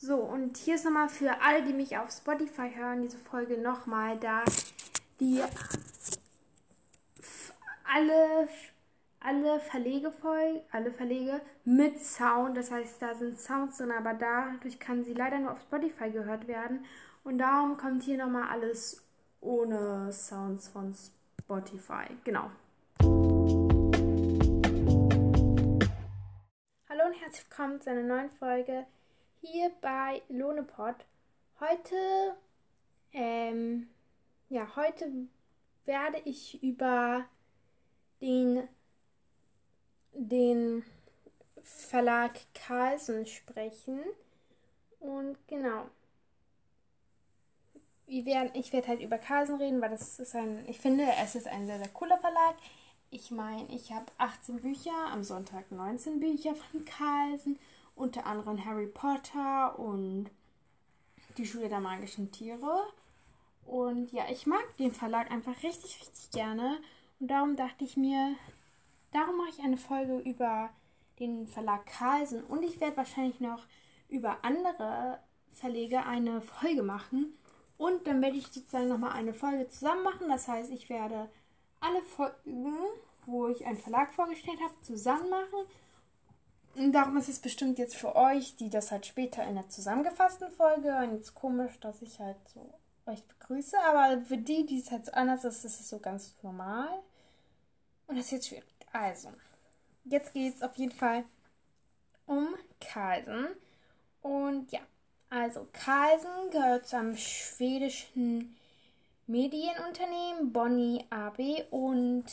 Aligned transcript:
So, 0.00 0.14
und 0.14 0.56
hier 0.56 0.76
ist 0.76 0.84
nochmal 0.84 1.08
für 1.08 1.40
alle, 1.42 1.64
die 1.64 1.72
mich 1.72 1.98
auf 1.98 2.12
Spotify 2.12 2.70
hören, 2.72 3.02
diese 3.02 3.18
Folge 3.18 3.58
nochmal 3.58 4.16
da. 4.16 4.44
Die 5.18 5.42
alle, 7.82 8.48
alle 9.18 9.58
Verlegefolgen, 9.58 10.60
alle 10.70 10.92
Verlege 10.92 11.40
mit 11.64 11.98
Sound. 12.00 12.56
Das 12.56 12.70
heißt, 12.70 13.02
da 13.02 13.16
sind 13.16 13.40
Sounds 13.40 13.78
drin, 13.78 13.90
aber 13.90 14.14
dadurch 14.14 14.78
kann 14.78 15.02
sie 15.02 15.14
leider 15.14 15.40
nur 15.40 15.50
auf 15.50 15.62
Spotify 15.62 16.12
gehört 16.12 16.46
werden. 16.46 16.84
Und 17.24 17.38
darum 17.38 17.76
kommt 17.76 18.04
hier 18.04 18.18
nochmal 18.18 18.50
alles 18.50 19.04
ohne 19.40 20.12
Sounds 20.12 20.68
von 20.68 20.94
Spotify. 21.42 22.06
Genau. 22.22 22.52
Hallo 26.88 27.04
und 27.04 27.20
herzlich 27.20 27.44
willkommen 27.50 27.80
zu 27.80 27.90
einer 27.90 28.04
neuen 28.04 28.30
Folge 28.30 28.86
hier 29.40 29.70
bei 29.80 30.22
Lohnepod. 30.28 30.94
Heute, 31.60 32.36
ähm, 33.12 33.88
ja, 34.48 34.76
heute 34.76 35.10
werde 35.84 36.18
ich 36.24 36.62
über 36.62 37.24
den, 38.20 38.68
den 40.12 40.84
Verlag 41.62 42.32
Carlsen 42.54 43.26
sprechen. 43.26 44.00
Und 45.00 45.36
genau. 45.46 45.86
Wir 48.06 48.24
werden, 48.24 48.50
ich 48.54 48.72
werde 48.72 48.88
halt 48.88 49.00
über 49.00 49.18
Carlsen 49.18 49.56
reden, 49.56 49.80
weil 49.80 49.90
das 49.90 50.18
ist 50.18 50.34
ein, 50.34 50.64
ich 50.66 50.78
finde, 50.78 51.04
es 51.22 51.34
ist 51.34 51.46
ein 51.46 51.66
sehr, 51.66 51.78
sehr 51.78 51.88
cooler 51.88 52.18
Verlag. 52.18 52.56
Ich 53.10 53.30
meine, 53.30 53.66
ich 53.74 53.92
habe 53.92 54.06
18 54.18 54.60
Bücher, 54.60 54.94
am 55.12 55.24
Sonntag 55.24 55.70
19 55.70 56.20
Bücher 56.20 56.54
von 56.54 56.84
Carlsen 56.84 57.58
unter 57.98 58.26
anderem 58.26 58.64
Harry 58.64 58.86
Potter 58.86 59.78
und 59.78 60.30
die 61.36 61.46
Schule 61.46 61.68
der 61.68 61.80
magischen 61.80 62.30
Tiere. 62.32 62.84
Und 63.66 64.12
ja, 64.12 64.24
ich 64.30 64.46
mag 64.46 64.64
den 64.78 64.92
Verlag 64.92 65.30
einfach 65.30 65.62
richtig, 65.62 66.00
richtig 66.00 66.30
gerne. 66.30 66.78
Und 67.20 67.28
darum 67.28 67.56
dachte 67.56 67.84
ich 67.84 67.96
mir, 67.96 68.34
darum 69.12 69.36
mache 69.36 69.50
ich 69.50 69.60
eine 69.60 69.76
Folge 69.76 70.18
über 70.18 70.70
den 71.18 71.46
Verlag 71.46 71.84
Carlsen. 71.86 72.42
Und 72.44 72.62
ich 72.62 72.80
werde 72.80 72.96
wahrscheinlich 72.96 73.40
noch 73.40 73.64
über 74.08 74.38
andere 74.42 75.18
Verleger 75.52 76.06
eine 76.06 76.40
Folge 76.40 76.82
machen. 76.82 77.34
Und 77.76 78.06
dann 78.06 78.22
werde 78.22 78.38
ich 78.38 78.46
sozusagen 78.46 78.88
nochmal 78.88 79.12
eine 79.12 79.34
Folge 79.34 79.68
zusammen 79.68 80.02
machen. 80.02 80.28
Das 80.28 80.48
heißt, 80.48 80.70
ich 80.70 80.88
werde 80.88 81.28
alle 81.80 82.00
Folgen, 82.02 82.74
wo 83.26 83.48
ich 83.48 83.66
einen 83.66 83.78
Verlag 83.78 84.12
vorgestellt 84.14 84.60
habe, 84.60 84.80
zusammen 84.80 85.28
machen 85.30 85.66
darum 86.92 87.16
ist 87.16 87.28
es 87.28 87.38
bestimmt 87.38 87.78
jetzt 87.78 87.96
für 87.96 88.14
euch, 88.14 88.56
die 88.56 88.70
das 88.70 88.90
halt 88.90 89.06
später 89.06 89.44
in 89.44 89.54
der 89.54 89.68
zusammengefassten 89.68 90.50
Folge 90.50 90.92
hören, 90.92 91.14
jetzt 91.14 91.34
komisch, 91.34 91.78
dass 91.80 92.02
ich 92.02 92.18
halt 92.20 92.36
so 92.52 92.72
euch 93.06 93.24
begrüße, 93.26 93.76
aber 93.80 94.20
für 94.22 94.36
die, 94.36 94.66
die 94.66 94.80
es 94.80 94.90
halt 94.90 95.06
so 95.06 95.12
anders 95.12 95.44
ist, 95.44 95.64
ist 95.64 95.80
es 95.80 95.88
so 95.88 95.98
ganz 95.98 96.34
normal. 96.42 96.88
Und 98.06 98.16
das 98.16 98.26
ist 98.26 98.32
jetzt 98.32 98.48
schwierig. 98.48 98.68
Also, 98.92 99.30
jetzt 100.04 100.32
geht 100.32 100.54
es 100.54 100.62
auf 100.62 100.76
jeden 100.76 100.92
Fall 100.92 101.24
um 102.26 102.54
Carlsen. 102.80 103.48
Und 104.22 104.70
ja, 104.72 104.80
also 105.30 105.68
Carlsen 105.72 106.50
gehört 106.50 106.86
zum 106.86 107.16
schwedischen 107.16 108.56
Medienunternehmen 109.26 110.52
Bonnie 110.52 111.04
AB 111.10 111.66
und 111.70 112.24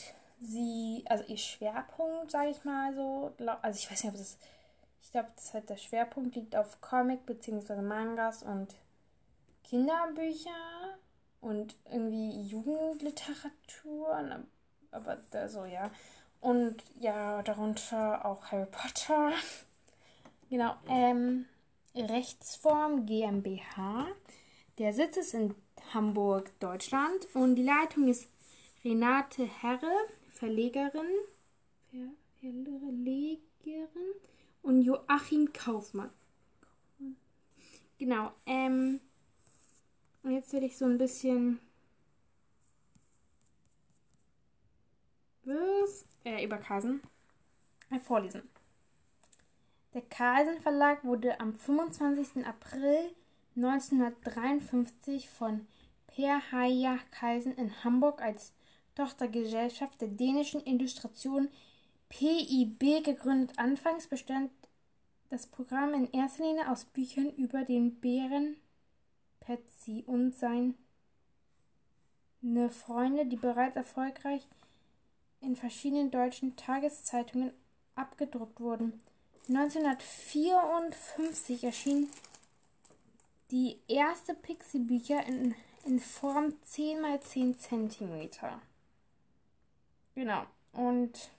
sie, 0.46 1.04
also 1.08 1.24
ihr 1.26 1.38
Schwerpunkt, 1.38 2.32
sage 2.32 2.52
ich 2.52 2.64
mal 2.64 2.94
so, 2.94 3.34
also 3.62 3.78
ich 3.78 3.90
weiß 3.90 4.04
nicht, 4.04 4.14
ob 4.14 4.18
das, 4.18 4.38
ich 5.02 5.12
glaube, 5.12 5.30
das 5.36 5.54
halt 5.54 5.70
der 5.70 5.78
Schwerpunkt 5.78 6.36
liegt 6.36 6.56
auf 6.56 6.82
Comic 6.82 7.26
bzw. 7.26 7.82
Mangas 7.82 8.44
und 8.44 8.76
Kinderbücher 9.64 10.98
und 11.42 11.76
irgendwie 11.92 12.42
Jugendliteratur, 12.42 14.46
aber 14.92 15.18
da 15.32 15.50
so, 15.50 15.66
ja. 15.66 15.92
Und 16.42 16.84
ja, 17.00 17.42
darunter 17.42 18.26
auch 18.26 18.52
Harry 18.52 18.68
Potter. 18.68 19.32
genau, 20.50 20.76
ähm, 20.88 21.46
Rechtsform 21.96 23.06
GmbH. 23.06 24.08
Der 24.78 24.94
Sitz 24.94 25.18
ist 25.18 25.34
in 25.34 25.56
Hamburg, 25.94 26.52
Deutschland 26.60 27.28
und 27.34 27.56
die 27.56 27.64
Leitung 27.64 28.08
ist 28.08 28.28
Renate 28.84 29.46
Herre. 29.46 29.92
Verlegerin, 30.36 31.10
Ver 31.90 32.12
Verlegerin 32.42 34.14
und 34.62 34.82
Joachim 34.82 35.54
Kaufmann. 35.54 36.12
Genau, 37.98 38.34
ähm, 38.46 39.00
und 40.24 40.32
jetzt 40.32 40.52
werde 40.52 40.66
ich 40.66 40.78
so 40.78 40.86
ein 40.86 40.98
bisschen 40.98 41.60
was, 45.46 46.06
äh, 46.26 46.44
über 46.44 46.58
Carlsen 46.58 47.02
äh, 47.90 48.00
vorlesen. 48.00 48.44
Der 49.94 50.02
Carlsen 50.02 50.60
Verlag 50.60 51.06
wurde 51.06 51.40
am 51.40 51.54
25. 51.54 52.46
April 52.46 53.16
1953 53.56 55.30
von 55.30 55.66
Per 56.08 56.52
Heija 56.52 57.00
Carlsen 57.12 57.56
in 57.56 57.84
Hamburg 57.86 58.22
als 58.22 58.52
Tochtergesellschaft 58.96 60.02
der 60.02 60.08
dänischen 60.08 60.66
Illustration 60.66 61.50
PIB 62.10 63.04
gegründet. 63.04 63.58
Anfangs 63.58 64.08
bestand 64.08 64.50
das 65.30 65.46
Programm 65.48 65.94
in 65.94 66.12
erster 66.12 66.46
Linie 66.46 66.72
aus 66.72 66.86
Büchern 66.86 67.30
über 67.36 67.64
den 67.64 67.96
Bären 67.96 68.56
Patsy 69.40 70.04
und 70.08 70.36
seine 70.36 70.76
Freunde, 72.70 73.26
die 73.26 73.36
bereits 73.36 73.76
erfolgreich 73.76 74.48
in 75.42 75.56
verschiedenen 75.56 76.12
deutschen 76.12 76.56
Tageszeitungen 76.56 77.52
abgedruckt 77.96 78.60
wurden. 78.60 79.02
1954 79.48 81.64
erschien 81.64 82.10
die 83.52 83.78
erste 83.88 84.34
Pixie-Bücher 84.34 85.24
in, 85.28 85.54
in 85.86 86.00
Form 86.00 86.56
10 86.64 87.06
x 87.06 87.30
10 87.30 87.60
cm. 87.60 88.30
Genau. 90.16 90.46
Und 90.72 91.30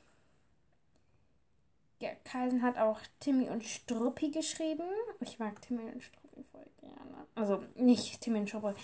ja, 1.99 2.11
Kaisen 2.25 2.63
hat 2.63 2.77
auch 2.77 3.01
Timmy 3.21 3.49
und 3.49 3.65
Struppi 3.65 4.31
geschrieben. 4.31 4.85
Ich 5.21 5.39
mag 5.39 5.61
Timmy 5.63 5.91
und 5.91 6.03
Struppi 6.03 6.45
voll 6.53 6.67
gerne. 6.81 7.27
Also 7.35 7.65
nicht 7.75 8.21
Timmy 8.21 8.41
und 8.41 8.49
Struppi 8.49 8.75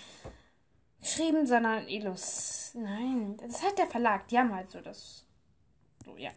geschrieben, 0.99 1.45
sondern 1.45 1.87
Illus. 1.87 2.71
Nein, 2.75 3.37
das 3.37 3.61
hat 3.63 3.77
der 3.77 3.87
Verlag. 3.87 4.27
Die 4.29 4.37
haben 4.37 4.53
halt 4.53 4.71
so 4.71 4.81
das. 4.81 5.25
So, 6.03 6.17
ja. 6.17 6.31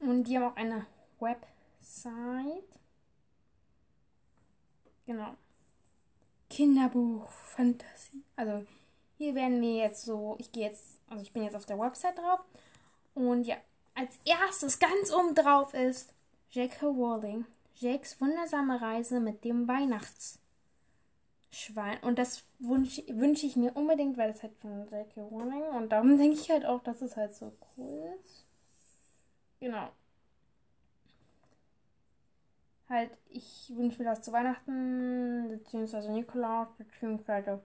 Und 0.00 0.24
die 0.24 0.36
haben 0.36 0.52
auch 0.52 0.56
eine 0.56 0.86
Website. 1.20 2.80
Genau. 5.06 5.36
Kinderbuch, 6.50 7.30
Fantasie. 7.30 8.24
Also 8.34 8.66
hier 9.16 9.34
werden 9.34 9.60
wir 9.60 9.76
jetzt 9.76 10.04
so, 10.04 10.36
ich 10.38 10.50
gehe 10.52 10.68
jetzt, 10.68 10.95
also 11.08 11.22
ich 11.22 11.32
bin 11.32 11.44
jetzt 11.44 11.56
auf 11.56 11.66
der 11.66 11.78
Website 11.78 12.18
drauf. 12.18 12.40
Und 13.14 13.44
ja, 13.44 13.56
als 13.94 14.18
erstes 14.24 14.78
ganz 14.78 15.12
oben 15.12 15.34
drauf 15.34 15.74
ist 15.74 16.12
Jack 16.50 16.82
Rowling. 16.82 17.46
Jacks 17.78 18.18
wundersame 18.20 18.80
Reise 18.80 19.20
mit 19.20 19.44
dem 19.44 19.68
Weihnachtsschwein. 19.68 21.98
Und 22.02 22.18
das 22.18 22.44
wünsche 22.58 23.02
wünsch 23.08 23.44
ich 23.44 23.56
mir 23.56 23.76
unbedingt, 23.76 24.16
weil 24.16 24.30
es 24.30 24.42
halt 24.42 24.56
von 24.56 24.88
J.K. 24.88 25.20
Rowling 25.20 25.64
und 25.76 25.90
darum 25.90 26.16
denke 26.18 26.38
ich 26.38 26.50
halt 26.50 26.64
auch, 26.64 26.82
dass 26.82 27.02
es 27.02 27.16
halt 27.16 27.34
so 27.34 27.52
cool 27.76 28.16
ist. 28.22 28.46
Genau. 29.60 29.90
Halt, 32.88 33.10
ich 33.28 33.72
wünsche 33.74 34.02
mir 34.02 34.10
das 34.10 34.22
zu 34.22 34.32
Weihnachten, 34.32 35.48
beziehungsweise 35.48 36.10
Nikolaus, 36.12 36.68
beziehungsweise 36.78 37.60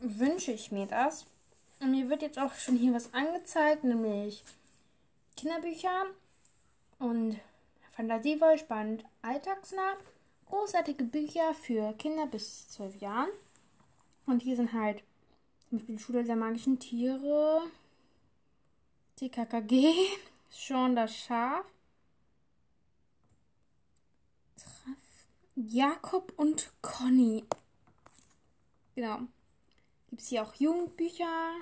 wünsche 0.00 0.52
ich 0.52 0.70
mir 0.70 0.86
das. 0.86 1.26
Und 1.80 1.90
mir 1.90 2.08
wird 2.08 2.22
jetzt 2.22 2.38
auch 2.38 2.54
schon 2.54 2.76
hier 2.76 2.94
was 2.94 3.12
angezeigt, 3.12 3.84
nämlich 3.84 4.42
Kinderbücher 5.36 6.06
und 6.98 7.38
fantasievoll, 7.92 8.58
spannend, 8.58 9.04
alltagsnah. 9.22 9.94
Großartige 10.46 11.04
Bücher 11.04 11.54
für 11.54 11.92
Kinder 11.94 12.26
bis 12.26 12.68
zwölf 12.68 12.96
Jahren. 13.00 13.28
Und 14.26 14.42
hier 14.42 14.56
sind 14.56 14.72
halt 14.72 15.02
zum 15.68 15.78
Beispiel 15.78 15.98
Schule 15.98 16.24
der 16.24 16.36
magischen 16.36 16.78
Tiere, 16.78 17.62
TKKG, 19.16 19.92
Sean 20.50 20.96
das 20.96 21.14
Schaf, 21.16 21.64
Jakob 25.56 26.32
und 26.36 26.70
Conny. 26.80 27.44
Genau 28.94 29.20
gibt 30.16 30.22
es 30.22 30.28
hier 30.30 30.42
auch 30.44 30.54
Jugendbücher. 30.54 31.56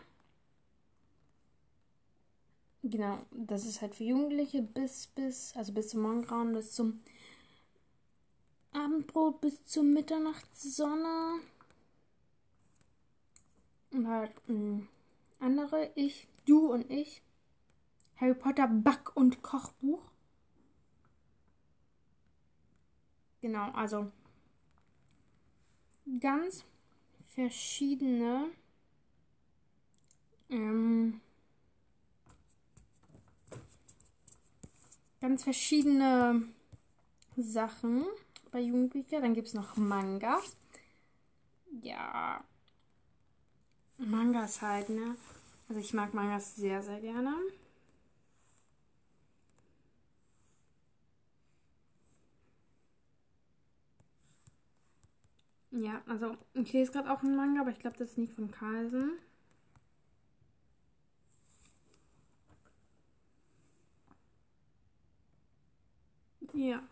Genau, 2.85 3.19
das 3.33 3.67
ist 3.67 3.83
halt 3.83 3.97
für 3.97 4.05
Jugendliche 4.05 4.63
bis, 4.63 5.09
bis, 5.09 5.57
also 5.57 5.73
bis 5.73 5.89
zum 5.89 6.03
Morgengrauen, 6.03 6.53
bis 6.53 6.71
zum 6.71 7.01
Abend 8.71 8.85
Abendbrot 8.93 9.41
bis 9.41 9.65
zur 9.65 9.83
Mitternachtssonne. 9.83 11.41
Und 13.91 14.07
halt 14.07 14.31
mh, 14.49 14.55
mm, 14.55 14.89
andere, 15.41 15.91
ich, 15.97 16.29
du 16.47 16.73
und 16.73 16.89
ich. 16.89 17.23
Harry 18.19 18.35
Potter 18.35 18.69
Back- 18.69 19.17
und 19.17 19.43
Kochbuch. 19.43 20.13
Genau, 23.41 23.73
also 23.73 24.13
ganz 26.21 26.65
verschiedene 27.35 28.47
ähm, 30.51 31.21
ganz 35.21 35.43
verschiedene 35.43 36.43
Sachen 37.37 38.05
bei 38.53 38.61
Jugendbüchern. 38.61 39.23
Dann 39.23 39.35
gibt 39.35 39.49
es 39.49 39.55
noch 39.55 39.77
Mangas. 39.77 40.57
Ja. 41.83 42.45
Mangas 43.99 44.61
halt, 44.63 44.89
ne? 44.91 45.17
Also 45.69 45.81
ich 45.81 45.95
mag 45.95 46.15
Mangas 46.15 46.57
sehr, 46.57 46.83
sehr 46.83 47.01
gerne. 47.01 47.35
Ja, 55.75 56.01
also 56.07 56.37
ich 56.55 56.73
lese 56.73 56.93
gerade 56.93 57.11
auch 57.13 57.23
einen 57.23 57.37
Manga, 57.37 57.61
aber 57.61 57.71
ich 57.71 57.79
glaube, 57.79 57.97
das 57.99 58.11
ist 58.13 58.19
nicht 58.19 58.33
von 58.33 58.51
Carlsen. 58.51 59.19
Ja. 66.55 66.83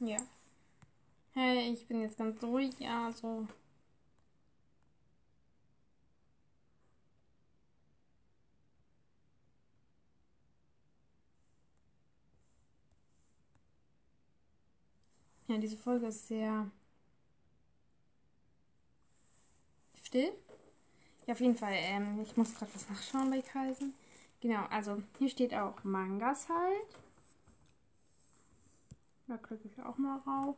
Ja. 0.00 0.18
Hey, 1.34 1.72
ich 1.72 1.86
bin 1.88 2.00
jetzt 2.00 2.16
ganz 2.18 2.42
ruhig, 2.42 2.78
ja, 2.78 3.12
Ja, 15.52 15.58
diese 15.58 15.76
Folge 15.76 16.06
ist 16.06 16.28
sehr 16.28 16.70
still. 20.02 20.32
Ja, 21.26 21.34
auf 21.34 21.40
jeden 21.40 21.56
Fall. 21.56 21.74
Ähm, 21.74 22.22
ich 22.22 22.34
muss 22.38 22.54
gerade 22.54 22.72
was 22.74 22.88
nachschauen 22.88 23.30
bei 23.30 23.42
Kaisen. 23.42 23.92
Genau, 24.40 24.64
also 24.70 25.02
hier 25.18 25.28
steht 25.28 25.52
auch 25.52 25.84
Mangas 25.84 26.48
halt. 26.48 26.88
Da 29.26 29.36
klicke 29.36 29.68
ich 29.68 29.82
auch 29.82 29.98
mal 29.98 30.20
rauf. 30.20 30.56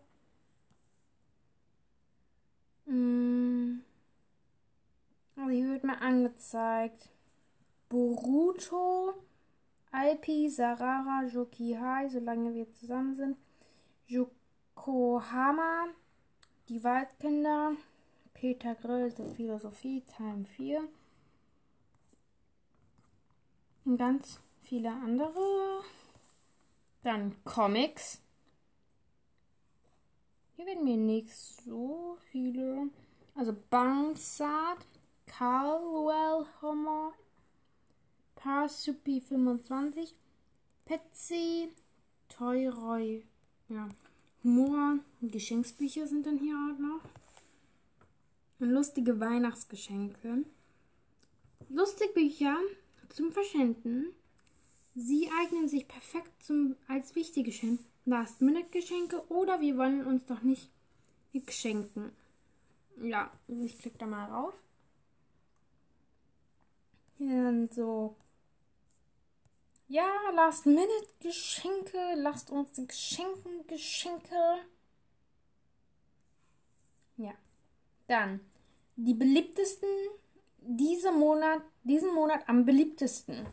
Also 5.36 5.50
hier 5.50 5.70
wird 5.70 5.82
mir 5.82 6.00
angezeigt. 6.00 7.08
Boruto, 7.88 9.14
Alpi, 9.90 10.48
Sarara, 10.48 11.24
Jokihai, 11.24 12.08
solange 12.08 12.54
wir 12.54 12.72
zusammen 12.74 13.16
sind. 13.16 13.36
Yokohama, 14.74 15.86
die 16.68 16.82
Waldkinder, 16.82 17.76
Peter 18.34 18.74
Grill, 18.74 19.12
die 19.12 19.34
Philosophie, 19.34 20.02
Time 20.16 20.44
4. 20.44 20.86
Und 23.84 23.96
ganz 23.96 24.40
viele 24.60 24.90
andere. 24.90 25.82
Dann 27.02 27.36
Comics. 27.44 28.20
Hier 30.56 30.66
werden 30.66 30.84
mir 30.84 30.96
nicht 30.96 31.30
so 31.30 32.18
viele. 32.30 32.88
Also 33.34 33.54
Bangsat, 33.70 34.78
Caldwell 35.26 36.46
Homer, 36.62 37.12
Parsupi 38.36 39.20
25, 39.20 40.14
Petsy, 40.84 41.72
Toy 42.28 43.22
ja. 43.68 43.88
Humor, 44.44 44.98
Geschenksbücher 45.22 46.06
sind 46.06 46.26
dann 46.26 46.38
hier 46.38 46.54
auch 46.54 46.78
noch. 46.78 47.00
Und 48.60 48.70
lustige 48.70 49.18
Weihnachtsgeschenke. 49.18 50.44
Lustigbücher 51.70 52.58
zum 53.08 53.32
Verschenken. 53.32 54.12
Sie 54.94 55.30
eignen 55.40 55.68
sich 55.68 55.88
perfekt 55.88 56.30
zum, 56.42 56.76
als 56.86 57.14
Wichtiggeschenk, 57.14 57.80
Last-Minute-Geschenke 58.04 59.26
oder 59.28 59.60
wir 59.60 59.78
wollen 59.78 60.06
uns 60.06 60.26
doch 60.26 60.42
nicht 60.42 60.70
schenken. 61.48 62.12
Ja, 63.02 63.32
ich 63.48 63.78
klicke 63.78 63.98
da 63.98 64.06
mal 64.06 64.26
rauf. 64.26 64.54
Hier 67.16 67.44
dann 67.44 67.68
so. 67.70 68.16
Ja, 69.88 70.08
Last-Minute-Geschenke. 70.34 72.14
Lasst 72.16 72.50
uns 72.50 72.72
die 72.72 72.86
Geschenken 72.86 73.66
Geschenke. 73.66 74.58
Ja. 77.16 77.32
Dann 78.06 78.40
die 78.96 79.14
beliebtesten 79.14 79.88
diesen 80.66 81.18
Monat, 81.18 81.62
diesen 81.82 82.14
Monat 82.14 82.48
am 82.48 82.64
beliebtesten. 82.64 83.46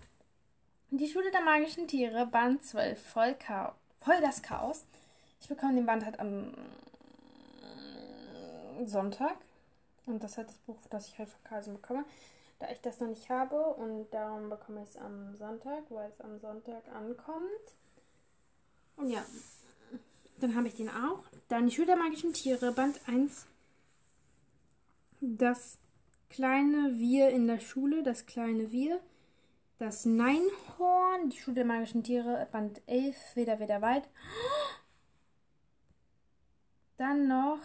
Die 0.92 1.08
Schule 1.08 1.32
der 1.32 1.42
magischen 1.42 1.88
Tiere, 1.88 2.26
Band 2.26 2.64
12, 2.64 3.02
voll, 3.02 3.36
voll 4.00 4.22
das 4.22 4.42
Chaos. 4.42 4.86
Ich 5.40 5.48
bekomme 5.48 5.76
den 5.76 5.86
Band 5.86 6.06
halt 6.06 6.20
am 6.20 6.54
Sonntag. 8.86 9.38
Und 10.06 10.24
das 10.24 10.32
ist 10.32 10.38
halt 10.38 10.50
das 10.50 10.58
Buch, 10.58 10.78
das 10.90 11.08
ich 11.08 11.18
halt 11.18 11.30
von 11.30 11.44
Carlsen 11.44 11.74
bekomme. 11.76 12.06
Da 12.62 12.70
ich 12.72 12.80
das 12.80 13.00
noch 13.00 13.10
nicht 13.10 13.30
habe 13.30 13.60
und 13.74 14.10
darum 14.12 14.50
bekomme 14.50 14.84
ich 14.84 14.90
es 14.92 14.98
am 14.98 15.36
Sonntag, 15.36 15.84
weil 15.90 16.10
es 16.10 16.22
am 16.22 16.40
Sonntag 16.40 16.88
ankommt. 16.96 17.76
Und 18.96 19.10
ja, 19.10 19.26
dann 20.40 20.56
habe 20.56 20.68
ich 20.68 20.76
den 20.76 20.90
auch. 20.90 21.24
Dann 21.50 21.66
die 21.66 21.76
Schule 21.76 21.88
der 21.88 21.98
magischen 21.98 22.34
Tiere, 22.34 22.72
Band 22.72 23.02
1 23.08 23.48
das 25.22 25.78
kleine 26.30 26.98
Wir 26.98 27.30
in 27.30 27.48
der 27.48 27.60
Schule, 27.60 28.04
das 28.04 28.26
kleine 28.26 28.72
Wir, 28.72 29.00
das 29.78 30.06
Neinhorn, 30.06 31.30
die 31.30 31.38
Schule 31.38 31.56
der 31.56 31.66
magischen 31.66 32.04
Tiere, 32.04 32.48
Band 32.52 32.82
11, 32.88 33.16
Weder, 33.36 33.60
Weder, 33.60 33.82
Weit. 33.82 34.08
Dann 36.98 37.28
noch 37.28 37.60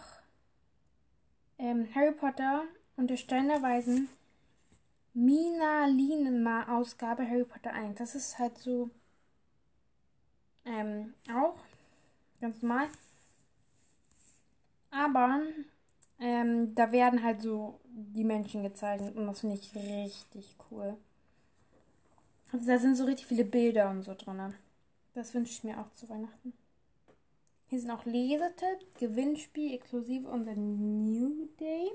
ähm, 1.57 1.87
Harry 1.93 2.13
Potter 2.13 2.63
und 2.95 3.09
der 3.09 3.17
Stein 3.17 3.47
der 3.47 3.61
Weisen, 3.61 4.07
Mina 5.19 5.87
Linema 5.87 6.77
Ausgabe 6.77 7.27
Harry 7.27 7.43
Potter 7.43 7.73
1. 7.73 7.97
Das 7.97 8.13
ist 8.13 8.37
halt 8.37 8.55
so 8.59 8.91
ähm, 10.63 11.15
auch 11.33 11.55
ganz 12.39 12.61
normal. 12.61 12.87
Aber 14.91 15.41
ähm, 16.19 16.75
da 16.75 16.91
werden 16.91 17.23
halt 17.23 17.41
so 17.41 17.79
die 17.87 18.23
Menschen 18.23 18.61
gezeigt 18.61 19.15
und 19.15 19.25
das 19.25 19.39
finde 19.39 19.55
ich 19.55 19.73
richtig 19.73 20.55
cool. 20.69 20.95
Also 22.51 22.67
da 22.67 22.77
sind 22.77 22.95
so 22.95 23.05
richtig 23.05 23.25
viele 23.25 23.45
Bilder 23.45 23.89
und 23.89 24.03
so 24.03 24.13
drin. 24.13 24.53
Das 25.15 25.33
wünsche 25.33 25.51
ich 25.51 25.63
mir 25.63 25.79
auch 25.79 25.91
zu 25.93 26.07
Weihnachten. 26.09 26.53
Hier 27.69 27.79
sind 27.81 27.89
auch 27.89 28.05
Lesetipps, 28.05 28.99
Gewinnspiel, 28.99 29.73
exklusiv 29.73 30.27
unser 30.27 30.53
New 30.53 31.47
Day. 31.59 31.89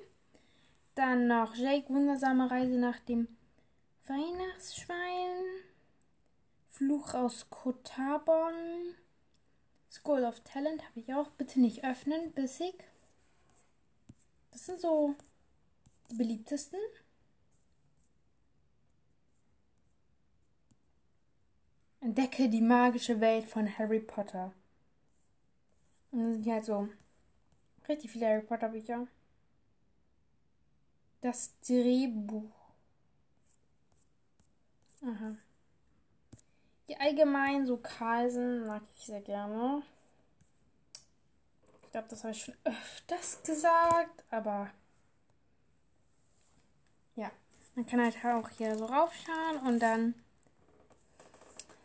Dann 0.94 1.26
noch 1.26 1.54
Jake, 1.54 1.88
wundersame 1.88 2.50
Reise 2.50 2.78
nach 2.78 3.00
dem 3.00 3.28
Weihnachtsschwein. 4.06 5.44
Fluch 6.68 7.14
aus 7.14 7.49
Kotabon. 7.49 8.94
School 9.90 10.25
of 10.25 10.40
Talent 10.40 10.82
habe 10.82 11.00
ich 11.00 11.14
auch. 11.14 11.30
Bitte 11.30 11.61
nicht 11.61 11.84
öffnen, 11.84 12.32
bissig. 12.32 12.75
Das 14.50 14.66
sind 14.66 14.80
so 14.80 15.14
die 16.11 16.16
beliebtesten. 16.16 16.78
Entdecke 22.00 22.50
die 22.50 22.61
magische 22.61 23.20
Welt 23.20 23.46
von 23.46 23.78
Harry 23.78 24.00
Potter. 24.00 24.52
Und 26.11 26.20
dann 26.20 26.32
sind 26.34 26.42
hier 26.42 26.54
halt 26.54 26.64
so 26.64 26.88
richtig 27.88 28.11
viele 28.11 28.26
Harry 28.26 28.42
Potter 28.42 28.68
Bücher. 28.68 29.06
Das 31.22 31.52
Drehbuch. 31.66 32.50
Aha. 35.02 35.36
Die 36.88 36.96
allgemein 36.96 37.64
so 37.64 37.76
Carlsen 37.76 38.66
mag 38.66 38.82
ich 38.98 39.06
sehr 39.06 39.20
gerne. 39.20 39.82
Ich 41.84 41.92
glaube, 41.92 42.08
das 42.08 42.24
habe 42.24 42.32
ich 42.32 42.42
schon 42.42 42.56
öfters 42.64 43.40
gesagt, 43.44 44.24
aber 44.30 44.70
ja, 47.14 47.30
man 47.76 47.86
kann 47.86 48.00
halt 48.00 48.16
auch 48.24 48.48
hier 48.50 48.76
so 48.76 48.86
raufschauen 48.86 49.58
und 49.66 49.78
dann 49.78 50.14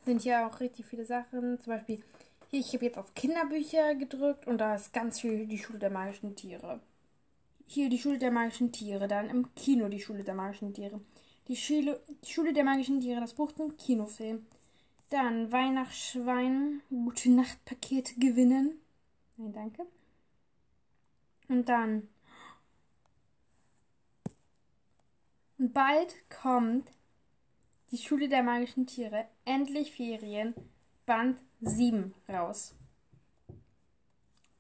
sind 0.03 0.23
hier 0.23 0.47
auch 0.47 0.59
richtig 0.59 0.87
viele 0.87 1.05
Sachen. 1.05 1.59
Zum 1.59 1.73
Beispiel 1.73 2.03
hier, 2.49 2.59
ich 2.59 2.73
habe 2.73 2.85
jetzt 2.85 2.97
auf 2.97 3.13
Kinderbücher 3.13 3.93
gedrückt 3.93 4.47
und 4.47 4.57
da 4.57 4.75
ist 4.75 4.93
ganz 4.93 5.19
viel 5.19 5.45
die 5.45 5.59
Schule 5.59 5.77
der 5.77 5.91
magischen 5.91 6.35
Tiere. 6.35 6.79
Hier 7.69 7.89
die 7.89 7.99
Schule 7.99 8.17
der 8.17 8.31
magischen 8.31 8.71
Tiere, 8.71 9.07
dann 9.07 9.29
im 9.29 9.53
Kino 9.53 9.89
die 9.89 9.99
Schule 9.99 10.23
der 10.23 10.33
magischen 10.33 10.73
Tiere. 10.73 11.01
Die 11.49 11.55
Schule, 11.55 12.01
die 12.25 12.31
Schule 12.31 12.53
der 12.53 12.63
magischen 12.63 13.01
Tiere, 13.01 13.19
das 13.19 13.33
Buch 13.33 13.51
zum 13.51 13.75
Kinofilm. 13.77 14.45
Dann 15.09 15.51
Weihnachtsschwein, 15.51 16.81
gute 16.89 17.29
Nachtpakete 17.29 18.15
gewinnen. 18.15 18.79
Nein, 19.37 19.53
danke. 19.53 19.85
Und 21.49 21.67
dann. 21.69 22.07
Und 25.57 25.73
bald 25.73 26.15
kommt 26.29 26.89
die 27.91 27.97
Schule 27.97 28.29
der 28.29 28.43
magischen 28.43 28.87
Tiere, 28.87 29.27
endlich 29.45 29.91
Ferien, 29.91 30.53
Band 31.05 31.39
7 31.61 32.13
raus. 32.29 32.76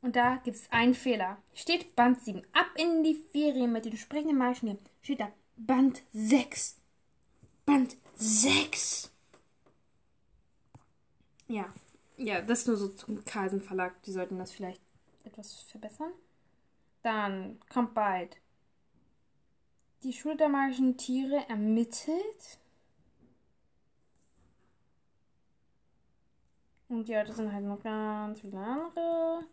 Und 0.01 0.15
da 0.15 0.37
gibt 0.37 0.57
es 0.57 0.71
einen 0.71 0.93
Fehler. 0.93 1.37
Steht 1.53 1.95
Band 1.95 2.21
7. 2.21 2.43
Ab 2.53 2.67
in 2.75 3.03
die 3.03 3.15
Ferien 3.15 3.71
mit 3.71 3.85
den 3.85 3.97
sprechenden 3.97 4.37
magischen 4.37 4.67
Tieren. 4.67 4.85
Steht 5.01 5.19
da 5.19 5.31
Band 5.57 6.03
6. 6.13 6.77
Band 7.65 7.97
6. 8.15 9.11
Ja. 11.47 11.73
Ja, 12.17 12.41
das 12.41 12.67
nur 12.67 12.77
so 12.77 12.89
zum 12.89 13.23
Carlsen 13.25 13.61
Verlag. 13.61 14.01
Die 14.03 14.11
sollten 14.11 14.37
das 14.37 14.51
vielleicht 14.51 14.81
etwas 15.23 15.61
verbessern. 15.63 16.11
Dann 17.03 17.59
kommt 17.71 17.93
bald 17.93 18.37
die 20.03 20.13
Schule 20.13 20.37
der 20.37 20.49
magischen 20.49 20.97
Tiere 20.97 21.47
ermittelt. 21.49 22.59
Und 26.87 27.07
ja, 27.09 27.23
das 27.23 27.35
sind 27.35 27.51
halt 27.51 27.65
noch 27.65 27.81
ganz 27.81 28.39
viele 28.39 28.57
andere 28.57 29.43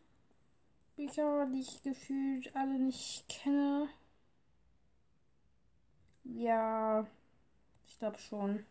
Bücher, 0.96 1.46
die 1.46 1.60
ich 1.60 1.82
gefühlt 1.82 2.54
alle 2.56 2.78
nicht 2.78 3.28
kenne. 3.28 3.88
Ja, 6.24 7.06
ich 7.86 7.98
glaube 7.98 8.18
schon. 8.18 8.64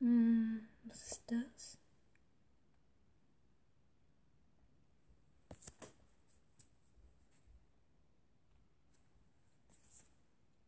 Hm, 0.00 0.66
was 0.84 1.12
ist 1.12 1.22
das? 1.30 1.78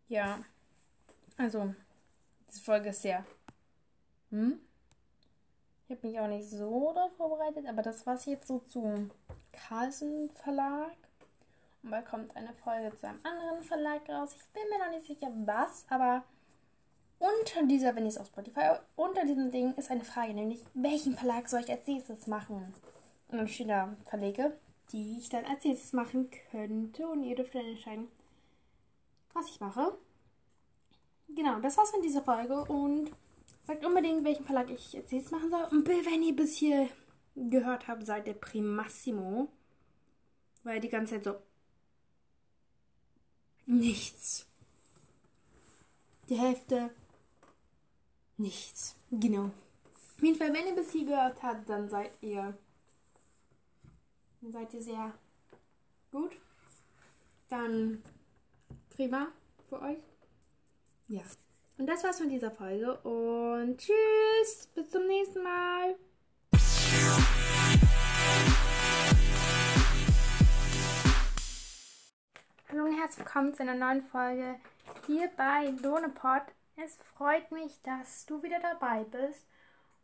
Ja, 0.09 0.43
also, 1.37 1.75
diese 2.49 2.61
Folge 2.63 2.91
ist 2.91 3.03
sehr. 3.03 3.25
Hm? 4.31 4.61
Ich 5.85 5.97
habe 5.97 6.07
mich 6.07 6.21
auch 6.21 6.29
nicht 6.29 6.49
so 6.49 6.93
darauf 6.95 7.17
vorbereitet, 7.17 7.67
aber 7.67 7.83
das 7.83 8.07
war 8.07 8.19
jetzt 8.27 8.47
so 8.49 8.61
zum 8.69 9.11
Carlsen 9.69 10.31
Verlag. 10.43 10.97
Und 11.83 11.91
bald 11.91 12.07
kommt 12.07 12.37
eine 12.37 12.53
Folge 12.53 12.97
zu 12.97 13.07
einem 13.07 13.21
anderen 13.25 13.63
Verlag 13.63 14.09
raus. 14.09 14.35
Ich 14.37 14.45
bin 14.53 14.63
mir 14.71 14.85
noch 14.85 14.91
nicht 14.91 15.07
sicher, 15.07 15.33
was, 15.45 15.85
aber 15.89 16.25
unter 17.19 17.67
dieser, 17.67 17.95
wenn 17.97 18.07
ich 18.07 18.15
es 18.15 18.19
auf 18.19 18.29
Spotify, 18.29 18.77
unter 18.97 19.25
diesem 19.25 19.51
Ding 19.51 19.75
ist 19.75 19.91
eine 19.91 20.05
Frage, 20.05 20.35
nämlich 20.35 20.61
welchen 20.75 21.17
Verlag 21.17 21.49
soll 21.49 21.61
ich 21.61 21.71
als 21.71 21.87
nächstes 21.87 22.27
machen? 22.27 22.75
Und 23.29 23.39
dann 23.39 23.49
stehen 23.49 23.69
da 23.69 23.97
Verlage, 24.05 24.57
die 24.93 25.19
ich 25.19 25.29
dann 25.29 25.45
als 25.45 25.65
nächstes 25.65 25.93
machen 25.93 26.31
könnte. 26.51 27.07
Und 27.09 27.25
ihr 27.25 27.37
dürft 27.37 27.55
dann 27.55 27.67
entscheiden, 27.67 28.09
was 29.35 29.49
ich 29.49 29.61
mache. 29.61 29.97
Genau, 31.29 31.59
das 31.61 31.77
war's 31.77 31.91
von 31.91 32.03
dieser 32.03 32.23
Folge 32.23 32.65
und 32.65 33.13
Sagt 33.69 33.85
unbedingt, 33.85 34.25
welchen 34.25 34.47
Verlag 34.47 34.71
ich 34.71 34.95
jetzt 34.95 35.13
jetzt 35.13 35.31
machen 35.31 35.51
soll. 35.51 35.63
Und 35.71 35.87
wenn 35.87 36.23
ihr 36.23 36.35
bis 36.35 36.57
hier 36.57 36.89
gehört 37.51 37.89
habt, 37.89 38.07
seid 38.07 38.27
ihr 38.27 38.35
Primassimo. 38.35 39.49
Weil 40.65 40.81
die 40.81 40.89
ganze 40.89 41.15
Zeit 41.15 41.25
so. 41.25 41.37
Nichts. 43.67 44.47
Die 46.29 46.37
Hälfte. 46.37 46.91
Nichts. 48.37 48.97
Genau. 49.11 49.47
Auf 50.17 50.23
jeden 50.23 50.37
Fall, 50.37 50.53
wenn 50.53 50.67
ihr 50.67 50.75
bis 50.75 50.93
hier 50.93 51.07
gehört 51.07 51.43
habt, 51.43 51.69
dann 51.69 51.89
seid 51.89 52.11
ihr. 52.21 52.57
Dann 54.41 54.53
seid 54.53 54.75
ihr 54.75 54.83
sehr 54.83 55.13
gut. 56.11 56.33
Dann 57.49 58.03
prima 58.91 59.29
für 59.69 59.81
euch. 59.81 59.99
Ja. 61.09 61.23
Und 61.79 61.87
das 61.87 62.03
war's 62.03 62.19
von 62.19 62.29
dieser 62.29 62.51
Folge 62.51 62.97
und 62.99 63.79
tschüss, 63.79 64.67
bis 64.75 64.91
zum 64.91 65.07
nächsten 65.07 65.43
Mal. 65.43 65.97
Hallo 72.71 72.85
und 72.85 72.99
herzlich 72.99 73.25
willkommen 73.25 73.55
zu 73.55 73.63
einer 73.63 73.75
neuen 73.75 74.03
Folge 74.03 74.57
hier 75.07 75.31
bei 75.39 75.71
Donepod. 75.83 76.43
Es 76.77 76.99
freut 77.17 77.51
mich, 77.51 77.81
dass 77.81 78.27
du 78.27 78.43
wieder 78.43 78.61
dabei 78.61 79.05
bist. 79.05 79.47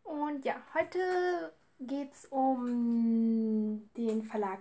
Und 0.02 0.46
ja, 0.46 0.54
heute 0.72 1.52
geht 1.78 2.10
es 2.12 2.24
um 2.30 3.90
den 3.98 4.22
Verlag 4.22 4.60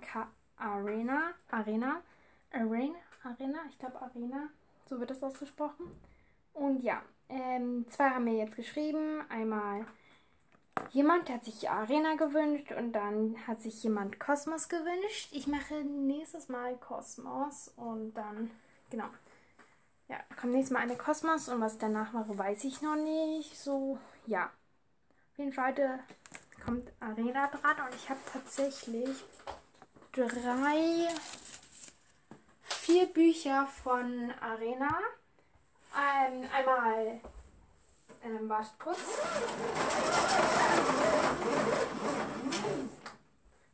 Arena. 0.58 1.34
Arena. 1.50 2.02
Arena. 2.52 3.00
Arena. 3.24 3.60
Ich 3.70 3.80
glaube 3.80 4.02
Arena. 4.02 4.50
So 4.86 5.00
wird 5.00 5.10
das 5.10 5.24
ausgesprochen. 5.24 5.86
Und 6.54 6.84
ja, 6.84 7.02
ähm, 7.30 7.86
zwei 7.90 8.10
haben 8.10 8.26
mir 8.26 8.36
jetzt 8.36 8.58
geschrieben. 8.58 9.24
Einmal 9.30 9.86
jemand 10.92 11.30
hat 11.30 11.44
sich 11.44 11.70
Arena 11.70 12.16
gewünscht 12.16 12.72
und 12.72 12.94
dann 12.94 13.36
hat 13.48 13.62
sich 13.62 13.84
jemand 13.84 14.20
Kosmos 14.20 14.70
gewünscht. 14.70 15.30
Ich 15.32 15.48
mache 15.48 15.84
nächstes 15.84 16.50
Mal 16.50 16.76
Kosmos 16.78 17.72
und 17.76 18.14
dann, 18.14 18.52
genau. 18.90 19.10
Ja, 20.08 20.18
kommt 20.40 20.54
nächstes 20.54 20.74
Mal 20.74 20.82
eine 20.82 20.98
Kosmos 20.98 21.50
und 21.50 21.62
was 21.62 21.74
ich 21.74 21.80
danach 21.80 22.14
mache, 22.14 22.38
weiß 22.38 22.64
ich 22.66 22.82
noch 22.82 22.96
nicht. 22.96 23.58
So, 23.58 23.98
ja. 24.26 24.46
Auf 25.32 25.40
jeden 25.40 25.54
Fall 25.54 26.04
kommt 26.64 26.92
Arena 27.00 27.48
dran 27.48 27.88
und 27.88 27.96
ich 27.96 28.10
habe 28.10 28.20
tatsächlich 28.32 29.24
drei, 30.12 31.08
vier 32.62 33.08
Bücher 33.08 33.68
von 33.84 34.32
Arena. 34.40 35.00
Ähm, 35.96 36.44
einmal, 36.54 37.22
ähm, 38.24 38.50
wascht 38.50 38.78
kurz. 38.80 39.00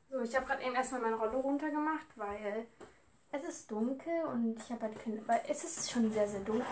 So, 0.09 0.21
ich 0.21 0.35
habe 0.35 0.45
gerade 0.45 0.63
eben 0.63 0.75
erstmal 0.75 1.01
meine 1.01 1.15
Rolle 1.15 1.37
runtergemacht, 1.37 2.07
weil 2.15 2.65
es 3.31 3.43
ist 3.43 3.71
dunkel 3.71 4.23
und 4.25 4.57
ich 4.57 4.71
habe 4.71 4.81
halt 4.83 5.03
keine, 5.03 5.27
weil 5.27 5.41
es 5.47 5.63
ist 5.63 5.91
schon 5.91 6.11
sehr, 6.11 6.27
sehr 6.27 6.41
dunkel. 6.41 6.65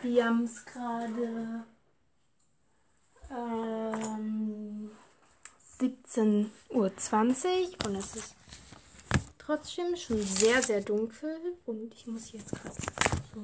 Wir 0.00 0.24
haben 0.26 0.44
es 0.44 0.64
gerade 0.64 1.64
ähm, 3.30 4.90
17.20 5.80 6.70
Uhr 6.70 6.90
und 7.86 7.96
es 7.96 8.14
ist 8.14 8.34
trotzdem 9.38 9.96
schon 9.96 10.22
sehr, 10.22 10.62
sehr 10.62 10.80
dunkel 10.80 11.56
und 11.66 11.92
ich 11.92 12.06
muss 12.06 12.30
jetzt 12.32 12.52
gerade 12.52 12.76
so 13.34 13.42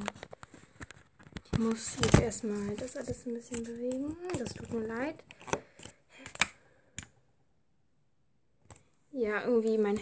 muss 1.59 1.97
jetzt 2.03 2.21
erstmal 2.21 2.75
das 2.77 2.97
alles 2.97 3.27
ein 3.27 3.35
bisschen 3.35 3.65
bewegen. 3.65 4.17
Das 4.39 4.55
tut 4.55 4.73
mir 4.73 4.87
leid. 4.87 5.17
Ja, 9.13 9.45
irgendwie 9.45 9.79
mein. 9.79 9.99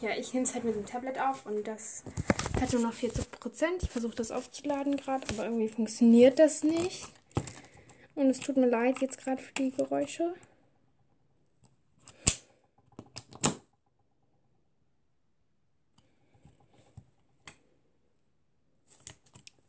Ja, 0.00 0.10
ich 0.16 0.32
nehme 0.34 0.44
es 0.44 0.54
halt 0.54 0.64
mit 0.64 0.74
dem 0.74 0.84
Tablet 0.84 1.18
auf 1.18 1.46
und 1.46 1.66
das 1.66 2.02
hat 2.60 2.72
nur 2.72 2.82
noch 2.82 2.92
40 2.92 3.30
Prozent. 3.30 3.82
Ich 3.82 3.90
versuche 3.90 4.14
das 4.14 4.30
aufzuladen 4.30 4.96
gerade, 4.96 5.26
aber 5.30 5.44
irgendwie 5.44 5.68
funktioniert 5.68 6.38
das 6.38 6.62
nicht. 6.62 7.08
Und 8.14 8.28
es 8.28 8.40
tut 8.40 8.56
mir 8.58 8.68
leid 8.68 9.00
jetzt 9.00 9.18
gerade 9.18 9.40
für 9.40 9.54
die 9.54 9.70
Geräusche. 9.70 10.34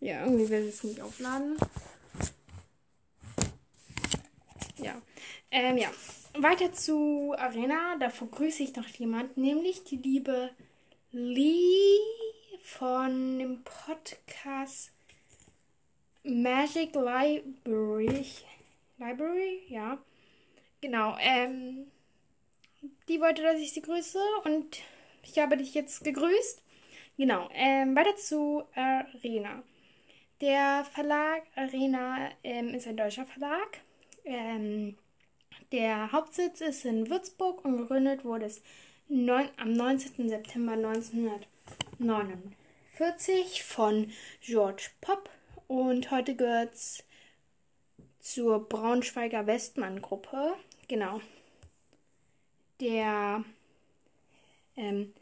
Ja, 0.03 0.25
irgendwie 0.25 0.49
will 0.49 0.67
es 0.67 0.83
nicht 0.83 0.99
aufladen. 0.99 1.55
Ja. 4.75 5.01
Ähm, 5.49 5.77
ja. 5.77 5.89
Weiter 6.33 6.73
zu 6.73 7.33
Arena. 7.37 7.95
Da 8.01 8.09
grüße 8.09 8.63
ich 8.63 8.75
noch 8.75 8.87
jemand, 8.87 9.37
nämlich 9.37 9.85
die 9.85 9.95
liebe 9.95 10.49
Lee 11.13 11.99
von 12.63 13.39
dem 13.39 13.63
Podcast 13.63 14.91
Magic 16.23 16.93
Library. 16.95 18.25
Library, 18.97 19.61
ja. 19.69 19.97
Genau. 20.81 21.15
Ähm, 21.21 21.89
die 23.07 23.21
wollte, 23.21 23.41
dass 23.41 23.57
ich 23.57 23.71
sie 23.71 23.81
grüße 23.81 24.19
und 24.43 24.79
ich 25.23 25.39
habe 25.39 25.55
dich 25.55 25.73
jetzt 25.73 26.03
gegrüßt. 26.03 26.61
Genau. 27.15 27.47
Ähm, 27.53 27.95
weiter 27.95 28.17
zu 28.17 28.63
Arena. 28.75 29.63
Der 30.43 30.83
Verlag 30.83 31.43
Arena 31.55 32.29
ähm, 32.43 32.75
ist 32.75 32.85
ein 32.85 32.97
deutscher 32.97 33.25
Verlag. 33.25 33.79
Ähm, 34.25 34.97
der 35.71 36.11
Hauptsitz 36.11 36.59
ist 36.59 36.83
in 36.83 37.09
Würzburg 37.09 37.63
und 37.63 37.77
gegründet 37.77 38.25
wurde 38.25 38.47
es 38.47 38.61
neun, 39.07 39.47
am 39.55 39.71
19. 39.71 40.27
September 40.27 40.73
1949 40.73 43.63
von 43.63 44.11
George 44.41 44.89
Popp 44.99 45.29
und 45.67 46.11
heute 46.11 46.35
gehört 46.35 46.73
es 46.73 47.05
zur 48.19 48.67
Braunschweiger 48.67 49.47
Westmann 49.47 50.01
Gruppe. 50.01 50.55
Genau. 50.89 51.21
Der, 52.81 53.45
ähm, 54.75 55.13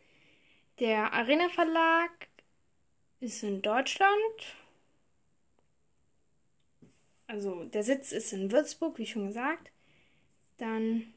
der 0.80 1.14
Arena 1.14 1.48
Verlag 1.50 2.10
ist 3.20 3.44
in 3.44 3.62
Deutschland 3.62 4.56
also 7.32 7.64
der 7.66 7.84
Sitz 7.84 8.12
ist 8.12 8.34
in 8.34 8.52
Würzburg, 8.52 8.98
wie 8.98 9.06
schon 9.06 9.28
gesagt. 9.28 9.72
Dann, 10.58 11.14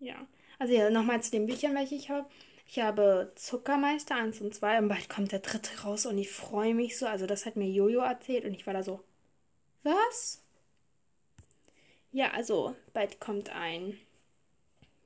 ja. 0.00 0.26
Also 0.58 0.74
ja, 0.74 0.90
nochmal 0.90 1.22
zu 1.22 1.30
den 1.30 1.46
Büchern, 1.46 1.74
welche 1.74 1.94
ich 1.94 2.10
habe. 2.10 2.28
Ich 2.68 2.80
habe 2.80 3.32
Zuckermeister 3.36 4.16
1 4.16 4.40
und 4.40 4.52
2 4.54 4.78
und 4.78 4.88
bald 4.88 5.08
kommt 5.08 5.30
der 5.30 5.38
dritte 5.38 5.82
raus 5.82 6.04
und 6.06 6.18
ich 6.18 6.30
freue 6.32 6.74
mich 6.74 6.98
so. 6.98 7.06
Also 7.06 7.26
das 7.26 7.46
hat 7.46 7.54
mir 7.56 7.68
Jojo 7.68 8.00
erzählt 8.00 8.44
und 8.44 8.54
ich 8.54 8.66
war 8.66 8.74
da 8.74 8.82
so, 8.82 9.04
was? 9.84 10.42
Ja, 12.10 12.32
also 12.32 12.74
bald 12.92 13.20
kommt 13.20 13.50
ein 13.50 13.96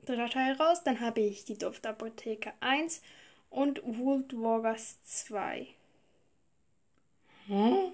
dritter 0.05 0.29
Teil 0.29 0.53
raus. 0.53 0.83
Dann 0.83 0.99
habe 0.99 1.21
ich 1.21 1.45
die 1.45 1.57
Duftapotheke 1.57 2.53
1 2.61 3.01
und 3.51 3.81
World 3.83 4.33
Wargers 4.33 4.97
2. 5.03 5.67
Hm? 7.45 7.93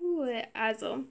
Cool. 0.00 0.42
Also, 0.52 1.04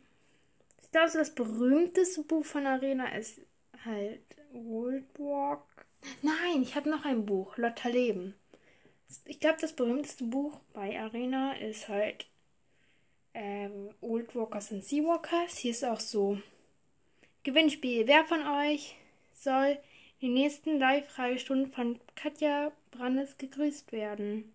ich 0.82 0.92
glaube, 0.92 1.12
das 1.14 1.34
berühmteste 1.34 2.24
Buch 2.24 2.46
von 2.46 2.66
Arena 2.66 3.16
ist 3.16 3.42
halt 3.86 4.22
World 4.52 5.06
Walk. 5.18 5.86
Nein, 6.22 6.62
ich 6.62 6.76
habe 6.76 6.90
noch 6.90 7.06
ein 7.06 7.26
Buch, 7.26 7.58
Lotta 7.58 7.90
Leben. 7.90 8.36
Ich 9.26 9.40
glaube, 9.40 9.58
das 9.62 9.74
berühmteste 9.74 10.26
Buch 10.26 10.60
bei 10.74 11.00
Arena 11.00 11.54
ist 11.54 11.88
halt 11.88 12.28
ähm, 13.34 13.90
Old 14.02 14.36
Walkers 14.36 14.72
und 14.72 14.84
Seawalkers. 14.84 15.58
Hier 15.58 15.72
ist 15.72 15.86
auch 15.86 16.00
so 16.00 16.40
Gewinnspiel. 17.44 18.08
Wer 18.08 18.26
von 18.26 18.46
euch 18.48 18.96
soll 19.34 19.78
die 20.22 20.30
nächsten 20.30 20.80
Live-Fragestunden 20.80 21.72
von 21.72 22.00
Katja 22.16 22.72
Brandes 22.92 23.38
gegrüßt 23.38 23.92
werden? 23.92 24.55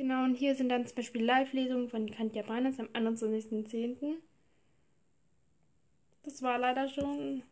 Genau, 0.00 0.24
und 0.24 0.34
hier 0.34 0.54
sind 0.54 0.70
dann 0.70 0.86
zum 0.86 0.96
Beispiel 0.96 1.22
Live-Lesungen 1.22 1.90
von 1.90 2.10
Kantja 2.10 2.40
Brandes 2.40 2.80
am 2.80 2.86
21.10. 2.86 4.16
Das 6.22 6.40
war 6.40 6.56
leider 6.56 6.88
schon. 6.88 7.42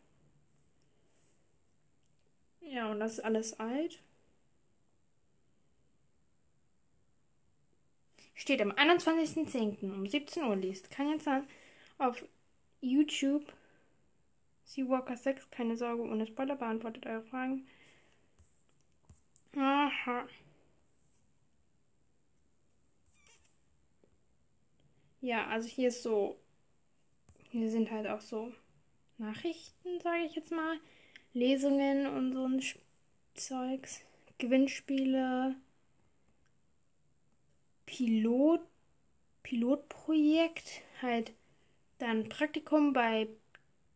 Ja, 2.61 2.89
und 2.89 2.99
das 2.99 3.19
ist 3.19 3.19
alles 3.19 3.59
alt. 3.59 4.01
Steht 8.33 8.63
am 8.63 8.71
21.10. 8.71 9.83
um 9.83 10.07
17 10.07 10.43
Uhr 10.43 10.55
liest. 10.55 10.89
Kann 10.89 11.11
jetzt 11.11 11.27
auf 11.99 12.25
YouTube 12.81 13.45
Seawalker 14.63 15.17
6, 15.17 15.51
keine 15.51 15.77
Sorge, 15.77 16.01
ohne 16.01 16.25
Spoiler 16.25 16.55
beantwortet 16.55 17.05
eure 17.05 17.21
Fragen. 17.21 17.67
Aha. 19.55 20.27
Ja, 25.21 25.47
also 25.47 25.67
hier 25.67 25.89
ist 25.89 26.03
so, 26.03 26.37
hier 27.49 27.69
sind 27.69 27.91
halt 27.91 28.07
auch 28.07 28.21
so 28.21 28.53
Nachrichten, 29.17 29.99
sage 29.99 30.23
ich 30.23 30.35
jetzt 30.35 30.51
mal, 30.51 30.79
Lesungen 31.33 32.07
und 32.07 32.33
so 32.33 32.45
ein 32.45 32.63
Zeugs, 33.33 34.01
Gewinnspiele, 34.37 35.55
Pilot, 37.85 38.61
Pilotprojekt, 39.43 40.83
halt 41.01 41.33
dann 41.97 42.29
Praktikum 42.29 42.93
bei 42.93 43.27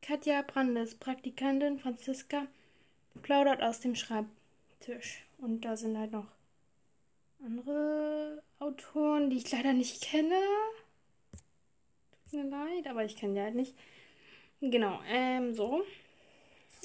Katja 0.01 0.41
Brandes, 0.41 0.95
Praktikantin 0.95 1.79
Franziska, 1.79 2.47
plaudert 3.21 3.61
aus 3.61 3.79
dem 3.79 3.95
Schreibtisch. 3.95 5.25
Und 5.37 5.61
da 5.63 5.77
sind 5.77 5.97
halt 5.97 6.11
noch 6.11 6.27
andere 7.45 8.43
Autoren, 8.59 9.29
die 9.29 9.37
ich 9.37 9.51
leider 9.51 9.71
nicht 9.71 10.01
kenne 10.01 10.35
mir 12.33 12.49
leid, 12.49 12.87
aber 12.87 13.05
ich 13.05 13.15
kann 13.15 13.35
die 13.35 13.41
halt 13.41 13.55
nicht. 13.55 13.75
Genau, 14.61 14.99
ähm, 15.09 15.53
so. 15.53 15.83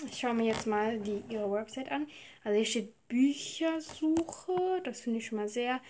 Ich 0.07 0.19
schaue 0.19 0.35
mir 0.35 0.47
jetzt 0.47 0.67
mal 0.67 0.99
die, 1.01 1.23
ihre 1.29 1.51
Website 1.51 1.91
an. 1.91 2.07
Also 2.45 2.57
hier 2.57 2.67
steht 2.67 3.09
Büchersuche. 3.09 4.81
Das 4.85 5.01
finde 5.01 5.19
ich 5.19 5.27
schon 5.27 5.39
mal 5.39 5.49
sehr. 5.49 5.81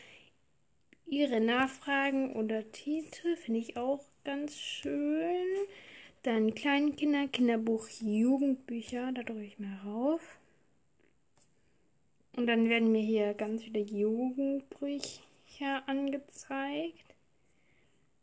Ihre 1.06 1.40
Nachfragen 1.40 2.34
oder 2.36 2.70
Titel 2.72 3.36
finde 3.36 3.60
ich 3.60 3.76
auch 3.76 4.04
ganz 4.24 4.58
schön. 4.58 5.46
Dann 6.22 6.54
Kleinkinder, 6.54 7.28
Kinderbuch, 7.28 7.88
Jugendbücher. 8.00 9.12
Da 9.12 9.22
drücke 9.22 9.44
ich 9.44 9.58
mal 9.58 9.78
rauf. 9.84 10.38
Und 12.36 12.46
dann 12.46 12.68
werden 12.68 12.92
mir 12.92 13.02
hier 13.02 13.34
ganz 13.34 13.64
viele 13.64 13.80
Jugendbücher 13.80 15.82
angezeigt. 15.86 17.07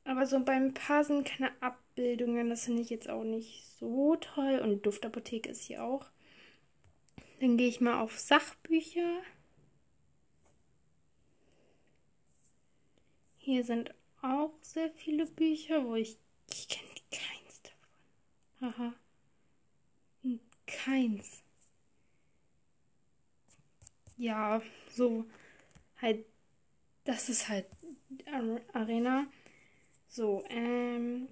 Aber 0.06 0.28
so 0.28 0.39
beim 0.39 0.74
Paar 0.74 1.04
sind 1.04 1.28
keine 1.28 1.52
Abbildungen. 1.62 2.50
Das 2.50 2.65
finde 2.65 2.84
ich 2.84 2.91
jetzt 2.91 3.10
auch 3.10 3.24
nicht 3.24 3.65
so 3.80 4.15
toll. 4.15 4.60
Und 4.60 4.86
Duftapotheke 4.86 5.50
ist 5.50 5.63
hier 5.63 5.84
auch. 5.84 6.06
Dann 7.39 7.58
gehe 7.58 7.68
ich 7.68 7.82
mal 7.82 8.00
auf 8.00 8.18
Sachbücher. 8.18 9.22
Hier 13.38 13.63
sind 13.63 13.94
auch 14.22 14.52
sehr 14.62 14.91
viele 14.91 15.26
Bücher, 15.26 15.84
wo 15.86 15.96
ich. 15.96 16.18
Ich 16.52 16.70
kenne 16.70 16.89
keins 17.12 17.62
davon. 17.63 18.78
Haha. 18.78 18.94
Keins. 20.68 21.44
Ja, 24.18 24.62
so 24.89 25.26
halt. 26.00 26.26
Das 27.04 27.30
ist 27.30 27.50
halt 27.50 27.68
Arena. 28.74 29.28
So, 30.15 30.43
ähm. 30.47 31.28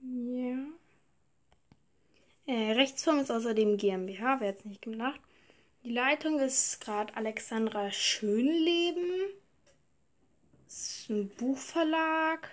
Ja. 0.00 0.68
Äh, 2.46 2.72
Rechtsform 2.74 3.18
ist 3.18 3.32
außerdem 3.32 3.76
GmbH, 3.76 4.38
wer 4.38 4.50
jetzt 4.50 4.64
nicht 4.64 4.82
gemacht. 4.82 5.20
Die 5.82 5.90
Leitung 5.90 6.38
ist 6.38 6.80
gerade 6.80 7.16
Alexandra 7.16 7.90
Schönleben. 7.90 9.10
Das 10.66 11.00
ist 11.00 11.10
ein 11.10 11.30
Buchverlag. 11.30 12.48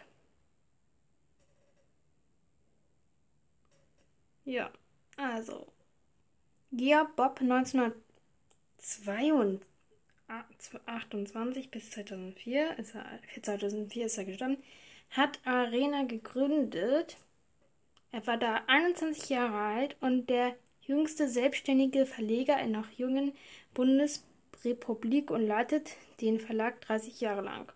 Ja, 4.46 4.72
also. 5.18 5.68
Gia 6.72 7.04
Bob 7.04 7.42
1922 7.42 9.73
28 10.86 11.72
bis 11.72 11.92
2004, 11.92 12.78
ist 12.78 12.96
er, 12.96 13.06
2004 13.42 14.06
ist 14.06 14.18
er 14.18 14.26
gestorben, 14.26 14.58
hat 15.10 15.40
Arena 15.46 16.04
gegründet. 16.04 17.18
Er 18.12 18.26
war 18.28 18.38
da 18.38 18.64
21 18.68 19.30
Jahre 19.30 19.58
alt 19.58 19.96
und 20.02 20.30
der 20.30 20.56
jüngste 20.82 21.28
selbstständige 21.30 22.06
Verleger 22.06 22.60
in 22.60 22.72
noch 22.72 22.90
jungen 22.92 23.34
Bundesrepublik 23.74 25.32
und 25.32 25.46
leitet 25.46 25.96
den 26.22 26.40
Verlag 26.40 26.82
30 26.82 27.22
Jahre 27.22 27.42
lang. 27.42 27.72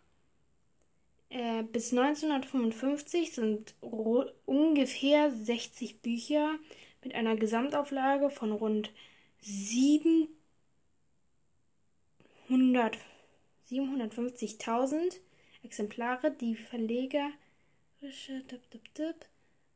Äh, 1.30 1.63
bis 1.63 1.91
1955 1.91 3.34
sind 3.34 3.76
ungefähr 4.46 5.32
60 5.32 6.02
Bücher 6.02 6.56
mit 7.04 7.15
einer 7.15 7.36
Gesamtauflage 7.36 8.30
von 8.30 8.52
rund 8.52 8.91
7 9.41 10.28
750.000 12.50 15.20
Exemplare. 15.64 16.32
Die 16.32 16.56
verlegerische 16.56 18.44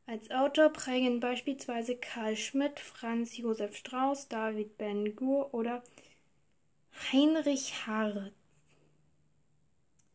als 0.06 0.30
Autor 0.30 0.70
prägen 0.70 1.20
beispielsweise 1.20 1.96
Karl 1.96 2.36
Schmidt, 2.36 2.80
Franz 2.80 3.36
Josef 3.36 3.76
Strauß, 3.76 4.28
David 4.28 4.76
Ben 4.76 5.14
Gur 5.14 5.54
oder 5.54 5.82
Heinrich 7.12 7.86
Hart. 7.86 8.32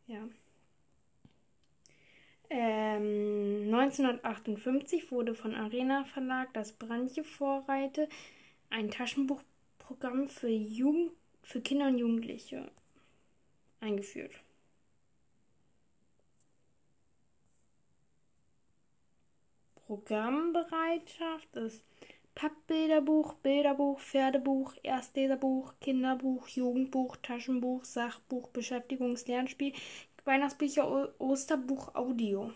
Ja. 0.06 0.28
Ähm, 2.50 3.74
1958 3.74 5.10
wurde 5.10 5.34
von 5.34 5.54
Arena 5.54 6.04
Verlag 6.04 6.52
das 6.54 6.72
Brandje 6.72 7.24
Vorreite, 7.24 8.08
ein 8.70 8.90
Taschenbuchprogramm 8.90 10.28
für, 10.28 10.48
Jugend, 10.48 11.12
für 11.48 11.60
Kinder 11.62 11.86
und 11.86 11.96
Jugendliche, 11.96 12.70
eingeführt. 13.80 14.34
Programmbereitschaft 19.86 21.56
ist 21.56 21.82
Pappbilderbuch, 22.34 23.32
Bilderbuch, 23.36 23.98
Pferdebuch, 23.98 24.74
Erstleserbuch, 24.82 25.72
Kinderbuch, 25.80 26.48
Jugendbuch, 26.48 27.16
Taschenbuch, 27.16 27.86
Sachbuch, 27.86 28.50
Beschäftigungs-Lernspiel, 28.50 29.72
Weihnachtsbücher, 30.26 31.18
Osterbuch, 31.18 31.94
Audio. 31.94 32.52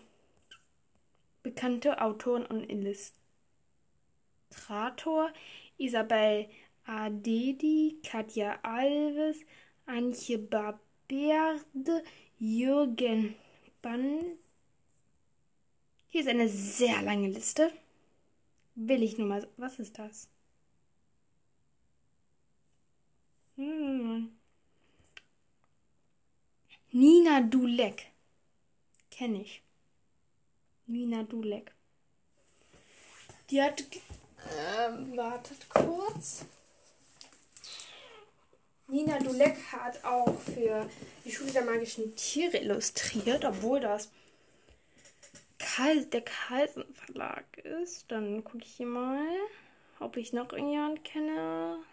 Bekannte 1.41 1.99
Autoren 1.99 2.45
und 2.45 2.69
Illustrator 2.69 5.33
Isabel 5.77 6.47
Adedi, 6.85 7.99
Katja 8.03 8.59
Alves, 8.63 9.37
Antje 9.85 10.37
Barberde, 10.37 12.03
Jürgen 12.39 13.35
Bann. 13.81 14.37
Hier 16.09 16.21
ist 16.21 16.27
eine 16.27 16.49
sehr 16.49 17.01
lange 17.01 17.27
Liste. 17.27 17.71
Will 18.75 19.03
ich 19.03 19.17
nur 19.17 19.27
mal. 19.27 19.47
Was 19.57 19.79
ist 19.79 19.97
das? 19.97 20.27
Hm. 23.55 24.31
Nina 26.91 27.41
Dulek. 27.41 28.07
Kenne 29.09 29.41
ich. 29.41 29.61
Nina 30.85 31.23
Dulek. 31.23 31.71
Die 33.49 33.61
hat. 33.61 33.81
Äh, 33.81 35.17
wartet 35.17 35.69
kurz. 35.69 36.45
Nina 38.87 39.17
Dulek 39.19 39.57
hat 39.71 40.03
auch 40.03 40.39
für 40.41 40.89
die 41.25 41.31
Schule 41.31 41.51
der 41.51 41.65
magischen 41.65 42.15
Tiere 42.15 42.57
illustriert, 42.57 43.45
obwohl 43.45 43.79
das 43.79 44.11
Karl, 45.57 46.05
der 46.05 46.21
Carlsen 46.21 46.85
Verlag 46.93 47.57
ist. 47.57 48.11
Dann 48.11 48.43
gucke 48.43 48.63
ich 48.63 48.75
hier 48.75 48.85
mal, 48.85 49.25
ob 49.99 50.17
ich 50.17 50.33
noch 50.33 50.51
irgendjemand 50.51 51.03
kenne. 51.03 51.83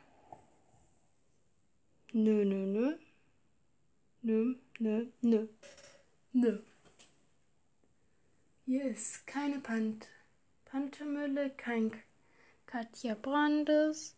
Nö, 2.13 2.45
nö, 2.45 2.67
nö. 2.67 2.97
Nö, 4.23 4.55
nö, 4.79 5.07
nö. 5.23 5.47
Nö. 6.33 6.59
Ist 8.67 9.27
keine 9.27 9.59
Pant 9.61 10.07
Pantemülle, 10.65 11.51
kein 11.51 11.91
Katja 12.67 13.15
Brandes. 13.15 14.15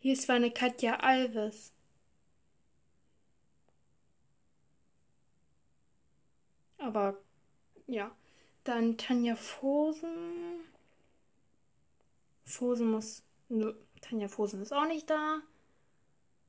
Hier 0.00 0.14
ist 0.14 0.22
zwar 0.22 0.36
eine 0.36 0.50
Katja 0.50 0.96
Alves. 0.96 1.72
Aber 6.78 7.16
ja. 7.86 8.10
Dann 8.64 8.96
Tanja 8.98 9.36
Fosen. 9.36 10.64
Fosen 12.44 12.90
muss. 12.90 13.22
Nö, 13.48 13.74
Tanja 14.00 14.28
Fosen 14.28 14.62
ist 14.62 14.72
auch 14.72 14.86
nicht 14.86 15.08
da. 15.08 15.40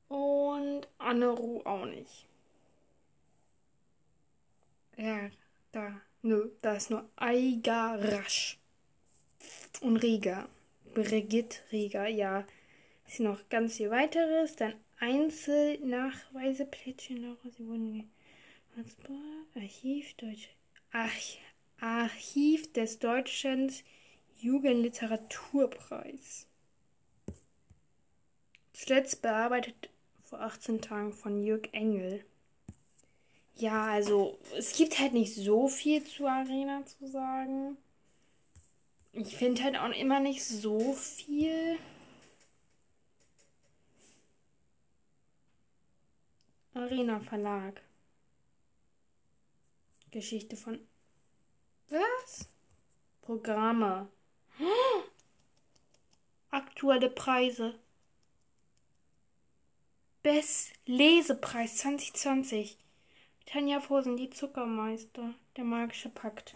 Und 0.08 0.88
Anne 0.98 1.28
Ruh 1.28 1.62
auch 1.64 1.86
nicht. 1.86 2.26
Ja, 4.96 5.30
da. 5.72 6.00
Nö, 6.22 6.50
da 6.62 6.74
ist 6.74 6.90
nur 6.90 7.08
Eiga 7.16 7.96
Rasch. 7.96 8.58
Und 9.80 9.96
Rega. 9.96 10.48
Brigitte 10.94 11.58
Rega, 11.72 12.06
ja. 12.06 12.46
Ist 13.06 13.20
noch 13.20 13.48
ganz 13.48 13.76
viel 13.76 13.90
weiteres. 13.90 14.56
Dann 14.56 14.74
Einzelnachweise, 14.98 16.64
Plättchen, 16.64 17.36
sie 17.56 17.66
wurden 17.66 18.10
Archiv 19.54 20.14
Deutsch. 20.14 20.48
Arch 20.92 21.38
Archiv 21.80 22.72
des 22.72 23.00
Deutschen 23.00 23.72
Jugendliteraturpreis. 24.40 26.46
Zuletzt 28.72 29.22
bearbeitet 29.22 29.90
vor 30.22 30.40
18 30.40 30.80
Tagen 30.80 31.12
von 31.12 31.42
Jörg 31.42 31.68
Engel. 31.72 32.24
Ja, 33.56 33.86
also 33.86 34.38
es 34.56 34.76
gibt 34.76 34.98
halt 34.98 35.12
nicht 35.12 35.34
so 35.34 35.68
viel 35.68 36.02
zu 36.04 36.26
Arena 36.26 36.84
zu 36.86 37.06
sagen. 37.06 37.76
Ich 39.12 39.36
finde 39.36 39.62
halt 39.62 39.76
auch 39.76 39.90
immer 39.90 40.20
nicht 40.20 40.44
so 40.44 40.94
viel. 40.94 41.78
Arena 46.74 47.20
Verlag. 47.20 47.80
Geschichte 50.10 50.56
von. 50.56 50.78
Was? 51.88 52.48
Programme. 53.20 54.08
Aktuelle 56.50 57.10
Preise. 57.10 57.78
Best 60.22 60.72
Lesepreis 60.86 61.76
2020. 61.78 62.78
Tanja 63.46 63.80
Fosen, 63.80 64.16
die 64.16 64.30
Zuckermeister. 64.30 65.34
Der 65.56 65.64
magische 65.64 66.08
Pakt. 66.08 66.54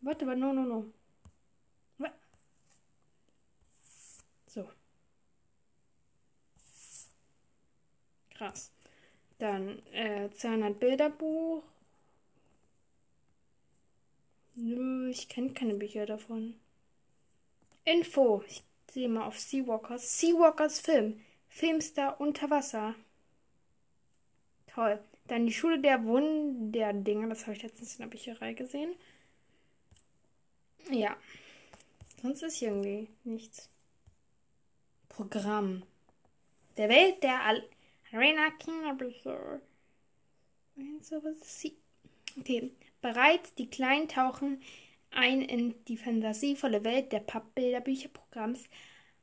Warte, 0.00 0.24
aber 0.24 0.36
no, 0.36 0.52
no, 0.52 0.62
no. 0.62 0.92
So. 4.46 4.68
Krass. 8.34 8.70
Dann 9.42 9.84
äh, 9.92 10.30
200 10.30 10.78
Bilderbuch. 10.78 11.64
Nö, 14.54 15.10
ich 15.10 15.28
kenne 15.28 15.52
keine 15.52 15.74
Bücher 15.74 16.06
davon. 16.06 16.54
Info. 17.84 18.44
Ich 18.46 18.62
sehe 18.92 19.08
mal 19.08 19.26
auf 19.26 19.40
Seawalkers. 19.40 20.20
Seawalkers 20.20 20.78
Film. 20.78 21.24
Filmstar 21.48 22.20
unter 22.20 22.50
Wasser. 22.50 22.94
Toll. 24.68 25.02
Dann 25.26 25.46
die 25.48 25.52
Schule 25.52 25.80
der 25.80 26.04
Wunderdinger. 26.04 27.28
Das 27.28 27.42
habe 27.42 27.56
ich 27.56 27.64
letztens 27.64 27.96
in 27.96 28.02
der 28.02 28.10
Bücherei 28.10 28.52
gesehen. 28.52 28.94
Ja. 30.88 31.16
Sonst 32.22 32.44
ist 32.44 32.62
irgendwie 32.62 33.08
nichts. 33.24 33.68
Programm. 35.08 35.82
Der 36.76 36.88
Welt 36.88 37.24
der 37.24 37.42
Al 37.42 37.64
Arena 38.12 38.50
Kinderbücher. 38.58 39.60
Okay. 42.38 42.70
Bereits 43.00 43.54
die 43.54 43.68
Kleinen 43.68 44.08
tauchen 44.08 44.62
ein 45.10 45.42
in 45.42 45.74
die 45.86 45.96
fantasievolle 45.96 46.84
Welt 46.84 47.12
der 47.12 47.20
Pappbilderbücherprogramms, 47.20 48.64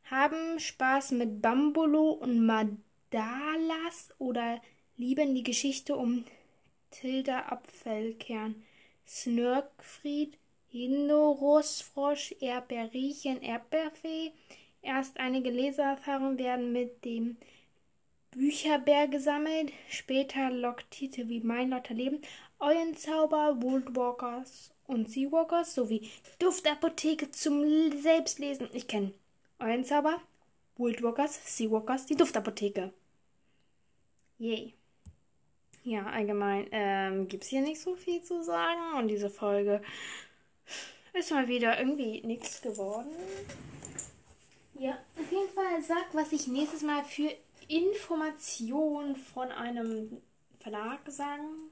haben 0.04 0.60
Spaß 0.60 1.12
mit 1.12 1.42
Bambolo 1.42 2.12
und 2.12 2.46
Madalas 2.46 4.14
oder 4.18 4.62
lieben 4.98 5.36
die 5.36 5.44
Geschichte 5.44 5.96
um 5.96 6.26
Tilda 6.92 7.48
Apfelkern, 7.48 8.64
Snörkfried, 9.08 10.38
Hindorusfrosch, 10.68 12.36
Erdbeerriechen, 12.40 13.42
Erdbeerfee. 13.42 14.32
Erst 14.82 15.20
einige 15.20 15.50
Leseerfahrungen 15.50 16.38
werden 16.38 16.72
mit 16.72 17.04
dem 17.06 17.38
Bücherbär 18.32 19.08
gesammelt, 19.08 19.72
später 19.90 20.52
lockt 20.52 20.92
Titel 20.92 21.28
wie 21.30 21.40
Mein 21.40 21.72
Lauter 21.72 21.96
Leben 21.96 22.22
Eulenzauber, 22.60 23.62
Woodwalkers 23.62 24.72
und 24.86 25.10
Seawalkers 25.10 25.74
sowie 25.74 26.10
Duftapotheke 26.38 27.32
zum 27.32 27.64
Selbstlesen. 28.02 28.70
Ich 28.74 28.88
kenne 28.88 29.14
Eulenzauber, 29.60 30.22
Woodwalkers, 30.78 31.58
Seawalkers, 31.58 32.06
die 32.06 32.16
Duftapotheke. 32.16 32.94
Yay. 34.38 34.74
Ja, 35.84 36.06
allgemein 36.06 36.68
ähm, 36.72 37.28
gibt 37.28 37.44
es 37.44 37.50
hier 37.50 37.62
nicht 37.62 37.82
so 37.82 37.96
viel 37.96 38.22
zu 38.22 38.44
sagen 38.44 38.98
und 39.00 39.08
diese 39.08 39.32
Folge 39.32 39.82
ist 41.14 41.32
mal 41.32 41.48
wieder 41.48 41.80
irgendwie 41.80 42.22
nichts 42.22 42.62
geworden. 42.62 43.10
Ja, 44.76 44.98
auf 45.20 45.32
jeden 45.32 45.50
Fall 45.50 45.82
sag, 45.82 46.14
was 46.14 46.32
ich 46.32 46.48
nächstes 46.48 46.84
Mal 46.84 47.04
für 47.04 47.32
Informationen 47.70 49.16
von 49.16 49.52
einem 49.52 50.22
Verlag 50.60 51.00
sagen 51.08 51.72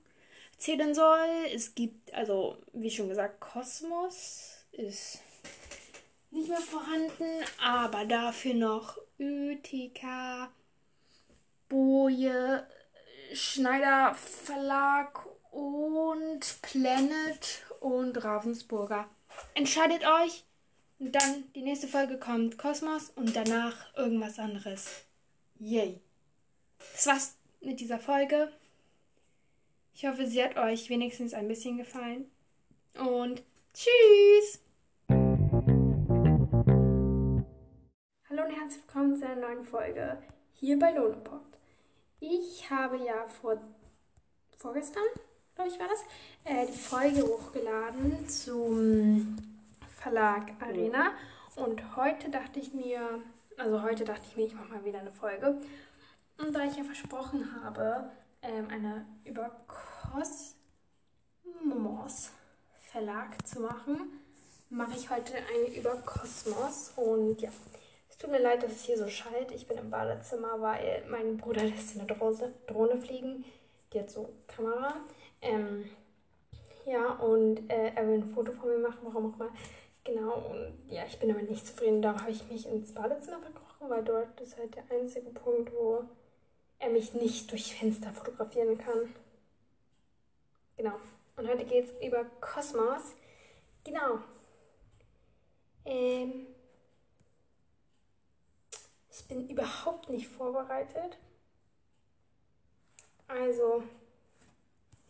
zählen 0.58 0.94
soll. 0.94 1.28
Es 1.54 1.76
gibt, 1.76 2.14
also 2.14 2.58
wie 2.74 2.92
schon 2.92 3.10
gesagt, 3.10 3.40
Kosmos 3.40 4.66
ist 4.72 5.20
nicht 6.32 6.50
mehr 6.50 6.62
vorhanden, 6.62 7.44
aber 7.64 8.06
dafür 8.06 8.54
noch 8.54 8.98
ÖTK, 9.20 10.50
Boje, 11.68 12.68
Schneider 13.34 14.14
Verlag 14.14 15.28
und 15.52 16.62
Planet 16.62 17.66
und 17.80 18.24
Ravensburger. 18.24 19.10
Entscheidet 19.56 20.04
euch. 20.06 20.44
Und 21.00 21.14
dann 21.14 21.52
die 21.54 21.62
nächste 21.62 21.88
Folge 21.88 22.18
kommt 22.18 22.58
Kosmos 22.58 23.12
und 23.16 23.36
danach 23.36 23.96
irgendwas 23.96 24.40
anderes. 24.40 25.07
Yay. 25.60 26.00
Das 26.94 27.08
war's 27.08 27.36
mit 27.62 27.80
dieser 27.80 27.98
Folge. 27.98 28.52
Ich 29.94 30.06
hoffe, 30.06 30.28
sie 30.28 30.44
hat 30.44 30.56
euch 30.56 30.88
wenigstens 30.90 31.34
ein 31.34 31.48
bisschen 31.48 31.78
gefallen. 31.78 32.30
Und 33.00 33.44
tschüss! 33.74 34.62
Hallo 38.30 38.44
und 38.44 38.52
herzlich 38.52 38.84
willkommen 38.86 39.16
zu 39.16 39.26
einer 39.26 39.48
neuen 39.48 39.64
Folge 39.64 40.22
hier 40.54 40.78
bei 40.78 40.92
Lonepod. 40.92 41.42
Ich 42.20 42.70
habe 42.70 42.98
ja 43.04 43.26
vor 43.26 43.60
vorgestern, 44.58 45.04
glaube 45.56 45.72
ich, 45.72 45.80
war 45.80 45.88
das, 45.88 46.04
äh, 46.44 46.68
die 46.68 46.78
Folge 46.78 47.24
hochgeladen 47.24 48.30
zum 48.30 49.38
Verlag 49.96 50.52
Arena. 50.60 51.14
Und 51.56 51.96
heute 51.96 52.30
dachte 52.30 52.60
ich 52.60 52.76
mir, 52.76 53.24
also 53.58 53.82
heute 53.82 54.06
dachte 54.06 54.28
ich 54.30 54.38
mir, 54.38 54.46
ich 54.46 54.54
mache 54.54 54.70
mal 54.70 54.86
wieder 54.86 55.00
eine 55.00 55.12
Folge. 55.12 55.60
Und 56.38 56.54
da 56.54 56.64
ich 56.64 56.78
ja 56.78 56.84
versprochen 56.84 57.64
habe, 57.64 58.12
ähm, 58.42 58.68
eine 58.70 59.06
über 59.26 59.50
Kosmos 60.14 60.54
Verlag 62.92 63.46
zu 63.46 63.60
machen, 63.60 64.22
mache 64.70 64.96
ich 64.96 65.10
heute 65.10 65.34
eine 65.36 65.76
über 65.76 65.96
Kosmos. 65.98 66.94
Und 66.96 67.42
ja, 67.42 67.50
es 68.10 68.18
tut 68.18 68.32
mir 68.32 68.40
leid, 68.40 68.64
dass 68.64 68.72
es 68.72 68.84
hier 68.84 68.98
so 68.98 69.08
schallt. 69.08 69.52
Ich 69.52 69.68
bin 69.68 69.78
im 69.78 69.90
Badezimmer, 69.90 70.62
weil 70.62 71.04
mein 71.10 71.38
Bruder 71.38 71.64
lässt 71.66 71.98
eine 71.98 72.08
Drohne, 72.08 72.54
Drohne 72.68 72.98
fliegen. 73.02 73.44
Die 73.92 74.00
hat 74.00 74.12
so 74.12 74.30
Kamera. 74.48 74.94
Ähm, 75.42 75.90
ja, 76.86 77.10
und 77.14 77.70
äh, 77.70 77.94
er 77.96 78.08
will 78.08 78.20
ein 78.20 78.34
Foto 78.34 78.52
von 78.52 78.70
mir 78.70 78.80
machen, 78.88 79.00
warum 79.02 79.34
auch 79.34 79.36
immer. 79.36 79.50
Genau, 80.08 80.36
und 80.36 80.90
ja, 80.90 81.06
ich 81.06 81.20
bin 81.20 81.28
damit 81.28 81.50
nicht 81.50 81.68
zufrieden. 81.68 82.02
Darum 82.02 82.22
habe 82.22 82.32
ich 82.32 82.50
mich 82.50 82.66
ins 82.66 82.94
Badezimmer 82.94 83.42
verkrochen, 83.42 83.90
weil 83.90 84.06
dort 84.06 84.40
ist 84.40 84.58
halt 84.58 84.74
der 84.74 84.90
einzige 84.90 85.30
Punkt, 85.32 85.74
wo 85.74 86.06
er 86.80 86.90
mich 86.90 87.14
nicht 87.14 87.52
durch 87.52 87.76
Fenster 87.76 88.14
fotografieren 88.14 88.78
kann. 88.78 89.14
Genau. 90.78 90.94
Und 91.36 91.50
heute 91.50 91.66
geht 91.66 91.84
es 91.84 92.08
über 92.08 92.24
Kosmos. 92.40 93.16
Genau. 93.84 94.20
Ähm, 95.84 96.48
ich 99.12 99.28
bin 99.28 99.50
überhaupt 99.50 100.08
nicht 100.08 100.30
vorbereitet. 100.30 101.18
Also, 103.28 103.84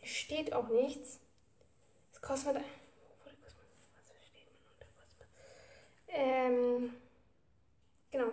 steht 0.02 0.54
auch 0.54 0.70
nichts. 0.70 1.20
Es 2.12 2.20
kostet. 2.20 2.64
Ähm, 6.20 6.96
genau. 8.10 8.32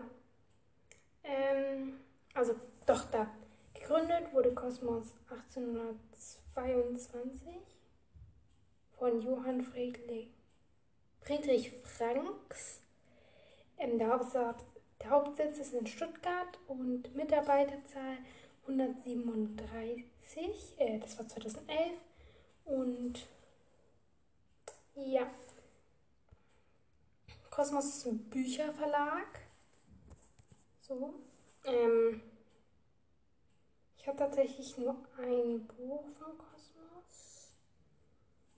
Ähm, 1.23 2.01
also, 2.33 2.55
doch, 2.87 3.11
da. 3.11 3.29
Gegründet 3.75 4.33
wurde 4.33 4.55
Kosmos 4.55 5.09
1822 5.29 7.47
von 8.99 9.21
Johann 9.21 9.61
Friedrich, 9.61 10.29
Friedrich 11.21 11.73
Franks. 11.83 12.81
Ähm, 13.77 13.99
der, 13.99 14.09
Hauptsitz, 14.09 14.65
der 15.03 15.11
Hauptsitz 15.11 15.59
ist 15.59 15.75
in 15.75 15.87
Stuttgart 15.87 16.59
und 16.67 17.15
Mitarbeiterzahl 17.15 18.17
137. 18.67 20.79
Äh, 20.79 21.01
das 21.01 21.19
war 21.19 21.29
2011. 21.29 21.99
Und 22.65 23.27
ja. 24.95 25.27
Kosmos 27.55 27.85
ist 27.85 28.07
ein 28.07 28.19
Bücherverlag. 28.31 29.29
So. 30.81 31.15
Ähm, 31.65 32.21
ich 33.97 34.09
habe 34.09 34.19
tatsächlich 34.19 34.77
nur 34.77 34.97
ein 35.19 35.65
Buch 35.69 36.05
von 36.19 36.37
Kosmos. 36.37 37.53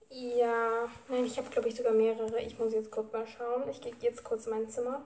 Ja, 0.08 0.88
nein, 1.10 1.26
ich 1.26 1.36
habe 1.36 1.50
glaube 1.50 1.68
ich 1.68 1.74
sogar 1.74 1.92
mehrere. 1.92 2.40
Ich 2.40 2.58
muss 2.58 2.72
jetzt 2.72 2.90
kurz 2.90 3.12
mal 3.12 3.26
schauen. 3.26 3.68
Ich 3.68 3.82
gehe 3.82 3.92
jetzt 4.00 4.24
kurz 4.24 4.46
in 4.46 4.52
mein 4.52 4.70
Zimmer. 4.70 5.04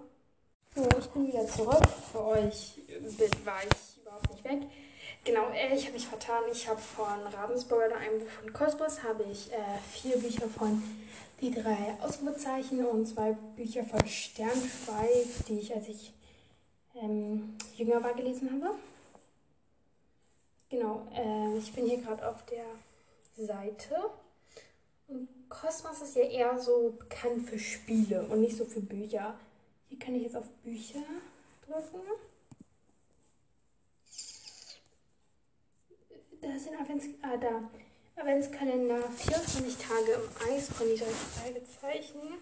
So, 0.76 0.88
ich 0.96 1.06
bin 1.08 1.26
wieder 1.26 1.44
zurück. 1.48 1.84
Für 2.12 2.24
euch 2.26 2.78
war 3.44 3.60
ich 3.64 4.00
überhaupt 4.00 4.30
nicht 4.30 4.44
weg. 4.44 4.70
Genau, 5.24 5.50
äh, 5.50 5.74
ich 5.74 5.84
habe 5.84 5.92
mich 5.92 6.08
vertan. 6.08 6.42
Ich 6.50 6.66
habe 6.68 6.80
von 6.80 7.26
Ravensburger 7.34 7.96
ein 7.96 8.20
Buch 8.20 8.28
von 8.28 8.52
Kosmos, 8.52 9.02
habe 9.02 9.24
ich 9.30 9.52
äh, 9.52 9.78
vier 9.92 10.16
Bücher 10.16 10.48
von 10.48 10.82
die 11.40 11.50
drei 11.50 11.96
Ausrufezeichen 12.00 12.84
und 12.84 13.06
zwei 13.06 13.32
Bücher 13.56 13.84
von 13.84 14.06
Sternschweif, 14.06 15.44
die 15.46 15.58
ich, 15.58 15.74
als 15.74 15.88
ich 15.88 16.12
ähm, 16.94 17.56
jünger 17.76 18.02
war, 18.02 18.14
gelesen 18.14 18.50
habe. 18.50 18.74
Genau, 20.70 21.06
äh, 21.14 21.58
ich 21.58 21.72
bin 21.72 21.86
hier 21.86 21.98
gerade 21.98 22.26
auf 22.26 22.44
der 22.46 22.64
Seite. 23.36 23.96
Und 25.08 25.28
Kosmos 25.48 26.00
ist 26.00 26.16
ja 26.16 26.22
eher 26.22 26.58
so 26.58 26.94
bekannt 26.98 27.48
für 27.48 27.58
Spiele 27.58 28.22
und 28.22 28.40
nicht 28.40 28.56
so 28.56 28.64
für 28.64 28.80
Bücher. 28.80 29.34
Hier 29.88 29.98
kann 29.98 30.14
ich 30.14 30.22
jetzt 30.22 30.36
auf 30.36 30.48
Bücher 30.62 31.02
drücken. 31.66 32.00
Da 36.42 36.58
sind 36.58 36.80
Advents, 36.80 37.06
ah, 37.20 37.36
da. 37.36 37.70
Adventskalender 38.16 39.02
24 39.10 39.76
Tage 39.76 40.12
im 40.12 40.48
Eis 40.48 40.72
von 40.72 40.86
die 40.86 40.96
drei 40.96 41.06
Fragezeichen. 41.06 42.38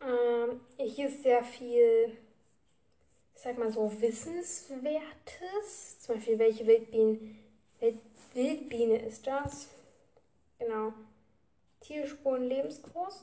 Ähm, 0.00 0.60
hier 0.76 1.08
ist 1.08 1.22
sehr 1.22 1.42
viel, 1.44 2.18
ich 3.34 3.40
sag 3.40 3.58
mal 3.58 3.70
so, 3.70 3.92
Wissenswertes. 4.00 6.00
Zum 6.00 6.16
Beispiel, 6.16 6.38
welche 6.40 6.66
Wildbiene, 6.66 7.36
Wildbiene 8.34 9.06
ist 9.06 9.24
das? 9.26 9.68
Genau. 10.58 10.94
Tierspuren 11.80 12.48
lebensgroß. 12.48 13.22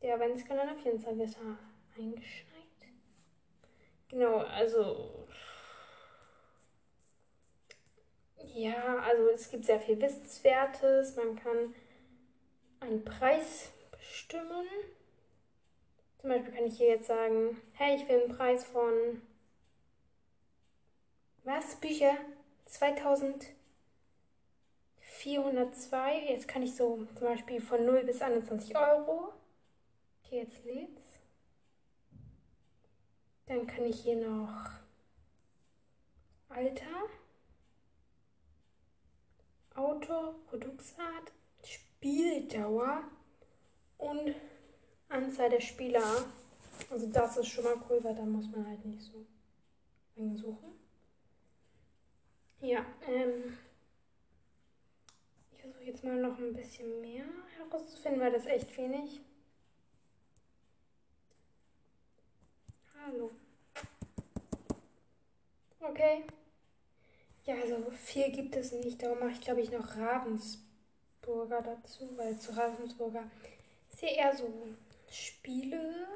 Der 0.00 0.14
Adventskalender 0.14 0.76
24 0.76 1.34
Tage 1.34 1.58
eingeschneit. 1.96 2.52
Genau, 4.08 4.38
also 4.38 5.26
Ja, 8.54 8.98
also 8.98 9.28
es 9.30 9.50
gibt 9.50 9.64
sehr 9.64 9.80
viel 9.80 10.00
Wissenswertes. 10.00 11.16
Man 11.16 11.34
kann 11.36 11.74
einen 12.80 13.04
Preis 13.04 13.72
bestimmen. 13.90 14.66
Zum 16.18 16.30
Beispiel 16.30 16.52
kann 16.52 16.66
ich 16.66 16.76
hier 16.76 16.88
jetzt 16.88 17.08
sagen, 17.08 17.60
hey, 17.72 17.96
ich 17.96 18.08
will 18.08 18.22
einen 18.22 18.36
Preis 18.36 18.64
von 18.64 19.22
was? 21.44 21.74
Bücher 21.76 22.16
2402. 22.66 23.54
Jetzt 26.28 26.46
kann 26.46 26.62
ich 26.62 26.76
so 26.76 27.04
zum 27.16 27.26
Beispiel 27.26 27.60
von 27.60 27.84
0 27.84 28.04
bis 28.04 28.22
21 28.22 28.76
Euro. 28.76 29.32
Okay, 30.24 30.42
jetzt 30.42 30.64
lädt's. 30.64 31.18
Dann 33.46 33.66
kann 33.66 33.84
ich 33.84 34.00
hier 34.00 34.16
noch 34.16 34.70
Alter. 36.48 37.08
Autor, 39.74 40.34
Produktart, 40.46 41.32
Spieldauer 41.64 43.04
und 43.98 44.34
Anzahl 45.08 45.50
der 45.50 45.60
Spieler. 45.60 46.26
Also 46.90 47.06
das 47.10 47.36
ist 47.38 47.48
schon 47.48 47.64
mal 47.64 47.76
cool, 47.88 48.02
weil 48.02 48.14
da 48.14 48.22
muss 48.22 48.50
man 48.50 48.66
halt 48.66 48.84
nicht 48.84 49.02
so 49.02 49.24
lange 50.16 50.36
suchen. 50.36 50.72
Ja, 52.60 52.84
ähm, 53.08 53.58
ich 55.52 55.60
versuche 55.60 55.84
jetzt 55.84 56.04
mal 56.04 56.20
noch 56.20 56.38
ein 56.38 56.54
bisschen 56.54 57.00
mehr 57.00 57.24
herauszufinden, 57.56 58.20
weil 58.20 58.32
das 58.32 58.46
echt 58.46 58.76
wenig. 58.76 59.20
Hallo. 63.04 63.30
Okay. 65.80 66.24
Ja, 67.44 67.56
also 67.60 67.90
viel 67.90 68.30
gibt 68.30 68.54
es 68.54 68.72
nicht. 68.72 69.02
Darum 69.02 69.18
mache 69.18 69.32
ich, 69.32 69.40
glaube 69.40 69.60
ich, 69.60 69.70
noch 69.70 69.96
Ravensburger 69.96 71.62
dazu, 71.62 72.08
weil 72.16 72.38
zu 72.38 72.56
Ravensburger 72.56 73.24
ist 73.92 74.02
ja 74.02 74.08
eher 74.08 74.36
so 74.36 74.48
Spiele. 75.10 76.06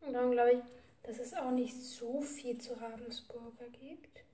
Und 0.00 0.12
dann 0.12 0.30
glaube 0.30 0.52
ich, 0.52 0.60
dass 1.02 1.18
es 1.18 1.34
auch 1.34 1.50
nicht 1.50 1.74
so 1.74 2.20
viel 2.22 2.60
zu 2.60 2.74
Ravensburger 2.80 3.68
gibt. 3.70 4.24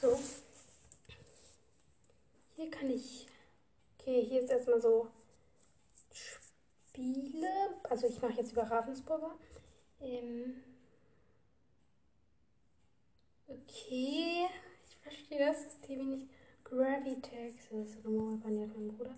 So. 0.00 0.18
Hier 2.56 2.70
kann 2.70 2.90
ich. 2.90 3.26
Okay, 3.98 4.24
hier 4.24 4.42
ist 4.42 4.50
erstmal 4.50 4.80
so 4.80 5.08
Spiele. 6.12 7.48
Also 7.84 8.08
ich 8.08 8.20
mache 8.20 8.34
jetzt 8.34 8.52
über 8.52 8.64
Ravensburger. 8.64 9.36
Ähm 10.00 10.62
okay, 13.46 14.48
ich 14.84 14.96
verstehe 15.02 15.38
das 15.38 15.64
System 15.64 16.10
nicht. 16.10 16.28
Gravitex, 16.64 17.54
das 17.70 17.88
ist 17.88 18.04
nochmal 18.04 18.36
baniert 18.36 18.76
mein 18.76 18.88
Bruder. 18.88 19.14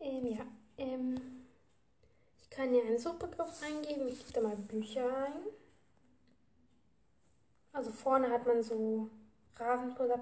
Ähm, 0.00 0.26
ja, 0.26 0.46
ähm, 0.76 1.46
ich 2.40 2.50
kann 2.50 2.70
hier 2.70 2.84
einen 2.84 2.98
Suchbegriff 2.98 3.62
eingeben. 3.62 4.08
Ich 4.08 4.18
gebe 4.18 4.32
da 4.32 4.40
mal 4.40 4.56
Bücher 4.56 5.26
ein. 5.26 5.44
Also 7.72 7.92
vorne 7.92 8.28
hat 8.30 8.44
man 8.46 8.62
so 8.62 9.08
Ravensburger 9.54 10.18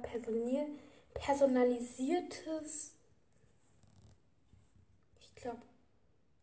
personalisiertes, 1.15 2.93
ich 5.19 5.35
glaube, 5.35 5.63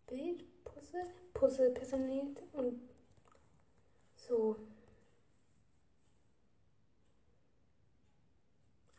Bildpuzzle, 0.07 1.05
Puzzle 1.33 1.71
personalisiert 1.71 2.41
und 2.53 2.79
so. 4.27 4.55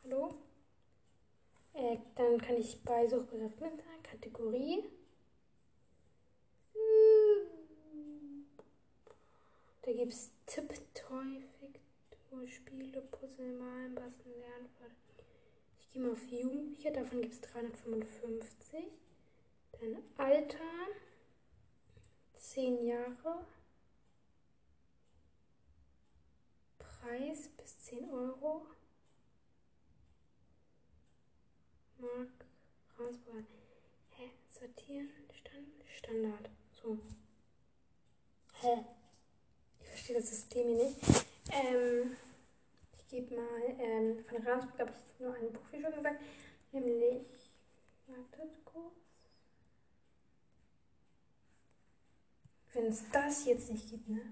Hallo? 0.03 0.35
Äh, 1.73 1.97
dann 2.15 2.39
kann 2.41 2.57
ich 2.57 2.83
bei 2.83 3.07
Suchbegriff 3.09 3.59
mit 3.61 3.73
Kategorie. 4.03 4.85
Da 9.83 9.93
gibt 9.93 10.13
es 10.13 10.31
Tipp-Toy, 10.47 11.43
Fiktur, 11.61 12.47
Spiele, 12.47 13.01
Puzzle, 13.03 13.53
Malen, 13.59 13.95
Basteln, 13.95 14.39
Lernen. 14.39 14.69
Ich 15.81 15.91
gehe 15.91 16.03
mal 16.03 16.13
auf 16.13 16.27
Jugendliche, 16.31 16.93
davon 16.93 17.21
gibt 17.21 17.35
es 17.35 17.41
355. 17.41 18.85
Dann 19.73 19.97
Alter, 20.17 20.59
10 22.37 22.87
Jahre. 22.87 23.47
Preis 27.05 27.51
bis 27.59 27.79
10 27.81 28.09
Euro. 28.11 28.67
Mark, 31.99 32.47
Rausbauen. 32.99 33.47
Hä? 34.17 34.31
Sortieren, 34.49 35.11
Stand, 35.35 35.69
Standard. 35.99 36.49
So. 36.73 36.99
Hä? 38.63 38.85
Ich 39.81 39.87
verstehe 39.87 40.17
das 40.17 40.31
System 40.31 40.67
hier 40.67 40.85
nicht. 40.87 41.27
Ähm, 41.53 42.17
ich 42.97 43.07
gebe 43.09 43.35
mal, 43.35 43.63
ähm, 43.79 44.25
von 44.25 44.43
Ravensburg 44.43 44.81
habe 44.81 44.93
ich 44.93 45.21
nur 45.21 45.35
ein 45.35 45.53
Buch, 45.53 45.73
wie 45.73 45.83
schon 45.83 45.93
gesagt, 45.93 46.23
nämlich, 46.73 47.27
wartet 48.07 48.65
kurz. 48.65 48.95
Wenn 52.73 52.87
es 52.87 53.03
das 53.13 53.45
jetzt 53.45 53.71
nicht 53.71 53.91
gibt, 53.91 54.09
ne? 54.09 54.23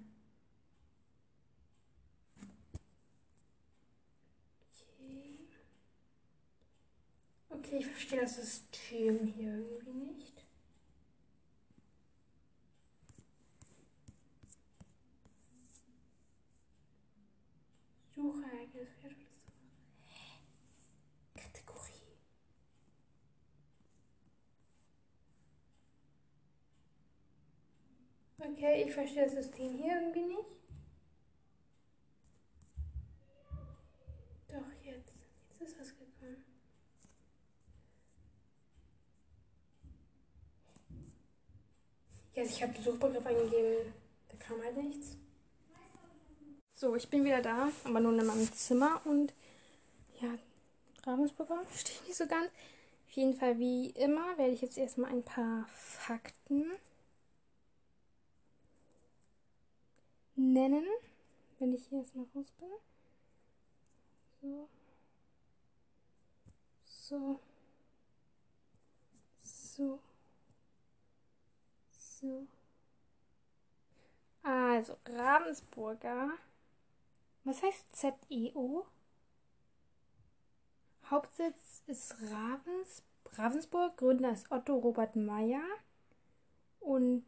Okay, 7.65 7.79
ich 7.79 7.87
verstehe 7.87 8.21
das 8.21 8.35
System 8.37 9.25
hier 9.25 9.57
irgendwie 9.57 9.93
nicht. 9.93 10.45
Suche 18.15 18.43
Pferd 18.43 19.13
oder 19.13 19.31
so. 19.31 19.41
Kategorie. 21.41 22.19
Okay, 28.39 28.85
ich 28.85 28.93
verstehe 28.93 29.25
das 29.25 29.35
System 29.35 29.77
hier 29.77 30.01
irgendwie 30.01 30.25
nicht. 30.25 30.51
Doch, 34.49 34.85
jetzt. 34.85 35.15
Jetzt 35.49 35.63
ist 35.63 35.81
was 35.81 35.97
Ja, 42.35 42.43
ich 42.45 42.63
habe 42.63 42.73
den 42.73 42.83
Suchbegriff 42.83 43.27
eingegeben. 43.27 43.93
Da 44.29 44.37
kam 44.39 44.63
halt 44.63 44.77
nichts. 44.77 45.17
So, 46.75 46.97
ich 46.97 47.09
bin 47.09 47.25
wieder 47.25 47.43
da, 47.43 47.71
aber 47.85 48.01
nun 48.01 48.19
in 48.19 48.27
meinem 48.27 48.51
Zimmer 48.53 49.03
und 49.05 49.35
ja, 50.21 50.31
Ravensburger 51.05 51.63
verstehe 51.69 51.97
ich 52.03 52.09
nicht 52.09 52.17
so 52.17 52.27
ganz. 52.27 52.51
Auf 53.07 53.13
jeden 53.13 53.35
Fall, 53.35 53.59
wie 53.59 53.91
immer, 53.91 54.39
werde 54.39 54.53
ich 54.53 54.63
jetzt 54.63 54.79
erstmal 54.79 55.11
ein 55.11 55.23
paar 55.23 55.67
Fakten 55.69 56.73
nennen, 60.35 60.87
wenn 61.59 61.75
ich 61.75 61.87
hier 61.89 61.99
erstmal 61.99 62.27
raus 62.35 62.47
bin. 62.59 62.69
So. 64.41 64.69
So. 66.85 67.41
So. 69.45 70.01
So. 72.23 72.47
Also, 74.45 74.97
Ravensburger. 75.07 76.31
Was 77.45 77.63
heißt 77.63 77.97
ZEO? 77.97 78.87
Hauptsitz 81.11 81.83
ist 81.89 82.15
Ravens, 82.31 83.03
Ravensburg. 83.33 83.97
Gründer 83.97 84.33
ist 84.33 84.51
Otto 84.53 84.77
Robert 84.77 85.17
Meyer. 85.17 85.65
Und 86.79 87.25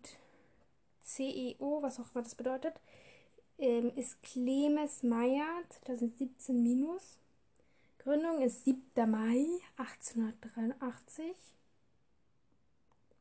CEO, 1.02 1.82
was 1.82 1.98
auch 1.98 2.14
immer 2.14 2.22
das 2.22 2.36
bedeutet, 2.36 2.80
ähm, 3.58 3.92
ist 3.96 4.22
Clemens 4.22 5.02
Meyer 5.02 5.64
2017 5.70 6.62
minus. 6.62 7.18
Gründung 7.98 8.42
ist 8.42 8.64
7. 8.64 9.10
Mai 9.10 9.44
1883. 9.76 11.53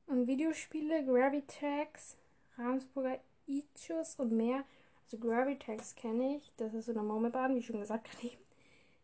Und 0.07 0.27
Videospiele, 0.27 1.05
Gravitax, 1.05 2.17
Ravensburger 2.57 3.19
Ichus 3.47 4.15
und 4.15 4.31
mehr. 4.31 4.63
Also 5.05 5.17
Gravitax 5.17 5.95
kenne 5.95 6.37
ich. 6.37 6.51
Das 6.57 6.73
ist 6.73 6.85
so 6.85 6.91
eine 6.91 7.03
Murmelbahn, 7.03 7.55
wie 7.55 7.61
schon 7.61 7.79
gesagt 7.79 8.09
gerade 8.09 8.37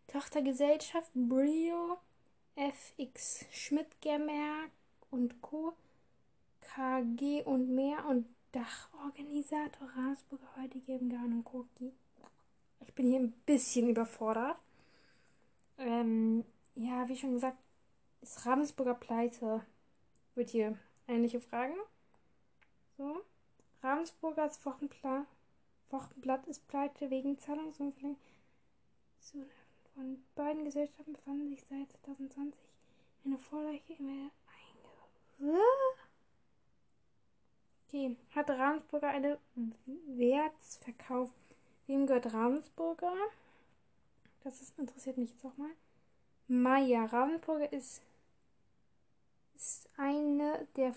Tochtergesellschaft 0.07 1.11
Brio, 1.13 1.97
FX 2.55 3.45
Schmidt 3.51 4.01
Gemerk 4.01 4.71
und 5.11 5.41
Co. 5.41 5.73
KG 6.61 7.43
und 7.43 7.69
mehr 7.73 8.05
und 8.05 8.25
Dachorganisator 8.51 9.87
Ravensburger 9.95 10.47
heute 10.57 10.79
geben 10.79 11.09
gar 11.09 11.23
und 11.23 11.43
Co. 11.43 11.65
Ich 12.81 12.93
bin 12.93 13.07
hier 13.07 13.19
ein 13.19 13.31
bisschen 13.45 13.89
überfordert. 13.89 14.57
Ähm, 15.77 16.43
ja, 16.75 17.07
wie 17.07 17.15
schon 17.15 17.33
gesagt, 17.33 17.57
ist 18.21 18.45
Ravensburger 18.45 18.95
pleite. 18.95 19.65
Wird 20.35 20.49
hier 20.49 20.77
Ähnliche 21.09 21.41
Fragen. 21.41 21.73
So. 22.95 23.21
Ravensburgers 23.81 24.63
Wochenpla 24.63 25.25
Wochenblatt 25.89 26.45
ist 26.47 26.67
pleite 26.67 27.09
wegen 27.09 27.39
Zahlungsunfällen. 27.39 28.15
Von 29.95 30.23
beiden 30.35 30.63
Gesellschaften 30.65 31.13
befanden 31.13 31.49
sich 31.49 31.63
seit 31.63 31.91
2020 32.05 32.59
eine 33.25 33.39
Vorleiche 33.39 33.93
einge... 33.97 34.29
Okay, 37.87 38.15
hat 38.35 38.49
Ravensburger 38.51 39.07
eine 39.07 39.39
Wertsverkauf? 40.05 41.33
Wem 41.87 42.05
gehört 42.05 42.31
Ravensburger? 42.31 43.15
Das 44.43 44.61
ist, 44.61 44.77
interessiert 44.77 45.17
mich 45.17 45.31
jetzt 45.31 45.43
auch 45.43 45.57
mal. 45.57 45.71
Maya. 46.47 47.05
Ravensburger 47.05 47.73
ist 47.73 48.03
ist 49.59 49.89
eine 49.97 50.67
der 50.77 50.95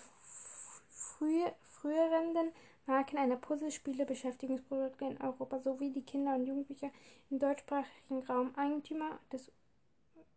früh, 0.89 1.43
früheren 1.63 2.53
Marken 2.87 3.19
einer 3.19 3.37
Puzzlespiele-Beschäftigungsprodukte 3.37 5.05
in 5.05 5.21
Europa 5.21 5.61
sowie 5.61 5.91
die 5.91 6.03
Kinder- 6.03 6.37
und 6.37 6.47
Jugendbücher 6.47 6.91
im 7.31 7.41
deutschsprachigen 7.41 8.23
Raum 8.25 8.55
Eigentümer 8.57 9.19
des 9.33 9.51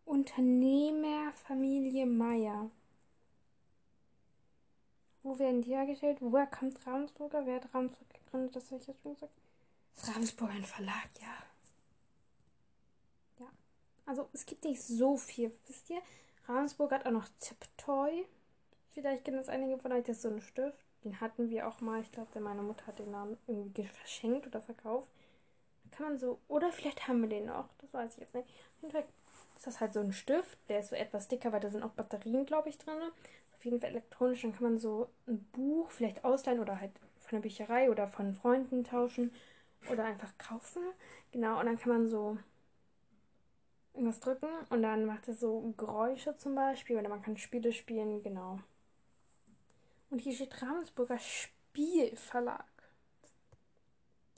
Unternehmerfamilie 0.05 2.05
Meyer. 2.05 2.69
Wo 5.21 5.37
werden 5.39 5.61
die 5.61 5.71
hergestellt? 5.71 6.17
Woher 6.19 6.47
kommt 6.47 6.85
Ravensburger? 6.85 7.45
Wer 7.45 7.55
hat 7.55 7.73
Ravensburger 7.73 8.13
gegründet? 8.13 8.55
Das 8.55 8.71
habe 8.71 8.81
ich 8.81 8.87
jetzt 8.87 9.01
schon 9.01 9.15
gesagt. 9.15 9.33
Ist 9.95 10.07
Ravensburger 10.07 10.53
ein 10.53 10.63
Verlag? 10.63 11.09
Ja. 11.19 11.35
Ja. 13.39 13.47
Also 14.05 14.29
es 14.33 14.45
gibt 14.45 14.63
nicht 14.65 14.81
so 14.81 15.17
viel, 15.17 15.51
wisst 15.67 15.89
ihr? 15.89 16.01
Ravensburg 16.47 16.91
hat 16.91 17.05
auch 17.05 17.11
noch 17.11 17.27
Tiptoy. 17.39 18.25
Vielleicht 18.91 19.25
kennen 19.25 19.37
das 19.37 19.49
einige 19.49 19.77
von 19.77 19.91
euch. 19.91 20.03
Das 20.03 20.17
ist 20.17 20.21
so 20.23 20.29
ein 20.29 20.41
Stift. 20.41 20.83
Den 21.03 21.19
hatten 21.19 21.49
wir 21.49 21.67
auch 21.67 21.81
mal. 21.81 22.01
Ich 22.01 22.11
glaube, 22.11 22.39
meine 22.39 22.61
Mutter 22.61 22.87
hat 22.87 22.99
den 22.99 23.11
Namen 23.11 23.37
irgendwie 23.47 23.85
verschenkt 23.85 24.47
oder 24.47 24.61
verkauft. 24.61 25.09
Kann 25.91 26.07
man 26.07 26.17
so. 26.17 26.39
Oder 26.47 26.71
vielleicht 26.71 27.07
haben 27.07 27.21
wir 27.21 27.29
den 27.29 27.45
noch. 27.45 27.69
Das 27.79 27.93
weiß 27.93 28.13
ich 28.13 28.19
jetzt 28.19 28.35
nicht. 28.35 28.47
Auf 28.47 28.81
jeden 28.81 28.91
Fall 28.91 29.05
ist 29.55 29.67
das 29.67 29.79
halt 29.79 29.93
so 29.93 29.99
ein 29.99 30.13
Stift. 30.13 30.57
Der 30.69 30.79
ist 30.79 30.89
so 30.89 30.95
etwas 30.95 31.27
dicker, 31.27 31.51
weil 31.51 31.59
da 31.59 31.69
sind 31.69 31.83
auch 31.83 31.91
Batterien, 31.91 32.45
glaube 32.45 32.69
ich, 32.69 32.77
drin. 32.77 33.01
auf 33.55 33.65
jeden 33.65 33.79
Fall 33.79 33.89
elektronisch. 33.89 34.41
Dann 34.41 34.53
kann 34.53 34.63
man 34.63 34.77
so 34.77 35.09
ein 35.27 35.43
Buch 35.53 35.89
vielleicht 35.89 36.23
ausleihen 36.23 36.59
oder 36.59 36.79
halt 36.79 36.91
von 37.19 37.37
der 37.37 37.47
Bücherei 37.47 37.89
oder 37.89 38.07
von 38.07 38.35
Freunden 38.35 38.83
tauschen 38.83 39.31
oder 39.91 40.05
einfach 40.05 40.37
kaufen. 40.37 40.81
Genau, 41.31 41.59
und 41.59 41.65
dann 41.65 41.79
kann 41.79 41.91
man 41.91 42.07
so 42.07 42.37
irgendwas 43.95 44.19
drücken 44.19 44.49
und 44.69 44.83
dann 44.83 45.05
macht 45.05 45.27
es 45.27 45.39
so 45.39 45.73
Geräusche 45.77 46.37
zum 46.37 46.55
Beispiel 46.55 46.97
oder 46.97 47.09
man 47.09 47.21
kann 47.21 47.37
Spiele 47.37 47.71
spielen, 47.71 48.21
genau. 48.21 48.59
Und 50.09 50.19
hier 50.19 50.33
steht 50.33 50.61
Ravensburger 50.61 51.19
Spielverlag. 51.19 52.65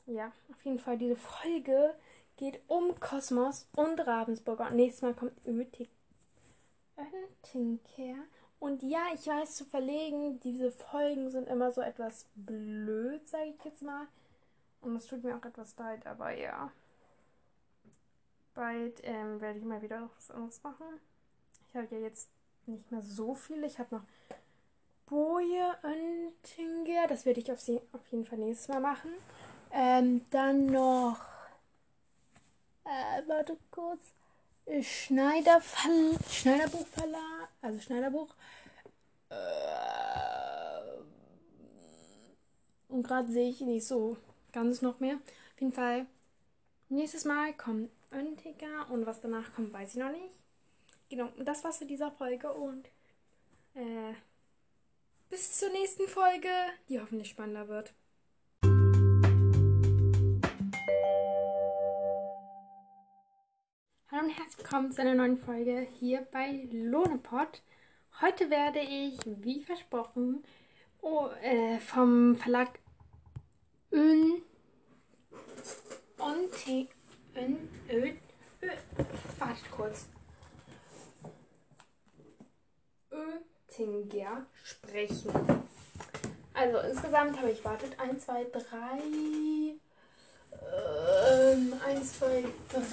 Ja, 0.05 0.32
auf 0.51 0.64
jeden 0.64 0.80
Fall 0.80 0.97
diese 0.97 1.18
Folge 1.18 1.93
geht 2.38 2.62
um 2.68 2.97
Kosmos 2.99 3.68
und 3.76 3.99
Ravensburger. 3.99 4.68
Und 4.68 4.78
nächstes 4.78 5.01
Mal 5.01 5.14
kommt 5.14 5.45
Ötik. 5.45 5.89
Oettinger. 6.95 8.24
Und 8.60 8.82
ja, 8.82 9.08
ich 9.14 9.28
weiß 9.28 9.55
zu 9.55 9.66
verlegen, 9.66 10.39
diese 10.39 10.72
Folgen 10.72 11.30
sind 11.30 11.47
immer 11.47 11.72
so 11.72 11.82
etwas 11.82 12.26
blöd, 12.36 13.28
sage 13.28 13.53
ich 13.58 13.66
jetzt 13.66 13.84
mal. 13.84 14.08
Und 14.82 14.95
es 14.95 15.05
tut 15.05 15.24
mir 15.24 15.36
auch 15.36 15.45
etwas 15.45 15.76
leid, 15.78 16.05
aber 16.08 16.32
ja. 16.32 16.72
Bald 18.58 19.01
ähm, 19.03 19.39
werde 19.39 19.60
ich 19.60 19.66
mal 19.66 19.84
wieder 19.84 20.10
was 20.18 20.32
anderes 20.32 20.64
machen. 20.64 20.99
Ich 21.70 21.76
habe 21.76 21.88
ja 21.91 22.01
jetzt 22.01 22.28
nicht 22.66 22.91
mehr 22.91 23.03
so 23.03 23.36
viel. 23.36 23.64
Ich 23.64 23.78
habe 23.78 23.93
noch 23.95 24.03
Boje 25.05 25.78
Oettinger. 25.84 27.08
Das 27.08 27.24
werde 27.26 27.39
ich 27.39 27.51
auf, 27.51 27.62
sie, 27.62 27.80
auf 27.91 28.01
jeden 28.10 28.26
Fall 28.26 28.39
nächstes 28.39 28.68
Mal 28.68 28.80
machen. 28.80 29.12
Ähm, 29.72 30.26
dann 30.32 30.66
noch. 30.72 31.20
Äh, 32.84 33.22
warte 33.28 33.58
kurz. 33.70 34.01
Schneider 34.82 35.62
Schneiderbuchverlag. 36.28 37.49
Also 37.62 37.80
Schneiderbuch. 37.80 38.34
Äh, 39.30 39.36
und 42.89 43.03
gerade 43.03 43.32
sehe 43.32 43.49
ich 43.51 43.62
nicht 43.62 43.86
so 43.86 44.18
ganz 44.51 44.82
noch 44.82 44.99
mehr. 44.99 45.18
Auf 45.18 45.62
jeden 45.62 45.74
Fall. 45.74 46.08
Nächstes 46.89 47.24
Mal 47.24 47.53
kommt 47.53 47.91
Öntiger 48.12 48.89
und 48.89 49.05
was 49.05 49.22
danach 49.22 49.53
kommt, 49.53 49.74
weiß 49.74 49.93
ich 49.93 49.99
noch 49.99 50.12
nicht. 50.12 50.34
Genau, 51.10 51.30
das 51.39 51.64
war's 51.64 51.78
für 51.78 51.86
diese 51.86 52.12
Folge 52.12 52.51
und 52.51 52.88
äh, 53.76 54.14
bis 55.30 55.60
zur 55.60 55.70
nächsten 55.70 56.08
Folge, 56.08 56.49
die 56.89 56.99
hoffentlich 56.99 57.30
spannender 57.30 57.68
wird. 57.68 57.93
Hallo 64.10 64.24
und 64.24 64.30
herzlich 64.30 64.58
willkommen 64.58 64.91
zu 64.91 65.01
einer 65.01 65.16
neuen 65.16 65.38
Folge 65.38 65.88
hier 65.99 66.22
bei 66.32 66.68
Lohnepot. 66.72 67.62
Heute 68.22 68.49
werde 68.49 68.80
ich, 68.80 69.20
wie 69.26 69.62
versprochen, 69.62 70.43
oh, 71.01 71.28
äh, 71.41 71.78
vom 71.80 72.36
Verlag 72.36 72.80
Ön 73.91 74.41
Onti 76.18 76.89
Ön 77.38 77.69
Ö 77.91 78.13
Wartet 79.38 79.71
kurz. 79.71 80.07
Oettinger 83.11 84.47
sprechen. 84.63 85.31
Also 86.55 86.79
insgesamt 86.79 87.38
habe 87.38 87.51
ich 87.51 87.63
wartet 87.63 87.99
1, 87.99 88.25
2, 88.25 88.45
3 88.45 88.59
ähm, 91.53 91.73
1, 91.85 92.19
2, 92.19 92.43
3. 92.69 92.83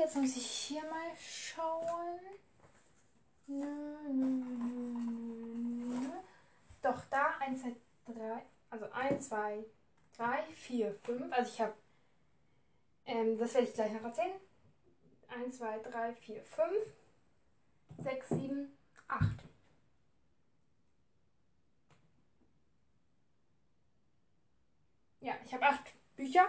Jetzt 0.00 0.16
muss 0.16 0.36
ich 0.36 0.46
hier 0.46 0.82
mal 0.82 1.10
schauen. 1.18 2.20
Nö, 3.48 3.66
nö, 4.12 4.26
nö, 4.46 4.98
nö. 5.88 6.08
Doch, 6.82 7.04
da 7.10 7.34
1, 7.40 7.62
2, 7.62 7.74
3. 8.14 8.42
Also 8.70 8.86
1, 8.92 9.28
2, 9.28 9.64
3, 10.16 10.42
4, 10.52 10.94
5. 11.02 11.32
Also 11.32 11.50
ich 11.52 11.60
habe. 11.60 11.72
Ähm, 13.06 13.38
das 13.38 13.54
werde 13.54 13.68
ich 13.68 13.74
gleich 13.74 13.92
noch 13.92 14.04
erzählen. 14.04 14.40
1, 15.28 15.58
2, 15.58 15.78
3, 15.78 16.14
4, 16.14 16.42
5, 16.42 16.68
6, 17.98 18.28
7, 18.28 18.78
8. 19.08 19.28
Ja, 25.20 25.34
ich 25.44 25.54
habe 25.54 25.64
acht 25.64 25.92
Bücher. 26.16 26.46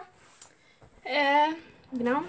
Äh, 1.03 1.49
genau. 1.91 2.23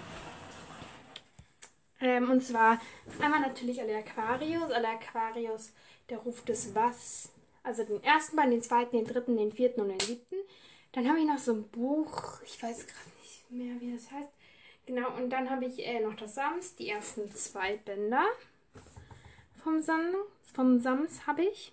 Ähm, 1.99 2.29
und 2.29 2.41
zwar 2.41 2.79
einmal 3.19 3.39
natürlich 3.39 3.81
alle 3.81 3.97
Aquarius. 3.97 4.71
Alle 4.71 4.89
Aquarius, 4.89 5.73
der 6.09 6.19
Ruf 6.19 6.45
des 6.45 6.75
Was. 6.75 7.29
Also 7.63 7.83
den 7.83 8.03
ersten 8.03 8.35
Band, 8.35 8.53
den 8.53 8.61
zweiten, 8.61 8.95
den 8.95 9.05
dritten, 9.05 9.37
den 9.37 9.51
vierten 9.51 9.81
und 9.81 9.89
den 9.89 9.99
siebten. 9.99 10.35
Dann 10.91 11.09
habe 11.09 11.19
ich 11.19 11.25
noch 11.25 11.39
so 11.39 11.53
ein 11.53 11.67
Buch, 11.69 12.41
ich 12.43 12.61
weiß 12.61 12.85
gerade 12.85 13.14
mehr, 13.49 13.79
wie 13.79 13.93
das 13.93 14.11
heißt. 14.11 14.29
Genau, 14.85 15.15
und 15.17 15.29
dann 15.31 15.49
habe 15.49 15.65
ich 15.65 15.85
äh, 15.85 15.99
noch 15.99 16.15
das 16.15 16.35
Sams, 16.35 16.75
die 16.75 16.89
ersten 16.89 17.29
zwei 17.31 17.77
Bänder 17.77 18.25
vom 19.55 19.81
Sams, 19.81 20.15
vom 20.53 20.79
Sams 20.79 21.25
habe 21.27 21.43
ich. 21.43 21.71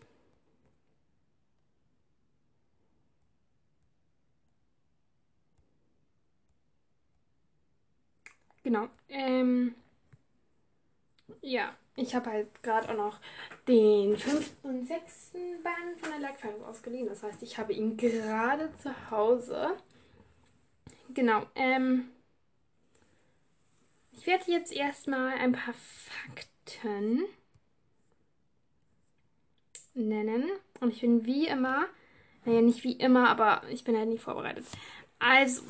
Genau. 8.64 8.88
Ähm, 9.08 9.74
ja, 11.42 11.74
ich 11.96 12.14
habe 12.14 12.30
halt 12.30 12.62
gerade 12.62 12.88
auch 12.90 12.96
noch 12.96 13.20
den 13.68 14.16
fünften 14.16 14.68
und 14.68 14.86
sechsten 14.86 15.62
Band 15.62 15.98
von 16.00 16.10
der 16.10 16.20
Lackfilms 16.20 16.62
ausgeliehen. 16.64 17.06
Das 17.08 17.22
heißt, 17.22 17.42
ich 17.42 17.58
habe 17.58 17.72
ihn 17.72 17.96
gerade 17.96 18.70
zu 18.82 19.10
Hause. 19.10 19.76
Genau. 21.14 21.46
Ähm, 21.54 22.08
ich 24.12 24.26
werde 24.26 24.50
jetzt 24.50 24.72
erstmal 24.72 25.38
ein 25.38 25.52
paar 25.52 25.74
Fakten 25.74 27.24
nennen. 29.94 30.44
Und 30.80 30.92
ich 30.92 31.00
bin 31.00 31.24
wie 31.26 31.46
immer, 31.46 31.86
naja, 32.44 32.60
nicht 32.60 32.84
wie 32.84 32.92
immer, 32.92 33.28
aber 33.28 33.62
ich 33.70 33.84
bin 33.84 33.96
halt 33.96 34.08
nicht 34.08 34.22
vorbereitet. 34.22 34.64
Also, 35.18 35.62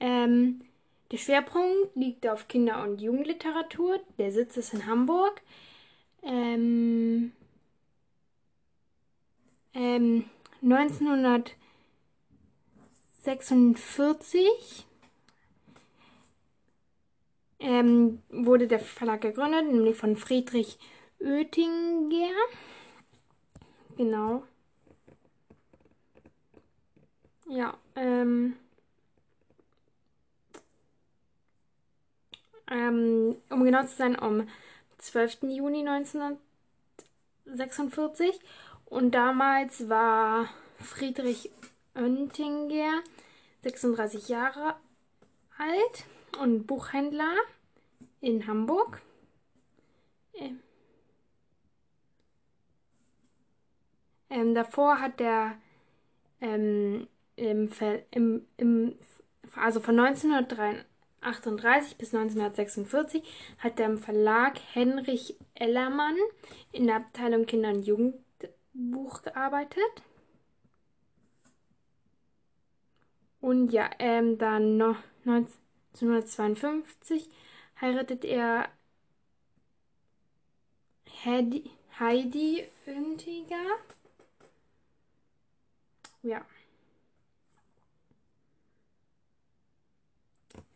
ähm, 0.00 0.62
der 1.10 1.18
Schwerpunkt 1.18 1.94
liegt 1.94 2.26
auf 2.26 2.48
Kinder- 2.48 2.82
und 2.82 3.00
Jugendliteratur. 3.00 4.00
Der 4.18 4.32
Sitz 4.32 4.56
ist 4.56 4.72
in 4.74 4.86
Hamburg. 4.86 5.42
Ähm, 6.22 7.32
ähm, 9.74 10.24
1946 13.26 14.86
ähm, 17.58 18.22
wurde 18.28 18.68
der 18.68 18.80
Verlag 18.80 19.22
gegründet, 19.22 19.66
nämlich 19.66 19.96
von 19.96 20.16
Friedrich 20.16 20.78
Oettinger. 21.20 22.34
Genau. 23.96 24.42
Ja, 27.48 27.78
ähm. 27.96 28.56
ähm, 32.70 33.36
um 33.50 33.64
genau 33.64 33.82
zu 33.84 33.96
sein, 33.96 34.18
am 34.18 34.48
12. 34.98 35.44
Juni 35.44 35.88
1946. 35.88 38.38
Und 38.86 39.12
damals 39.12 39.88
war 39.88 40.48
Friedrich 40.78 41.50
Oettinger 41.94 43.02
36 43.62 44.28
Jahre 44.28 44.76
alt 45.58 46.06
und 46.40 46.66
Buchhändler 46.66 47.34
in 48.20 48.46
Hamburg. 48.46 49.00
Ähm, 50.34 50.60
ähm, 54.30 54.54
davor 54.54 55.00
hat 55.00 55.20
er 55.20 55.56
ähm, 56.40 57.06
im, 57.36 57.70
im, 58.10 58.46
im, 58.56 58.98
also 59.54 59.80
von 59.80 59.98
1933 59.98 60.86
1938 61.24 61.96
bis 61.96 62.14
1946 62.14 63.22
hat 63.58 63.80
er 63.80 63.86
im 63.86 63.98
Verlag 63.98 64.58
Henrich 64.72 65.36
Ellermann 65.54 66.16
in 66.72 66.86
der 66.86 66.96
Abteilung 66.96 67.46
Kinder- 67.46 67.70
und 67.70 67.86
Jugendbuch 67.86 69.22
gearbeitet. 69.22 70.02
Und 73.44 73.72
ja, 73.72 73.90
ähm, 73.98 74.38
dann 74.38 74.78
noch 74.78 74.96
1952 75.26 77.28
heiratet 77.78 78.24
er 78.24 78.70
Heidi, 81.26 81.70
Heidi 82.00 82.66
Öntiger. 82.86 83.66
Ja. 86.22 86.40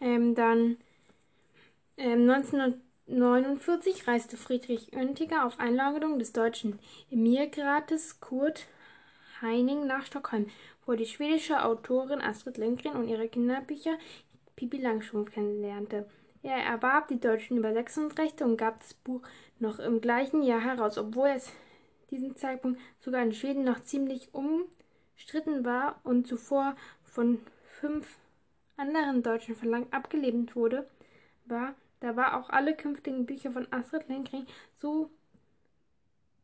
Ähm, 0.01 0.35
dann 0.35 0.77
ähm, 1.97 2.27
19, 2.27 2.83
1949 3.07 4.07
reiste 4.07 4.37
Friedrich 4.37 4.95
Oentinger 4.95 5.47
auf 5.47 5.59
Einladung 5.59 6.19
des 6.19 6.35
deutschen 6.35 6.79
Emirgrates 7.11 8.21
Kurt 8.21 8.67
Heining 9.41 9.87
nach 9.87 10.05
Stockholm, 10.05 10.51
wo 10.89 10.95
die 10.95 11.07
schwedische 11.07 11.63
Autorin 11.63 12.23
Astrid 12.23 12.57
Lindgren 12.57 12.97
und 12.97 13.09
ihre 13.09 13.29
Kinderbücher 13.29 13.99
Pippi 14.57 14.79
Langstrumpf 14.79 15.31
kennenlernte. 15.31 16.09
Er 16.43 16.57
erwarb 16.57 17.09
die 17.09 17.21
deutschen 17.21 17.59
Übersetzungsrechte 17.59 18.45
und 18.47 18.57
gab 18.57 18.81
das 18.81 18.95
Buch 18.95 19.21
noch 19.59 19.79
im 19.81 20.01
gleichen 20.01 20.43
Jahr 20.43 20.63
heraus, 20.63 20.97
obwohl 20.97 21.29
es 21.29 21.53
diesem 22.11 22.37
Zeitpunkt 22.37 22.81
sogar 23.01 23.23
in 23.23 23.35
Schweden 23.35 23.65
noch 23.65 23.83
ziemlich 23.83 24.31
umstritten 24.33 25.67
war 25.67 26.01
und 26.05 26.27
zuvor 26.27 26.75
von 27.05 27.39
fünf 27.65 28.17
anderen 28.79 29.23
deutschen 29.23 29.57
Verlagen 29.57 29.89
abgelehnt 29.93 30.57
wurde, 30.57 30.89
war 31.45 31.75
da 32.01 32.17
war 32.17 32.39
auch 32.39 32.49
alle 32.49 32.75
künftigen 32.75 33.27
Bücher 33.27 33.51
von 33.51 33.67
Astrid 33.73 34.09
Lindgren 34.09 34.47
so 34.77 35.11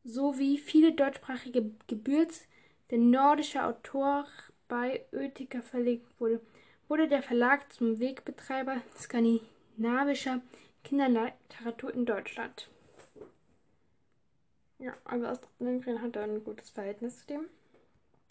sowie 0.02 0.58
viele 0.58 0.92
deutschsprachige 0.92 1.70
Gebürts 1.86 2.46
der 2.90 2.98
nordische 2.98 3.64
Autor 3.64 4.26
bei 4.68 5.04
Oettinger 5.12 5.62
verlegt 5.62 6.20
wurde, 6.20 6.40
wurde 6.88 7.08
der 7.08 7.22
Verlag 7.22 7.72
zum 7.72 7.98
Wegbetreiber 7.98 8.82
skandinavischer 8.96 10.40
Kinderliteratur 10.82 11.94
in 11.94 12.06
Deutschland. 12.06 12.68
Ja, 14.78 14.94
also 15.04 15.26
Astrid 15.26 15.50
Lindgren 15.60 16.02
hat 16.02 16.16
da 16.16 16.24
ein 16.24 16.44
gutes 16.44 16.70
Verhältnis 16.70 17.20
zu 17.20 17.26
dem. 17.26 17.48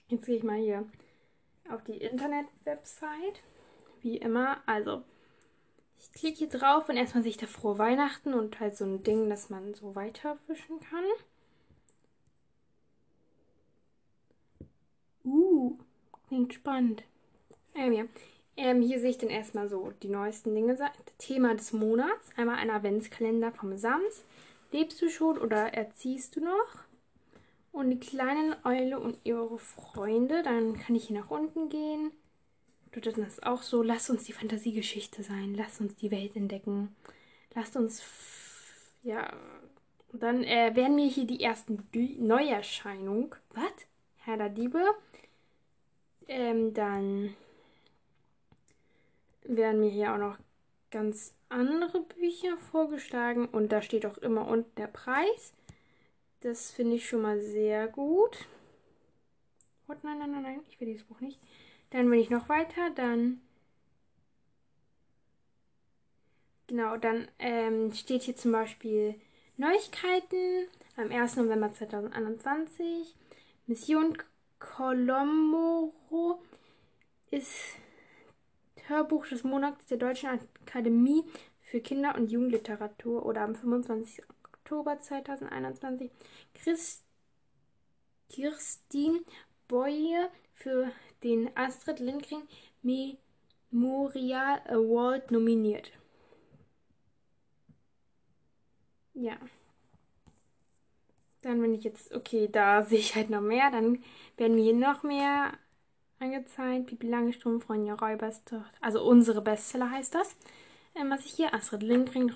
Jetzt 0.08 0.26
gehe 0.26 0.36
ich 0.36 0.44
mal 0.44 0.58
hier 0.60 0.88
auf 1.70 1.84
die 1.84 1.98
Internet-Website. 1.98 3.42
Wie 4.02 4.18
immer, 4.18 4.62
also 4.68 5.02
ich 5.98 6.12
klicke 6.12 6.40
hier 6.40 6.50
drauf 6.50 6.90
und 6.90 6.98
erstmal 6.98 7.24
sehe 7.24 7.32
ich 7.32 7.38
da 7.38 7.48
frohe 7.48 7.78
Weihnachten 7.78 8.34
und 8.34 8.60
halt 8.60 8.76
so 8.76 8.86
ein 8.86 9.04
Ding, 9.04 9.30
das 9.30 9.50
man 9.50 9.74
so 9.74 9.96
weiterwischen 9.96 10.80
kann. 10.82 11.06
Uh, 15.24 15.78
klingt 16.28 16.54
spannend. 16.54 17.04
Ähm, 17.76 17.94
ja. 17.94 18.04
Ähm, 18.56 18.82
hier 18.82 19.00
sehe 19.00 19.10
ich 19.10 19.18
dann 19.18 19.30
erstmal 19.30 19.68
so 19.68 19.92
die 20.04 20.10
neuesten 20.10 20.54
Dinge. 20.54 20.78
Thema 21.18 21.56
des 21.56 21.74
Monats. 21.74 22.30
Einmal 22.36 22.58
ein 22.58 22.70
Adventskalender 22.70 23.52
vom 23.52 23.78
Sams. 23.78 24.24
Lebst 24.72 25.02
du 25.02 25.10
schon 25.10 25.38
oder 25.38 25.74
erziehst 25.74 26.36
du 26.36 26.42
noch? 26.42 26.84
Und 27.72 27.90
die 27.90 28.00
kleine 28.00 28.58
Eule 28.64 29.00
und 29.00 29.18
ihre 29.24 29.58
Freunde. 29.58 30.44
Dann 30.44 30.78
kann 30.78 30.96
ich 30.96 31.08
hier 31.08 31.20
nach 31.20 31.32
unten 31.32 31.70
gehen. 31.70 32.12
Dort 32.94 33.08
ist 33.08 33.18
es 33.18 33.44
auch 33.44 33.64
so, 33.64 33.82
lasst 33.82 34.12
uns 34.12 34.24
die 34.24 34.34
Fantasiegeschichte 34.34 35.24
sein, 35.24 35.56
lasst 35.56 35.82
uns 35.82 35.96
die 35.96 36.12
Welt 36.12 36.36
entdecken, 36.36 36.96
lasst 37.56 37.76
uns, 37.76 38.04
ja, 39.02 39.34
dann 40.12 40.44
äh, 40.44 40.76
werden 40.76 40.96
mir 40.96 41.08
hier 41.08 41.26
die 41.26 41.42
ersten 41.42 41.88
Neuerscheinungen, 42.20 43.32
was? 43.50 43.72
Herr 44.18 44.38
der 44.38 44.50
Diebe, 44.50 44.84
ähm, 46.28 46.74
dann 46.74 47.36
werden 49.44 49.80
mir 49.80 49.90
hier 49.90 50.14
auch 50.14 50.18
noch 50.18 50.38
ganz 50.92 51.34
andere 51.50 52.02
Bücher 52.02 52.58
vorgeschlagen 52.58 53.48
und 53.48 53.72
da 53.72 53.82
steht 53.82 54.06
auch 54.06 54.18
immer 54.18 54.48
unten 54.48 54.76
der 54.76 54.88
Preis. 54.88 55.54
Das 56.42 56.72
finde 56.72 56.98
ich 56.98 57.08
schon 57.08 57.22
mal 57.22 57.40
sehr 57.40 57.88
gut. 57.88 58.48
Oh, 59.88 59.96
nein, 60.04 60.20
nein, 60.20 60.32
nein, 60.32 60.44
nein, 60.44 60.60
ich 60.70 60.80
will 60.80 60.88
dieses 60.88 61.06
Buch 61.06 61.20
nicht. 61.20 61.40
Dann 61.92 62.10
bin 62.10 62.20
ich 62.20 62.30
noch 62.30 62.50
weiter, 62.50 62.90
dann. 62.96 63.42
Genau, 66.68 66.98
dann 66.98 67.28
ähm, 67.40 67.94
steht 67.94 68.24
hier 68.24 68.36
zum 68.36 68.52
Beispiel 68.52 69.16
Neuigkeiten 69.58 70.68
am 70.96 71.12
1. 71.12 71.36
November 71.36 71.72
2021. 71.72 73.16
Mission 73.68 74.18
Colombo 74.64 76.42
ist 77.30 77.52
Hörbuch 78.88 79.28
des 79.28 79.44
Monats 79.44 79.86
der 79.88 79.98
Deutschen 79.98 80.30
Akademie 80.30 81.24
für 81.60 81.82
Kinder- 81.82 82.16
und 82.16 82.32
Jugendliteratur 82.32 83.26
oder 83.26 83.42
am 83.42 83.56
25. 83.56 84.24
Oktober 84.46 85.00
2021. 85.00 86.10
Christ 86.54 87.04
Kirstin 88.30 89.26
Boye 89.68 90.30
für 90.54 90.92
den 91.24 91.56
Astrid 91.56 92.00
Lindgren 92.00 92.44
Memorial 92.82 94.62
Award 94.68 95.30
nominiert. 95.30 95.92
Ja. 99.14 99.38
Dann 101.44 101.60
bin 101.60 101.74
ich 101.74 101.84
jetzt, 101.84 102.14
okay, 102.14 102.48
da 102.50 102.84
sehe 102.84 103.00
ich 103.00 103.16
halt 103.16 103.30
noch 103.30 103.42
mehr. 103.42 103.70
Dann 103.70 104.02
werden 104.38 104.58
hier 104.58 104.74
noch 104.74 105.04
mehr 105.04 105.54
angezeigt. 106.20 106.88
Pipi 106.88 107.08
Langstrumpf, 107.08 107.70
Ronja 107.70 107.96
Räuberstochter. 107.96 108.66
Also 108.82 109.04
unsere 109.04 109.42
Bestseller 109.42 109.92
heißt 109.92 110.16
das. 110.16 110.36
Ähm, 110.96 111.10
was 111.10 111.26
ich 111.26 111.34
hier, 111.34 111.54
Astrid 111.54 111.84
Lindgren, 111.84 112.30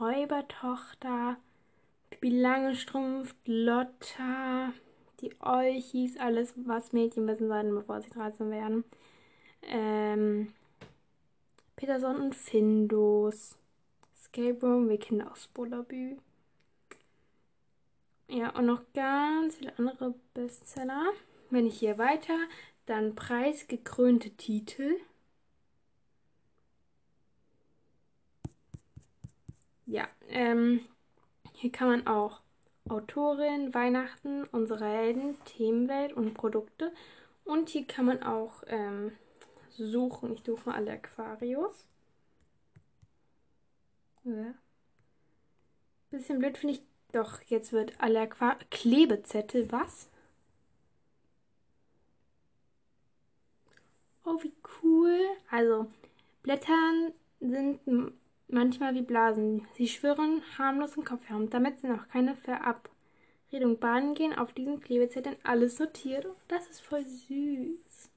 Räubertochter, 0.00 1.36
Pipi 2.10 2.30
Langstrumpf, 2.30 3.34
Lotta, 3.44 4.72
die 5.20 5.30
euch 5.40 5.90
hieß 5.90 6.18
alles, 6.18 6.54
was 6.56 6.92
Mädchen 6.92 7.26
wissen 7.26 7.48
sollten, 7.48 7.74
bevor 7.74 8.00
sie 8.00 8.10
13 8.10 8.50
werden. 8.50 8.84
Ähm, 9.62 10.52
Peterson 11.76 12.16
und 12.16 12.34
Findus. 12.34 13.56
Escape 14.14 14.58
Room, 14.62 14.88
wir 14.88 14.98
Kinder 14.98 15.30
aus 15.30 15.48
Bullabü. 15.48 16.16
Ja, 18.28 18.50
und 18.56 18.66
noch 18.66 18.82
ganz 18.94 19.56
viele 19.56 19.76
andere 19.78 20.14
Bestseller. 20.34 21.12
Wenn 21.50 21.66
ich 21.66 21.78
hier 21.78 21.98
weiter, 21.98 22.36
dann 22.86 23.14
preisgekrönte 23.14 24.30
Titel. 24.30 24.96
Ja, 29.86 30.08
ähm, 30.28 30.80
hier 31.52 31.72
kann 31.72 31.88
man 31.88 32.06
auch 32.06 32.40
Autorin, 32.88 33.74
Weihnachten, 33.74 34.44
unsere 34.44 34.84
Helden, 34.86 35.36
Themenwelt 35.44 36.12
und 36.12 36.34
Produkte. 36.34 36.92
Und 37.44 37.68
hier 37.68 37.84
kann 37.86 38.04
man 38.04 38.22
auch 38.22 38.62
ähm, 38.68 39.12
suchen. 39.70 40.32
Ich 40.34 40.44
suche 40.44 40.68
mal 40.68 40.76
alle 40.76 40.92
Aquarius. 40.92 41.86
Ja. 44.24 44.54
Bisschen 46.10 46.38
blöd 46.38 46.58
finde 46.58 46.74
ich. 46.76 46.82
Doch, 47.12 47.42
jetzt 47.42 47.72
wird 47.72 47.94
alle 47.98 48.20
Aquar 48.20 48.56
Klebezettel. 48.70 49.72
Was? 49.72 50.09
Oh, 54.30 54.40
wie 54.42 54.52
cool. 54.82 55.18
Also, 55.50 55.90
Blättern 56.42 57.12
sind 57.40 57.80
manchmal 58.46 58.94
wie 58.94 59.02
Blasen. 59.02 59.66
Sie 59.74 59.88
schwirren 59.88 60.42
harmlos 60.56 60.96
im 60.96 61.04
Kopf 61.04 61.28
herum. 61.28 61.50
Damit 61.50 61.80
sind 61.80 61.98
auch 61.98 62.06
keine 62.08 62.36
Verabredung 62.36 63.80
baden 63.80 64.14
gehen. 64.14 64.38
Auf 64.38 64.52
diesen 64.52 64.80
Klebezetteln 64.80 65.36
alles 65.42 65.78
sortiert. 65.78 66.26
Oh, 66.26 66.36
das 66.46 66.68
ist 66.68 66.80
voll 66.80 67.04
süß. 67.04 68.10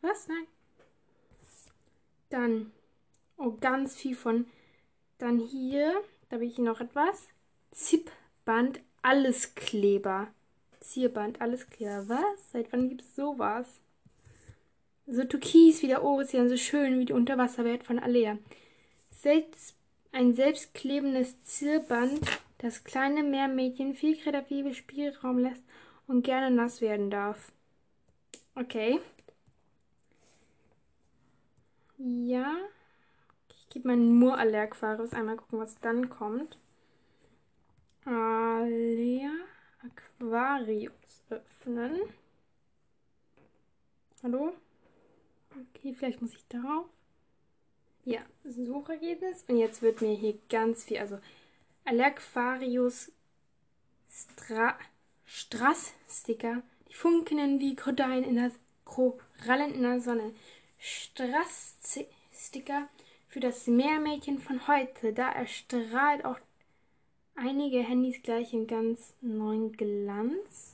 Was? 0.00 0.28
Nein. 0.28 0.46
Dann, 2.30 2.72
oh, 3.36 3.58
ganz 3.60 3.94
viel 3.94 4.16
von. 4.16 4.46
Dann 5.18 5.38
hier, 5.38 6.02
da 6.30 6.36
habe 6.36 6.46
ich 6.46 6.56
noch 6.56 6.80
etwas. 6.80 7.28
Zipband, 7.72 8.80
alles 9.02 9.54
Kleber. 9.54 10.28
Zierband, 10.80 11.42
alles 11.42 11.68
Kleber. 11.68 12.08
Was? 12.08 12.52
Seit 12.52 12.72
wann 12.72 12.88
gibt 12.88 13.02
es 13.02 13.14
sowas? 13.14 13.81
So 15.06 15.24
türkis 15.24 15.82
wie 15.82 15.88
der 15.88 16.04
Ozean, 16.04 16.48
so 16.48 16.56
schön 16.56 16.98
wie 16.98 17.04
die 17.04 17.12
Unterwasserwelt 17.12 17.84
von 17.84 17.98
Alea. 17.98 18.38
Selbst, 19.10 19.74
ein 20.12 20.34
selbstklebendes 20.34 21.42
Zierband, 21.42 22.20
das 22.58 22.84
kleine 22.84 23.22
Meermädchen 23.22 23.94
viel 23.94 24.16
kreative 24.16 24.74
Spielraum 24.74 25.38
lässt 25.38 25.62
und 26.06 26.22
gerne 26.22 26.54
nass 26.54 26.80
werden 26.80 27.10
darf. 27.10 27.52
Okay. 28.54 29.00
Ja. 31.98 32.56
Ich 33.50 33.68
gebe 33.70 33.88
meinen 33.88 34.18
Moor 34.18 34.38
Aquarius 34.38 35.12
einmal 35.12 35.36
gucken, 35.36 35.58
was 35.58 35.80
dann 35.80 36.10
kommt. 36.10 36.58
Alea 38.04 39.30
Aquarius 39.82 41.22
öffnen. 41.30 42.00
Hallo? 44.22 44.52
Okay, 45.54 45.94
vielleicht 45.94 46.22
muss 46.22 46.34
ich 46.34 46.46
darauf. 46.48 46.86
Ja, 48.04 48.20
Suchergebnis. 48.44 49.44
Und 49.48 49.58
jetzt 49.58 49.82
wird 49.82 50.00
mir 50.00 50.14
hier 50.14 50.38
ganz 50.48 50.84
viel, 50.84 50.98
also 50.98 51.18
Allerquarius 51.84 53.12
Stra 54.08 54.78
Strass-Sticker, 55.24 56.62
die 56.88 56.94
funkeln 56.94 57.60
wie 57.60 57.74
Korallen 57.74 58.24
in 58.24 58.36
der, 58.36 58.52
Korallen 58.84 59.74
in 59.74 59.82
der 59.82 60.00
Sonne. 60.00 60.34
Strass-Sticker 60.78 62.88
für 63.28 63.40
das 63.40 63.66
Meermädchen 63.66 64.38
von 64.38 64.68
heute. 64.68 65.14
Da 65.14 65.32
erstrahlt 65.32 66.24
auch 66.24 66.38
einige 67.34 67.78
Handys 67.78 68.22
gleich 68.22 68.52
in 68.52 68.66
ganz 68.66 69.14
neuen 69.22 69.72
Glanz. 69.72 70.71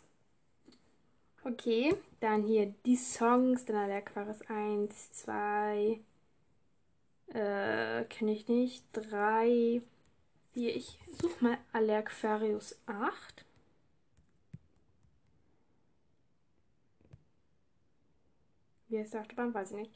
Okay, 1.49 1.97
dann 2.21 2.43
hier 2.43 2.75
die 2.85 2.97
Songs, 2.97 3.65
dann 3.65 3.89
der 3.89 3.99
Aquarius 3.99 4.43
1, 4.49 5.13
2, 5.13 5.99
äh, 7.29 8.05
kenne 8.05 8.33
ich 8.33 8.49
nicht, 8.49 8.85
3, 8.93 9.81
4, 10.53 10.77
ich 10.77 10.99
suche 11.19 11.43
mal 11.43 11.59
Allerquarius 11.73 12.79
8. 12.85 13.47
Wie 18.89 18.99
heißt 18.99 19.15
der 19.15 19.23
Achterbahn? 19.23 19.55
Weiß 19.55 19.71
ich 19.71 19.77
nicht. 19.79 19.93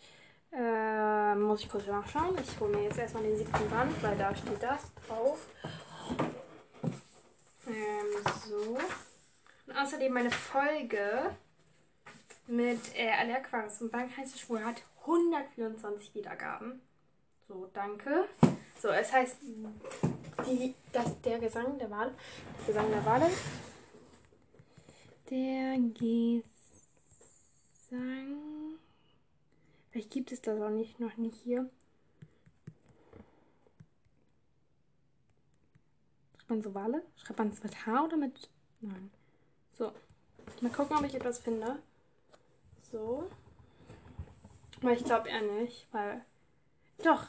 Äh, 0.52 1.34
muss 1.34 1.60
ich 1.60 1.68
kurz 1.68 1.86
nachschauen. 1.86 2.34
Ich 2.38 2.60
hole 2.60 2.74
mir 2.74 2.84
jetzt 2.84 2.98
erstmal 2.98 3.24
den 3.24 3.36
siebten 3.36 3.68
Band, 3.68 4.02
weil 4.02 4.16
da 4.16 4.34
steht 4.34 4.62
das 4.62 4.90
drauf. 5.06 5.46
Ähm, 7.66 8.24
so. 8.48 8.78
Und 9.66 9.76
außerdem 9.76 10.12
meine 10.12 10.30
Folge 10.30 11.36
mit 12.46 12.80
äh, 12.96 13.10
Alle 13.10 13.36
Aquarius 13.36 13.80
und 13.82 13.90
Bank 13.92 14.16
heißt 14.16 14.38
Schwur 14.38 14.64
hat 14.64 14.82
124 15.00 16.14
Wiedergaben. 16.14 16.80
So, 17.48 17.68
danke. 17.72 18.28
So, 18.80 18.88
es 18.88 19.12
heißt 19.12 19.36
die, 20.46 20.74
das, 20.92 21.20
der 21.22 21.38
Gesang 21.38 21.78
der 21.78 21.90
Wale. 21.90 22.14
Der 22.60 22.66
Gesang 22.66 22.90
der 22.90 23.04
Wale. 23.04 23.30
Der 25.30 25.78
Gesang 25.78 26.42
Vielleicht 29.92 30.10
gibt 30.10 30.32
es 30.32 30.40
das 30.40 30.58
auch 30.58 30.70
nicht, 30.70 30.98
noch 31.00 31.18
nicht 31.18 31.36
hier. 31.36 31.68
Schreibt 36.38 36.48
man 36.48 36.62
so 36.62 36.74
Wale? 36.74 37.02
Schreibt 37.16 37.38
man 37.38 37.50
es 37.50 37.62
mit 37.62 37.86
H 37.86 38.04
oder 38.04 38.16
mit. 38.16 38.48
Nein. 38.80 39.10
So. 39.74 39.92
Mal 40.62 40.72
gucken, 40.72 40.96
ob 40.96 41.04
ich 41.04 41.14
etwas 41.14 41.38
finde. 41.40 41.82
So. 42.92 43.28
Aber 44.80 44.92
ich 44.92 45.04
glaube 45.04 45.28
eher 45.28 45.40
nicht, 45.40 45.88
weil. 45.92 46.24
Doch. 47.02 47.26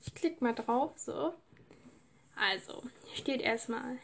Ich 0.00 0.14
klicke 0.14 0.42
mal 0.42 0.54
drauf, 0.54 0.92
so. 0.96 1.34
Also, 2.36 2.82
hier 3.04 3.16
steht 3.16 3.40
erstmal. 3.40 3.98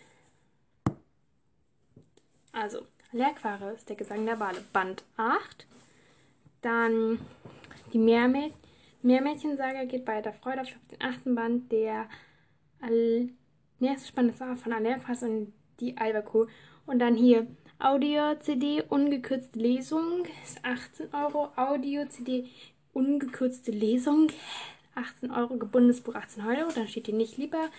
Also, 2.52 2.86
Lehrquare 3.12 3.72
ist 3.72 3.88
der 3.88 3.96
Gesang 3.96 4.26
der 4.26 4.40
Wale. 4.40 4.60
Band 4.72 5.04
8. 5.16 5.66
Dann 6.60 7.24
die 7.92 7.98
Meermäd 7.98 8.52
Meermädchensaga 9.02 9.84
geht 9.84 10.06
weiter. 10.06 10.32
Freude 10.32 10.62
auf 10.62 10.68
den 10.90 11.02
achten 11.02 11.34
Band. 11.34 11.70
Der 11.72 12.08
nächste 13.78 14.08
spannende 14.08 14.36
Sache 14.36 14.56
von 14.56 14.72
Alerfass 14.72 15.22
und 15.22 15.52
die 15.80 15.96
Albaco. 15.96 16.48
Und 16.86 16.98
dann 16.98 17.14
hier 17.14 17.46
Audio-CD, 17.82 18.84
ungekürzte 18.90 19.58
Lesung 19.58 20.24
ist 20.44 20.64
18 20.64 21.12
Euro. 21.12 21.50
Audio-CD, 21.56 22.48
ungekürzte 22.92 23.72
Lesung 23.72 24.28
18 24.94 25.32
Euro. 25.32 25.56
Gebundenes 25.56 26.00
Buch 26.00 26.14
18 26.14 26.46
Euro. 26.46 26.70
Dann 26.70 26.86
steht 26.86 27.06
hier 27.06 27.16
nicht 27.16 27.38
lieber, 27.38 27.70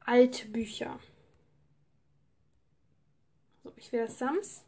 alte 0.00 0.48
Bücher. 0.48 0.98
So, 3.62 3.72
ich 3.76 3.92
will 3.92 4.00
das 4.00 4.18
Sams. 4.18 4.64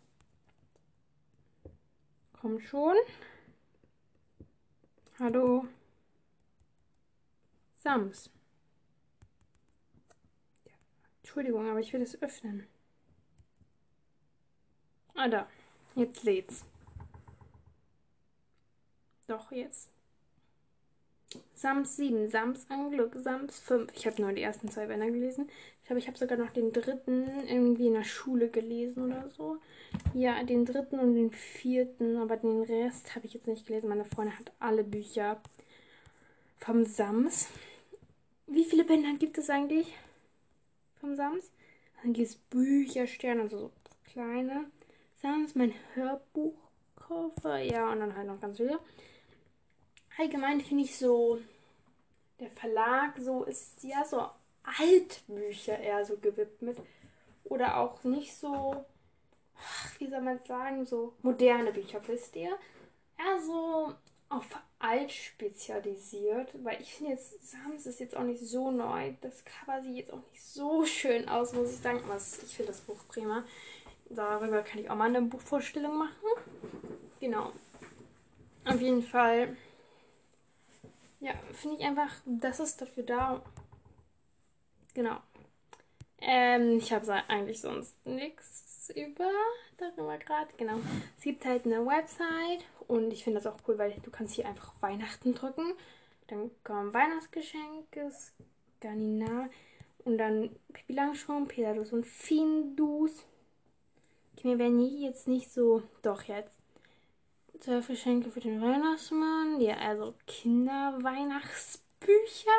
Komm 2.40 2.58
schon. 2.58 2.96
Hallo. 5.18 5.66
Sams. 7.76 8.30
Entschuldigung, 11.20 11.68
aber 11.68 11.80
ich 11.80 11.92
will 11.92 12.00
das 12.00 12.20
öffnen. 12.22 12.66
Ah, 15.14 15.28
da. 15.28 15.46
Jetzt 15.94 16.22
lädt's. 16.22 16.64
Doch, 19.26 19.52
jetzt. 19.52 19.90
Sams 21.54 21.96
7, 21.96 22.30
Sams 22.30 22.70
Anglück, 22.70 23.16
Sams 23.16 23.60
5. 23.60 23.92
Ich 23.94 24.06
habe 24.06 24.22
nur 24.22 24.32
die 24.32 24.42
ersten 24.42 24.70
zwei 24.70 24.86
Bänder 24.86 25.10
gelesen. 25.10 25.50
Ich 25.90 25.92
glaube, 25.92 25.98
ich 25.98 26.06
habe 26.06 26.18
sogar 26.18 26.38
noch 26.38 26.52
den 26.52 26.72
dritten 26.72 27.26
irgendwie 27.48 27.88
in 27.88 27.94
der 27.94 28.04
Schule 28.04 28.48
gelesen 28.48 29.06
oder 29.06 29.28
so. 29.28 29.56
Ja, 30.14 30.40
den 30.44 30.64
dritten 30.64 31.00
und 31.00 31.16
den 31.16 31.32
vierten, 31.32 32.16
aber 32.16 32.36
den 32.36 32.62
Rest 32.62 33.16
habe 33.16 33.26
ich 33.26 33.34
jetzt 33.34 33.48
nicht 33.48 33.66
gelesen. 33.66 33.88
Meine 33.88 34.04
Freundin 34.04 34.38
hat 34.38 34.52
alle 34.60 34.84
Bücher 34.84 35.40
vom 36.58 36.84
Sams. 36.84 37.48
Wie 38.46 38.64
viele 38.64 38.84
Bänder 38.84 39.14
gibt 39.18 39.36
es 39.38 39.50
eigentlich 39.50 39.92
vom 41.00 41.16
Sams? 41.16 41.50
Dann 42.02 42.12
gibt 42.12 42.28
es 42.28 42.36
Büchersterne, 42.36 43.42
also 43.42 43.58
so 43.58 43.70
kleine. 44.04 44.66
Sams, 45.20 45.56
mein 45.56 45.74
Hörbuchkoffer, 45.94 47.58
ja, 47.58 47.90
und 47.90 47.98
dann 47.98 48.14
halt 48.14 48.28
noch 48.28 48.40
ganz 48.40 48.58
viele 48.58 48.78
allgemein 50.20 50.60
finde 50.60 50.84
ich 50.84 50.96
so, 50.96 51.38
der 52.38 52.50
Verlag 52.50 53.18
so 53.18 53.44
ist 53.44 53.82
ja 53.82 54.04
so 54.04 54.28
Altbücher 54.62 55.78
eher 55.78 56.04
so 56.04 56.16
gewidmet. 56.16 56.78
Oder 57.44 57.78
auch 57.78 58.02
nicht 58.04 58.34
so, 58.36 58.84
wie 59.98 60.08
soll 60.08 60.20
man 60.20 60.40
sagen, 60.46 60.86
so 60.86 61.14
moderne 61.22 61.72
Bücher, 61.72 62.00
wisst 62.06 62.36
ihr? 62.36 62.56
Eher 63.18 63.40
so 63.40 63.94
auf 64.28 64.46
alt 64.78 65.10
spezialisiert, 65.10 66.50
weil 66.64 66.80
ich 66.80 66.94
finde 66.94 67.12
jetzt, 67.12 67.50
Sams 67.50 67.86
ist 67.86 68.00
jetzt 68.00 68.16
auch 68.16 68.22
nicht 68.22 68.40
so 68.40 68.70
neu. 68.70 69.12
Das 69.20 69.44
Cover 69.44 69.82
sieht 69.82 69.96
jetzt 69.96 70.12
auch 70.12 70.22
nicht 70.30 70.42
so 70.42 70.84
schön 70.86 71.28
aus, 71.28 71.52
muss 71.52 71.72
ich 71.72 71.78
sagen. 71.78 72.00
Aber 72.04 72.16
ich 72.16 72.54
finde 72.54 72.72
das 72.72 72.80
Buch 72.80 72.98
prima. 73.08 73.44
Darüber 74.08 74.62
kann 74.62 74.80
ich 74.80 74.90
auch 74.90 74.96
mal 74.96 75.08
eine 75.08 75.22
Buchvorstellung 75.22 75.98
machen. 75.98 76.12
Genau. 77.20 77.52
Auf 78.64 78.80
jeden 78.80 79.02
Fall 79.02 79.56
ja, 81.20 81.32
finde 81.52 81.76
ich 81.76 81.84
einfach, 81.84 82.10
das 82.24 82.60
ist 82.60 82.80
dafür 82.80 83.02
da. 83.02 83.42
Genau. 85.00 85.16
Ähm, 86.20 86.76
ich 86.76 86.92
habe 86.92 87.10
eigentlich 87.28 87.62
sonst 87.62 87.96
nichts 88.04 88.92
über 88.94 89.30
darüber 89.78 90.18
gerade. 90.18 90.50
Genau. 90.58 90.78
Es 91.16 91.24
gibt 91.24 91.46
halt 91.46 91.64
eine 91.64 91.86
Website 91.86 92.66
und 92.86 93.10
ich 93.10 93.24
finde 93.24 93.40
das 93.40 93.50
auch 93.50 93.56
cool, 93.66 93.78
weil 93.78 93.94
du 94.02 94.10
kannst 94.10 94.34
hier 94.34 94.46
einfach 94.46 94.74
Weihnachten 94.82 95.34
drücken. 95.34 95.72
Dann 96.26 96.50
kommen 96.64 96.92
Weihnachtsgeschenke, 96.92 98.12
Skandinav 98.78 99.48
und 100.04 100.18
dann 100.18 100.54
Pipi 100.70 100.92
Langstrumpf, 100.92 101.54
Pedalus 101.54 101.94
und 101.94 102.04
Findus. 102.04 103.24
Okay, 104.36 104.48
mir 104.48 104.58
werden 104.58 104.80
hier 104.80 105.08
jetzt 105.08 105.28
nicht 105.28 105.50
so. 105.50 105.82
Doch, 106.02 106.24
jetzt. 106.24 106.58
Zwölf 107.58 107.86
Geschenke 107.86 108.30
für 108.30 108.40
den 108.40 108.60
Weihnachtsmann. 108.60 109.62
Ja, 109.62 109.78
also 109.78 110.12
Kinderweihnachtsbücher. 110.26 112.50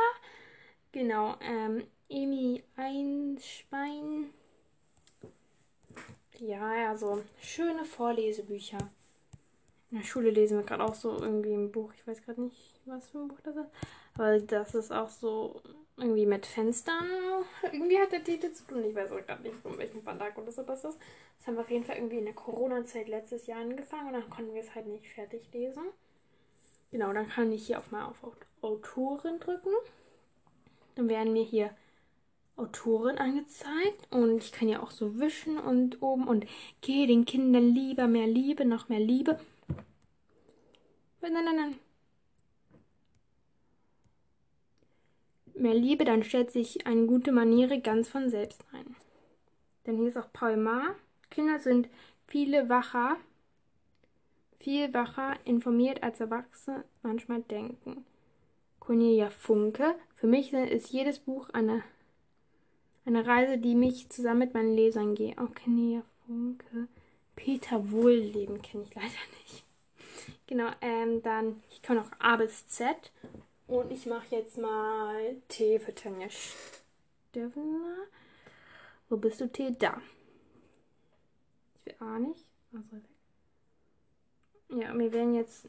Genau, 0.92 1.36
ähm, 1.42 1.84
Emi 2.12 2.62
Einschwein. 2.76 4.32
Ja, 6.40 6.90
also 6.90 7.24
schöne 7.42 7.86
Vorlesebücher. 7.86 8.80
In 9.92 9.98
der 9.98 10.04
Schule 10.04 10.30
lesen 10.30 10.58
wir 10.58 10.66
gerade 10.66 10.84
auch 10.84 10.94
so 10.94 11.18
irgendwie 11.22 11.54
ein 11.54 11.72
Buch. 11.72 11.94
Ich 11.94 12.06
weiß 12.06 12.22
gerade 12.24 12.42
nicht, 12.42 12.82
was 12.86 13.10
für 13.10 13.20
ein 13.20 13.30
Buch 13.30 13.40
das 13.44 13.56
ist. 13.56 13.70
Aber 14.16 14.40
das 14.40 14.76
ist 14.76 14.92
auch 14.92 15.10
so 15.10 15.62
irgendwie 15.96 16.26
mit 16.26 16.46
Fenstern. 16.46 17.06
Irgendwie 17.64 17.98
hat 17.98 18.12
der 18.12 18.24
Titel 18.24 18.52
zu 18.52 18.66
tun. 18.66 18.84
Ich 18.84 18.96
weiß 18.96 19.12
auch 19.12 19.26
gerade 19.26 19.44
nicht, 19.44 19.56
von 19.56 19.78
welchem 19.78 20.02
Verlag 20.02 20.38
oder 20.38 20.52
so 20.52 20.64
das 20.64 20.84
ist. 20.84 21.00
Das 21.38 21.48
haben 21.48 21.56
wir 21.56 21.62
auf 21.62 21.72
jeden 21.72 21.86
Fall 21.86 21.96
irgendwie 21.96 22.18
in 22.18 22.26
der 22.26 22.34
Corona-Zeit 22.34 23.08
letztes 23.08 23.48
Jahr 23.48 23.62
angefangen 23.62 24.08
und 24.08 24.14
dann 24.14 24.30
konnten 24.30 24.54
wir 24.54 24.62
es 24.62 24.76
halt 24.76 24.88
nicht 24.88 25.08
fertig 25.08 25.52
lesen. 25.54 25.84
Genau, 26.92 27.14
dann 27.14 27.30
kann 27.30 27.54
ich 27.54 27.68
hier 27.68 27.80
auch 27.80 27.90
mal 27.90 28.06
auf 28.06 28.18
Autorin 28.62 29.40
drücken. 29.40 29.72
Dann 30.96 31.08
werden 31.08 31.32
mir 31.32 31.44
hier 31.44 31.74
Autorin 32.56 33.18
angezeigt 33.18 34.08
und 34.12 34.44
ich 34.44 34.52
kann 34.52 34.68
ja 34.68 34.82
auch 34.82 34.92
so 34.92 35.20
wischen 35.20 35.58
und 35.58 36.02
oben 36.02 36.28
und 36.28 36.46
gehe 36.82 37.08
den 37.08 37.26
Kindern 37.26 37.74
lieber 37.74 38.08
mehr 38.08 38.28
Liebe, 38.28 38.66
noch 38.66 38.90
mehr 38.90 39.00
Liebe. 39.00 39.40
Nein, 41.22 41.34
nein, 41.34 41.56
nein. 41.56 41.76
Mehr 45.54 45.76
Liebe, 45.76 46.06
dann 46.06 46.24
stellt 46.24 46.52
sich 46.52 46.88
eine 46.88 47.06
gute 47.06 47.32
Maniere 47.32 47.80
ganz 47.80 48.10
von 48.10 48.30
selbst 48.30 48.66
ein. 48.72 48.96
Dann 49.84 49.98
hier 49.98 50.08
ist 50.08 50.18
auch 50.18 50.32
Paul 50.34 50.58
Maar. 50.58 50.96
Kinder 51.30 51.60
sind 51.60 51.88
viele 52.28 52.70
wacher, 52.70 53.18
viel 54.60 54.94
wacher 54.94 55.36
informiert 55.46 56.04
als 56.04 56.20
Erwachsene 56.20 56.84
manchmal 57.04 57.42
denken. 57.44 58.06
Cornelia 58.80 59.30
Funke. 59.30 59.96
Für 60.16 60.28
mich 60.28 60.52
ist 60.54 60.90
jedes 60.90 61.20
Buch 61.20 61.50
eine 61.52 61.84
eine 63.06 63.26
Reise, 63.26 63.58
die 63.58 63.76
mich 63.76 64.10
zusammen 64.10 64.40
mit 64.40 64.54
meinen 64.54 64.76
Lesern 64.76 65.16
gehe. 65.16 65.36
Okay, 65.38 65.70
nee, 65.70 66.02
Funke. 66.26 66.88
Peter 67.36 67.92
Wohlleben 67.92 68.62
kenne 68.62 68.84
ich 68.84 68.94
leider 68.94 69.08
nicht. 69.08 69.64
Genau, 70.48 70.70
ähm, 70.82 71.24
dann, 71.24 71.64
ich 71.70 71.82
kann 71.82 71.98
auch 71.98 72.12
A 72.20 72.36
bis 72.36 72.68
Z. 72.68 73.12
Und 73.68 73.92
ich 73.92 74.06
mache 74.06 74.36
jetzt 74.36 74.58
mal 74.58 75.36
T 75.48 75.80
für 75.80 75.96
Tanja 75.96 76.28
Steffner. 76.30 77.96
Wo 79.10 79.18
bist 79.18 79.40
du, 79.42 79.48
T? 79.48 79.72
Da. 79.80 80.02
Ich 81.74 81.86
will 81.86 81.96
A 82.00 82.20
nicht. 82.20 82.46
Also 82.74 82.92
weg. 82.92 83.04
Ja, 84.82 84.94
mir 84.94 85.12
werden 85.12 85.36
jetzt 85.36 85.68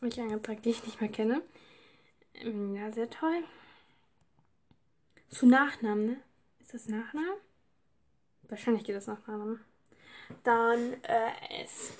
welche 0.00 0.22
angezeigt, 0.22 0.64
die 0.64 0.70
ich 0.70 0.84
nicht 0.84 1.00
mehr 1.00 1.10
kenne. 1.10 1.42
Ähm, 2.34 2.74
ja, 2.74 2.90
sehr 2.92 3.10
toll. 3.10 3.44
Zu 5.28 5.46
Nachnamen, 5.46 6.06
ne? 6.06 6.16
Das 6.72 6.88
Nachname? 6.88 7.36
Wahrscheinlich 8.48 8.84
geht 8.84 8.96
das 8.96 9.06
nach 9.06 9.18
Nachnamen. 9.18 9.60
Dann 10.42 10.94
äh, 11.02 11.62
S. 11.62 11.92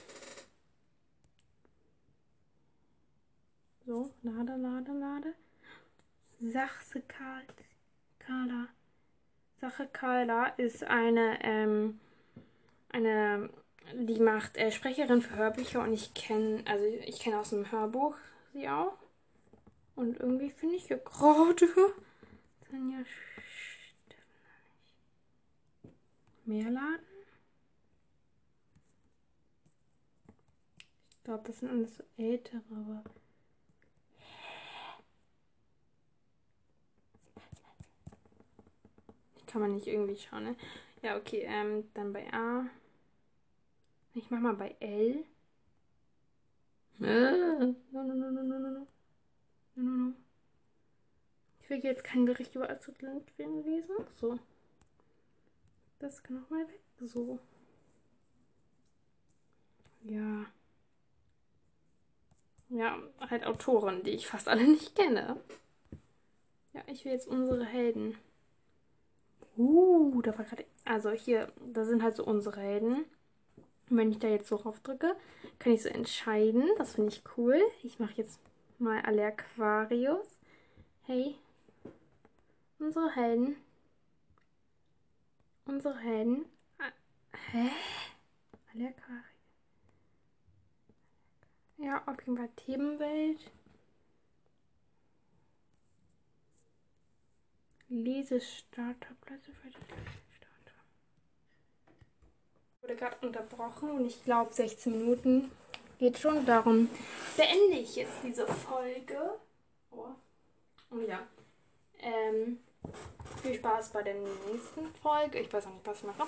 So, 3.84 4.10
lade, 4.22 4.56
lade, 4.56 4.92
lade. 4.92 5.34
Sache 6.40 7.02
Kala. 8.18 8.68
Sache 9.60 9.86
Kala 9.88 10.46
ist 10.56 10.84
eine, 10.84 11.38
ähm, 11.42 12.00
eine, 12.88 13.50
die 13.94 14.20
macht 14.20 14.56
äh, 14.56 14.72
Sprecherin 14.72 15.20
für 15.20 15.36
Hörbücher 15.36 15.82
und 15.82 15.92
ich 15.92 16.14
kenne, 16.14 16.64
also 16.66 16.84
ich 16.84 17.20
kenne 17.20 17.38
aus 17.38 17.50
dem 17.50 17.70
Hörbuch 17.70 18.16
sie 18.54 18.70
auch. 18.70 18.96
Und 19.96 20.18
irgendwie 20.18 20.50
finde 20.50 20.76
ich 20.76 20.86
hier 20.86 20.96
gerade 20.96 21.68
Tanja 22.70 23.04
mehr 26.46 26.70
laden. 26.70 27.06
Ich 31.10 31.24
glaube, 31.24 31.44
das 31.46 31.58
sind 31.60 31.70
alles 31.70 31.96
so 31.96 32.04
ältere, 32.16 32.62
aber. 32.70 33.04
Kann 39.46 39.60
man 39.60 39.74
nicht 39.74 39.86
irgendwie 39.86 40.16
schauen, 40.16 40.44
ne? 40.44 40.56
Ja, 41.02 41.16
okay, 41.16 41.44
ähm, 41.46 41.84
dann 41.94 42.12
bei 42.12 42.32
A. 42.32 42.66
Ich 44.14 44.30
mach 44.30 44.40
mal 44.40 44.54
bei 44.54 44.74
L. 44.80 45.24
Äh, 47.00 47.04
no, 47.04 47.74
no, 47.92 48.02
no, 48.02 48.14
no, 48.14 48.30
no, 48.30 48.42
no, 48.42 48.58
no. 48.58 48.86
No, 49.76 49.82
no, 49.82 50.08
no. 50.08 50.14
Ich 51.60 51.70
will 51.70 51.78
jetzt 51.78 52.04
kein 52.04 52.24
Bericht 52.24 52.54
über 52.54 52.68
Azotland 52.68 53.30
lesen. 53.38 53.94
So. 54.20 54.38
Das 56.02 56.20
kann 56.24 56.42
auch 56.42 56.50
mal 56.50 56.66
weg. 56.66 56.80
So. 57.00 57.38
Ja. 60.02 60.46
Ja, 62.68 62.98
halt 63.20 63.46
Autoren, 63.46 64.02
die 64.02 64.10
ich 64.10 64.26
fast 64.26 64.48
alle 64.48 64.64
nicht 64.68 64.96
kenne. 64.96 65.40
Ja, 66.72 66.82
ich 66.88 67.04
will 67.04 67.12
jetzt 67.12 67.28
unsere 67.28 67.64
Helden. 67.64 68.18
Uh, 69.56 70.20
da 70.22 70.36
war 70.36 70.44
gerade. 70.44 70.64
Also 70.84 71.10
hier, 71.10 71.52
da 71.72 71.84
sind 71.84 72.02
halt 72.02 72.16
so 72.16 72.24
unsere 72.24 72.60
Helden. 72.60 73.04
Und 73.88 73.96
wenn 73.96 74.10
ich 74.10 74.18
da 74.18 74.26
jetzt 74.26 74.48
so 74.48 74.56
drauf 74.56 74.80
drücke, 74.80 75.14
kann 75.60 75.72
ich 75.72 75.84
so 75.84 75.88
entscheiden. 75.88 76.68
Das 76.78 76.96
finde 76.96 77.12
ich 77.12 77.22
cool. 77.36 77.60
Ich 77.84 78.00
mache 78.00 78.14
jetzt 78.16 78.40
mal 78.80 79.00
alle 79.02 79.24
Aquarius. 79.24 80.40
Hey, 81.04 81.36
unsere 82.80 83.14
Helden 83.14 83.54
unsere 85.64 85.98
Helden. 85.98 86.46
Hä? 87.52 87.70
Allerkari. 88.74 89.22
Ja, 91.78 92.02
auf 92.06 92.16
jeden 92.20 92.36
Fall 92.36 92.48
Themenwelt. 92.56 93.50
Lesestarterplätze 97.88 99.52
für 99.52 99.68
die 99.68 99.76
Lesestarter. 99.76 100.78
Wurde 102.80 102.96
gerade 102.96 103.26
unterbrochen 103.26 103.90
und 103.90 104.06
ich 104.06 104.24
glaube 104.24 104.52
16 104.52 104.92
Minuten 104.92 105.50
geht 105.98 106.18
schon. 106.18 106.46
Darum 106.46 106.88
beende 107.36 107.78
ich 107.78 107.96
jetzt 107.96 108.22
diese 108.24 108.46
Folge. 108.46 109.38
Oh. 109.90 110.06
Und 110.90 111.06
ja. 111.06 111.26
Ähm, 111.98 112.60
viel 113.42 113.54
Spaß 113.54 113.90
bei 113.90 114.02
der 114.02 114.14
nächsten 114.14 114.86
Folge. 114.94 115.40
Ich 115.40 115.52
weiß 115.52 115.66
auch 115.66 115.72
nicht, 115.72 115.86
was 115.86 115.98
ich 115.98 116.04
mache. 116.04 116.26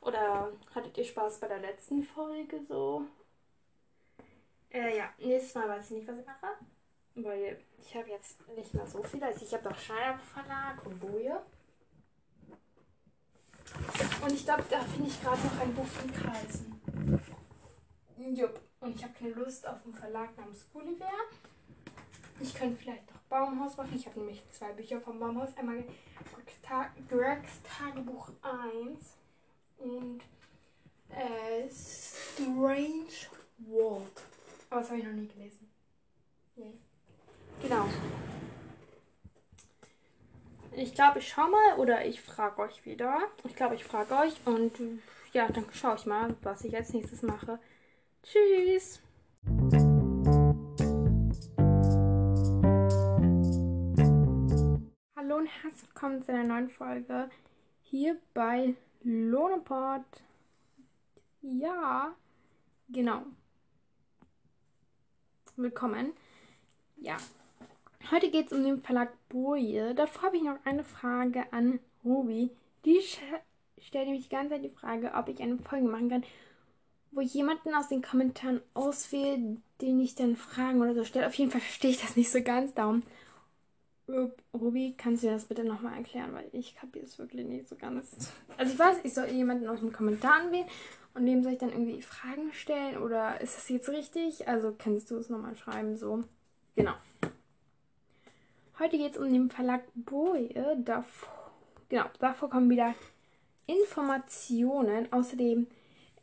Oder 0.00 0.52
hattet 0.74 0.96
ihr 0.98 1.04
Spaß 1.04 1.38
bei 1.38 1.48
der 1.48 1.60
letzten 1.60 2.02
Folge 2.02 2.60
so? 2.68 3.06
Äh, 4.70 4.96
ja, 4.98 5.10
nächstes 5.18 5.54
Mal 5.54 5.68
weiß 5.68 5.90
ich 5.90 5.98
nicht, 5.98 6.08
was 6.08 6.18
ich 6.18 6.26
mache. 6.26 6.48
Weil 7.14 7.58
ich 7.78 7.96
habe 7.96 8.10
jetzt 8.10 8.46
nicht 8.48 8.74
mehr 8.74 8.86
so 8.86 9.02
viel. 9.02 9.22
Also 9.22 9.44
ich 9.44 9.54
habe 9.54 9.64
noch 9.64 9.76
Verlag 9.76 10.84
und 10.84 11.00
Boje. 11.00 11.40
Und 14.22 14.32
ich 14.32 14.44
glaube, 14.44 14.64
da 14.68 14.80
finde 14.80 15.08
ich 15.08 15.22
gerade 15.22 15.40
noch 15.42 15.60
ein 15.60 15.74
Buch 15.74 15.86
von 15.86 16.12
Kreisen. 16.12 16.80
Jupp. 18.34 18.60
Und 18.80 18.96
ich 18.96 19.02
habe 19.02 19.14
keine 19.14 19.30
Lust 19.30 19.66
auf 19.66 19.84
einen 19.84 19.94
Verlag 19.94 20.36
namens 20.36 20.66
Gulliver. 20.72 21.10
Ich 22.40 22.54
könnte 22.54 22.76
vielleicht 22.76 23.10
noch 23.10 23.15
Baumhaus 23.28 23.76
machen. 23.76 23.94
Ich 23.94 24.06
habe 24.06 24.20
nämlich 24.20 24.42
zwei 24.50 24.72
Bücher 24.72 25.00
vom 25.00 25.18
Baumhaus. 25.18 25.56
Einmal 25.56 25.84
Gregs 27.08 27.60
Tagebuch 27.62 28.30
1 28.42 29.16
und 29.78 30.22
äh, 31.10 31.68
Strange 31.70 33.06
World. 33.58 34.22
Aber 34.70 34.80
das 34.80 34.90
habe 34.90 35.00
ich 35.00 35.06
noch 35.06 35.12
nie 35.12 35.28
gelesen. 35.28 35.70
Nee. 36.56 36.74
Genau. 37.62 37.86
Ich 40.72 40.94
glaube, 40.94 41.20
ich 41.20 41.28
schau 41.28 41.48
mal 41.48 41.78
oder 41.78 42.04
ich 42.04 42.20
frage 42.20 42.60
euch 42.60 42.84
wieder. 42.84 43.18
Ich 43.44 43.56
glaube, 43.56 43.76
ich 43.76 43.84
frage 43.84 44.14
euch 44.14 44.34
und 44.44 44.72
ja, 45.32 45.48
dann 45.48 45.64
schaue 45.72 45.96
ich 45.96 46.06
mal, 46.06 46.34
was 46.42 46.64
ich 46.64 46.76
als 46.76 46.92
nächstes 46.92 47.22
mache. 47.22 47.58
Tschüss. 48.22 49.00
Hallo 55.26 55.38
und 55.38 55.48
herzlich 55.48 55.88
willkommen 55.88 56.22
zu 56.22 56.32
einer 56.32 56.46
neuen 56.46 56.70
Folge 56.70 57.28
hier 57.82 58.16
bei 58.32 58.76
Lohneport. 59.02 60.22
Ja, 61.42 62.14
genau. 62.90 63.22
Willkommen. 65.56 66.12
Ja, 66.98 67.16
heute 68.12 68.30
geht 68.30 68.46
es 68.46 68.52
um 68.52 68.62
den 68.62 68.82
Verlag 68.82 69.14
Boje. 69.28 69.96
Davor 69.96 70.28
habe 70.28 70.36
ich 70.36 70.44
noch 70.44 70.64
eine 70.64 70.84
Frage 70.84 71.52
an 71.52 71.80
Ruby. 72.04 72.50
Die 72.84 73.00
stellt 73.80 74.06
nämlich 74.06 74.28
die 74.28 74.36
ganze 74.36 74.50
Zeit 74.50 74.64
die 74.64 74.70
Frage, 74.70 75.12
ob 75.12 75.26
ich 75.28 75.42
eine 75.42 75.58
Folge 75.58 75.88
machen 75.88 76.08
kann, 76.08 76.24
wo 77.10 77.20
jemanden 77.20 77.74
aus 77.74 77.88
den 77.88 78.02
Kommentaren 78.02 78.60
auswählt, 78.74 79.58
den 79.80 79.98
ich 79.98 80.14
dann 80.14 80.36
fragen 80.36 80.80
oder 80.80 80.94
so 80.94 81.02
stelle. 81.02 81.26
Auf 81.26 81.34
jeden 81.34 81.50
Fall 81.50 81.62
verstehe 81.62 81.90
ich 81.90 82.00
das 82.00 82.14
nicht 82.14 82.30
so 82.30 82.44
ganz. 82.44 82.74
Darum 82.74 83.02
Ruby, 84.54 84.94
kannst 84.96 85.24
du 85.24 85.28
das 85.28 85.46
bitte 85.46 85.64
nochmal 85.64 85.96
erklären, 85.98 86.32
weil 86.32 86.48
ich 86.52 86.76
kapiere 86.76 87.04
es 87.04 87.18
wirklich 87.18 87.44
nicht 87.46 87.68
so 87.68 87.74
ganz. 87.76 88.32
Also 88.56 88.72
ich 88.72 88.78
weiß, 88.78 88.98
ich 89.02 89.12
soll 89.12 89.26
jemanden 89.26 89.66
aus 89.66 89.80
den 89.80 89.92
Kommentaren 89.92 90.52
wählen 90.52 90.68
und 91.14 91.26
dem 91.26 91.42
soll 91.42 91.52
ich 91.52 91.58
dann 91.58 91.70
irgendwie 91.70 92.02
Fragen 92.02 92.52
stellen 92.52 92.98
oder 92.98 93.40
ist 93.40 93.56
das 93.56 93.68
jetzt 93.68 93.88
richtig? 93.88 94.46
Also 94.46 94.74
kannst 94.78 95.10
du 95.10 95.16
es 95.16 95.28
nochmal 95.28 95.56
schreiben, 95.56 95.96
so. 95.96 96.22
Genau. 96.76 96.92
Heute 98.78 98.98
geht 98.98 99.12
es 99.12 99.18
um 99.18 99.32
den 99.32 99.50
Verlag 99.50 99.82
Boje. 99.94 100.76
Davor, 100.84 101.50
genau, 101.88 102.04
davor 102.18 102.48
kommen 102.48 102.70
wieder 102.70 102.94
Informationen. 103.66 105.12
Außerdem, 105.12 105.66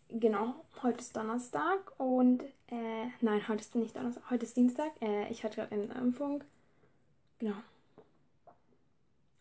genau, 0.10 0.56
heute 0.84 1.00
ist 1.00 1.18
Donnerstag 1.18 2.00
und, 2.00 2.44
äh, 2.68 3.08
nein, 3.20 3.48
heute 3.48 3.62
ist 3.62 3.76
nicht 3.76 3.96
Donnerstag, 3.96 4.30
heute 4.30 4.46
ist 4.46 4.56
Dienstag. 4.56 4.92
Äh, 5.02 5.30
ich 5.32 5.44
hatte 5.44 5.58
gerade 5.58 5.74
eine 5.74 5.94
Impfung. 5.96 6.44
Genau. 7.40 7.56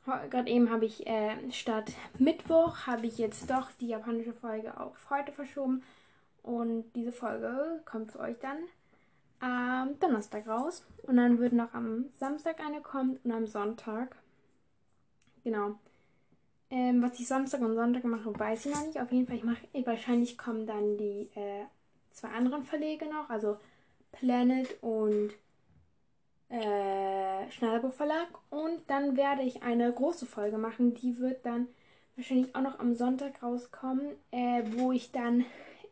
Gerade 0.05 0.51
eben 0.51 0.71
habe 0.71 0.85
ich 0.85 1.07
äh, 1.07 1.37
statt 1.53 1.93
Mittwoch 2.19 2.87
habe 2.87 3.07
ich 3.07 3.19
jetzt 3.19 3.49
doch 3.49 3.71
die 3.81 3.89
japanische 3.89 4.33
Folge 4.33 4.79
auf 4.79 5.11
heute 5.11 5.33
verschoben. 5.33 5.83
Und 6.43 6.91
diese 6.95 7.13
Folge 7.13 7.83
kommt 7.85 8.11
für 8.11 8.19
euch 8.19 8.37
dann 8.41 8.59
am 9.39 9.99
Donnerstag 10.01 10.49
raus. 10.49 10.85
Und 11.05 11.17
dann 11.17 11.39
wird 11.39 11.53
noch 11.53 11.73
am 11.73 12.07
Samstag 12.15 12.61
eine 12.61 12.81
kommen 12.81 13.19
und 13.23 13.31
am 13.31 13.47
Sonntag. 13.47 14.17
Genau. 15.45 15.79
Ähm, 16.71 17.03
was 17.03 17.21
ich 17.21 17.29
Samstag 17.29 17.61
und 17.61 17.75
Sonntag 17.75 18.03
mache, 18.05 18.37
weiß 18.37 18.67
ich 18.67 18.75
noch 18.75 18.87
nicht. 18.87 19.01
Auf 19.01 19.13
jeden 19.13 19.27
Fall, 19.27 19.37
ich 19.37 19.45
mache, 19.45 19.87
wahrscheinlich 19.87 20.39
kommen 20.39 20.67
dann 20.67 20.97
die 20.97 21.29
äh, 21.35 21.65
zwei 22.13 22.29
anderen 22.29 22.65
Verlege 22.65 23.07
noch, 23.07 23.29
also 23.31 23.59
Planet 24.11 24.83
und 24.83 25.33
äh, 26.53 27.51
Schneiderbuch 27.51 27.93
Verlag. 27.93 28.29
Und 28.51 28.81
dann 28.89 29.17
werde 29.17 29.43
ich 29.43 29.63
eine 29.63 29.91
große 29.91 30.27
Folge 30.27 30.59
machen. 30.59 30.95
Die 30.95 31.19
wird 31.19 31.45
dann 31.47 31.67
wahrscheinlich 32.17 32.55
auch 32.55 32.61
noch 32.61 32.79
am 32.79 32.95
Sonntag 32.95 33.43
rauskommen, 33.43 34.11
äh, 34.31 34.63
wo 34.77 34.93
ich 34.93 35.13
dann 35.13 35.45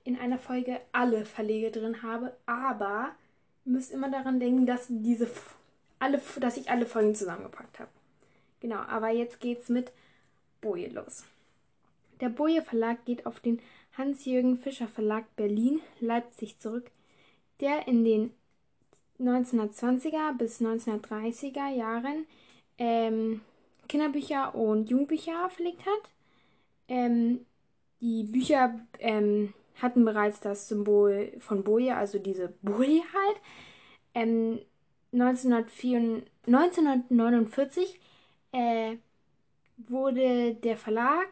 in 0.05 0.19
einer 0.19 0.39
Folge 0.39 0.81
alle 0.93 1.25
Verlege 1.25 1.71
drin 1.71 2.03
habe. 2.03 2.37
Aber 2.47 3.11
ihr 3.65 3.73
müsst 3.73 3.91
immer 3.91 4.11
daran 4.11 4.39
denken, 4.39 4.67
dass 4.67 4.87
diese 4.89 5.29
alle, 5.99 6.21
dass 6.39 6.57
ich 6.57 6.71
alle 6.71 6.87
Folgen 6.87 7.15
zusammengepackt 7.15 7.79
habe. 7.79 7.91
Genau, 8.61 8.77
aber 8.77 9.11
jetzt 9.11 9.41
geht's 9.41 9.69
mit 9.69 9.93
Boje 10.61 10.89
los. 10.89 11.25
Der 12.21 12.29
Boje 12.29 12.63
Verlag 12.63 13.05
geht 13.07 13.25
auf 13.25 13.41
den 13.41 13.61
Hans-Jürgen 13.97 14.59
Fischer 14.59 14.89
Verlag 14.89 15.25
Berlin, 15.37 15.81
Leipzig 16.01 16.59
zurück, 16.59 16.91
der 17.61 17.89
in 17.89 18.05
den 18.05 18.33
1920er 19.21 20.37
bis 20.37 20.61
1930er 20.61 21.69
Jahren 21.69 22.27
ähm, 22.79 23.41
Kinderbücher 23.89 24.55
und 24.55 24.89
Jugendbücher 24.89 25.51
verlegt 25.51 25.81
hat. 25.85 26.11
Ähm, 26.89 27.45
die 28.01 28.25
Bücher 28.25 28.81
ähm, 28.99 29.53
hatten 29.81 30.05
bereits 30.05 30.41
das 30.41 30.69
Symbol 30.69 31.33
von 31.39 31.63
Boje, 31.65 31.97
also 31.97 32.19
diese 32.19 32.55
Boje 32.63 33.03
halt. 33.13 33.41
1904, 34.15 35.99
ähm, 35.99 36.23
1949 36.47 38.01
äh, 38.53 38.97
wurde 39.77 40.55
der 40.55 40.77
Verlag 40.77 41.29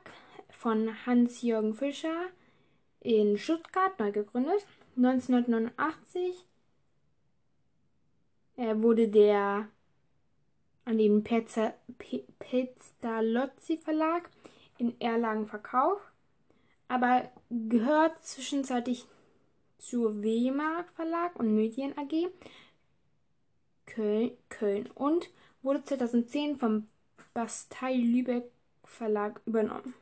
von 0.51 0.91
Hans-Jürgen 1.07 1.74
Fischer 1.74 2.26
in 3.01 3.39
Stuttgart 3.39 3.99
neu 3.99 4.12
gegründet. 4.12 4.66
1989 4.97 6.47
er 8.59 8.83
wurde 8.83 9.09
der 9.09 9.69
an 10.85 10.99
den 10.99 11.23
Pestalozzi 12.39 13.77
Verlag 13.77 14.29
in 14.79 15.01
Erlangen 15.01 15.47
verkauft, 15.47 16.03
aber 16.89 17.31
gehört 17.51 18.25
zwischenzeitlich 18.25 19.07
zur 19.79 20.23
Wemark 20.23 20.91
Verlag 20.97 21.39
und 21.39 21.55
Medien 21.55 21.97
AG 21.97 22.31
Köln, 23.87 24.33
Köln 24.49 24.91
und 24.95 25.31
wurde 25.63 25.85
2010 25.85 26.59
vom 26.59 26.89
Bastei 27.35 27.95
Lübeck 27.95 28.51
Verlag 28.83 29.41
übernommen. 29.47 29.95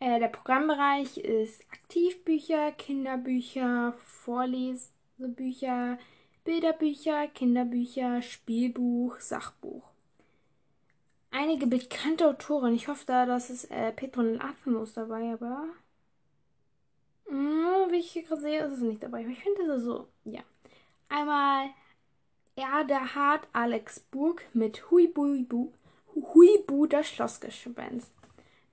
Äh, 0.00 0.18
der 0.18 0.28
Programmbereich 0.28 1.18
ist 1.18 1.62
Aktivbücher, 1.70 2.72
Kinderbücher, 2.72 3.94
Vorlesebücher, 3.98 5.98
Bilderbücher, 6.46 7.26
Kinderbücher, 7.26 8.22
Spielbuch, 8.22 9.18
Sachbuch. 9.18 9.82
Einige 11.32 11.66
bekannte 11.66 12.28
Autoren, 12.28 12.74
ich 12.74 12.86
hoffe 12.86 13.04
da, 13.04 13.26
dass 13.26 13.50
es 13.50 13.64
äh, 13.64 13.90
Petron 13.92 14.40
Atmos 14.40 14.94
dabei, 14.94 15.32
aber 15.32 15.64
mh, 17.28 17.90
wie 17.90 17.96
ich 17.96 18.12
hier 18.12 18.22
gerade 18.22 18.40
sehe, 18.40 18.64
ist 18.64 18.74
es 18.74 18.80
nicht 18.80 19.02
dabei. 19.02 19.20
Aber 19.20 19.30
ich 19.30 19.40
finde 19.40 19.62
es 19.62 19.82
so, 19.82 20.06
ja. 20.24 20.42
Einmal 21.08 21.70
Erdehard 22.54 23.48
Alex 23.52 23.98
Burg 23.98 24.46
mit 24.54 24.90
Huibu, 24.90 25.72
das 26.86 27.08
Schlossgespenst. 27.08 28.12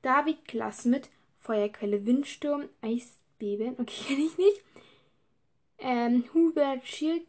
David 0.04 0.48
Klass 0.48 0.86
mit 0.86 1.10
Feuerquelle 1.40 2.06
Windsturm, 2.06 2.70
Eisbeben, 2.82 3.76
okay, 3.80 4.04
kenne 4.08 4.26
ich 4.26 4.38
nicht. 4.38 4.64
Ähm, 5.80 6.24
Hubert 6.34 6.88
Schirk 6.88 7.24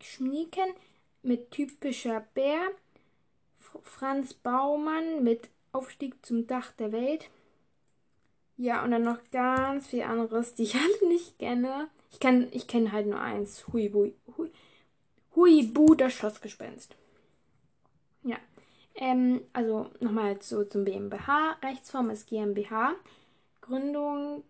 Schnieken 0.00 0.70
mit 1.22 1.50
typischer 1.50 2.20
Bär, 2.34 2.70
Franz 3.82 4.34
Baumann 4.34 5.22
mit 5.22 5.48
Aufstieg 5.72 6.24
zum 6.24 6.46
Dach 6.46 6.72
der 6.72 6.92
Welt. 6.92 7.28
Ja, 8.56 8.82
und 8.82 8.90
dann 8.90 9.02
noch 9.02 9.18
ganz 9.30 9.86
viel 9.88 10.02
anderes, 10.02 10.54
die 10.54 10.64
ich 10.64 10.74
alle 10.74 11.08
nicht 11.08 11.38
kenne. 11.38 11.88
Ich 12.10 12.20
kenne 12.20 12.48
ich 12.52 12.66
kenn 12.66 12.92
halt 12.92 13.06
nur 13.06 13.20
eins. 13.20 13.66
Huibu, 13.68 14.10
Hui, 14.36 14.50
Huibu, 15.36 15.94
das 15.94 16.14
Schlossgespenst. 16.14 16.96
Ja. 18.24 18.38
Ähm, 18.94 19.42
also 19.52 19.90
nochmal 20.00 20.40
so 20.40 20.64
zum 20.64 20.84
BMBH. 20.84 21.58
Rechtsform 21.62 22.10
ist 22.10 22.28
GmbH. 22.28 22.94
Gründung 23.60 24.42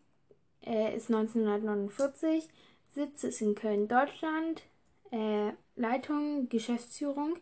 äh, 0.65 0.97
ist 0.97 1.13
1949. 1.13 2.49
Sitz 2.95 3.25
ist 3.25 3.43
in 3.43 3.55
Köln, 3.55 3.89
Deutschland 3.89 4.63
äh, 5.11 5.53
Leitung, 5.77 6.49
Geschäftsführung 6.49 7.39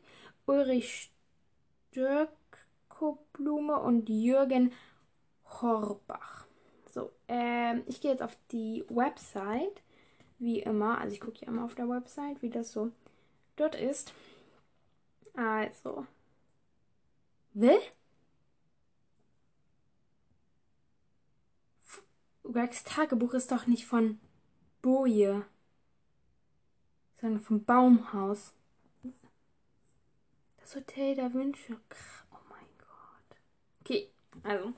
Ulrich 0.47 1.11
Störkoblume 1.91 3.81
und 3.81 4.09
Jürgen 4.09 4.73
Horbach. 5.45 6.47
So, 6.93 7.11
äh, 7.29 7.79
ich 7.87 8.01
gehe 8.01 8.11
jetzt 8.11 8.23
auf 8.23 8.37
die 8.53 8.85
Website, 8.89 9.83
wie 10.39 10.61
immer. 10.61 10.99
Also 10.99 11.15
ich 11.15 11.21
gucke 11.21 11.41
ja 11.41 11.49
immer 11.49 11.65
auf 11.65 11.75
der 11.75 11.89
Website, 11.89 12.43
wie 12.43 12.51
das 12.51 12.73
so 12.73 12.93
dort 13.57 13.75
ist. 13.75 14.13
Also. 15.35 16.07
Will? 17.55 17.81
Rex 22.45 22.85
Tagebuch 22.85 23.35
ist 23.35 23.51
doch 23.51 23.67
nicht 23.67 23.87
von 23.87 24.21
Boje 24.83 25.45
sondern 27.21 27.41
vom 27.41 27.65
Baumhaus. 27.65 28.53
Das 30.59 30.75
Hotel 30.77 31.15
der 31.15 31.33
Wünsche. 31.33 31.77
Oh 32.33 32.39
mein 32.51 32.67
Gott. 32.79 33.39
Okay, 33.81 34.09
also. 34.43 34.73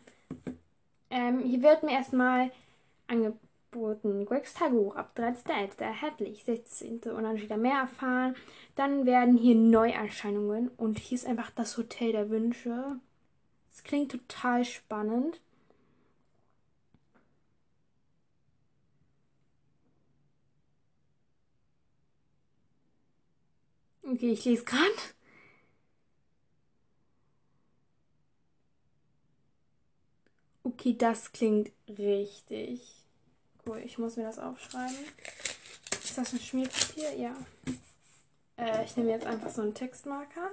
Ähm, 1.11 1.41
hier 1.41 1.63
wird 1.63 1.83
mir 1.83 1.93
erstmal 1.93 2.51
angeboten 3.07 4.27
Gregs 4.27 4.55
Tagebuch 4.55 4.97
ab 4.97 5.13
13.11. 5.17 5.81
erhältlich, 5.81 6.45
16. 6.45 7.01
und 7.05 7.23
dann 7.23 7.49
da 7.49 7.57
mehr 7.57 7.79
erfahren. 7.81 8.37
Dann 8.77 9.07
werden 9.07 9.37
hier 9.37 9.55
Neuerscheinungen 9.55 10.69
und 10.77 10.99
hier 10.99 11.17
ist 11.17 11.27
einfach 11.27 11.51
das 11.51 11.77
Hotel 11.77 12.13
der 12.13 12.31
Wünsche. 12.31 13.01
Das 13.71 13.83
klingt 13.85 14.11
total 14.11 14.65
spannend. 14.65 15.41
Okay, 24.11 24.33
ich 24.33 24.45
lese 24.47 24.65
gerade. 24.65 24.91
Okay, 30.63 30.97
das 30.97 31.33
klingt 31.33 31.71
richtig 31.87 33.05
cool. 33.67 33.83
Ich 33.85 33.99
muss 33.99 34.17
mir 34.17 34.23
das 34.23 34.39
aufschreiben. 34.39 34.97
Ist 36.03 36.17
das 36.17 36.33
ein 36.33 36.41
Schmierpapier? 36.41 37.15
Ja. 37.17 37.37
Äh, 38.57 38.85
ich 38.85 38.97
nehme 38.97 39.11
jetzt 39.11 39.27
einfach 39.27 39.51
so 39.51 39.61
einen 39.61 39.75
Textmarker. 39.75 40.53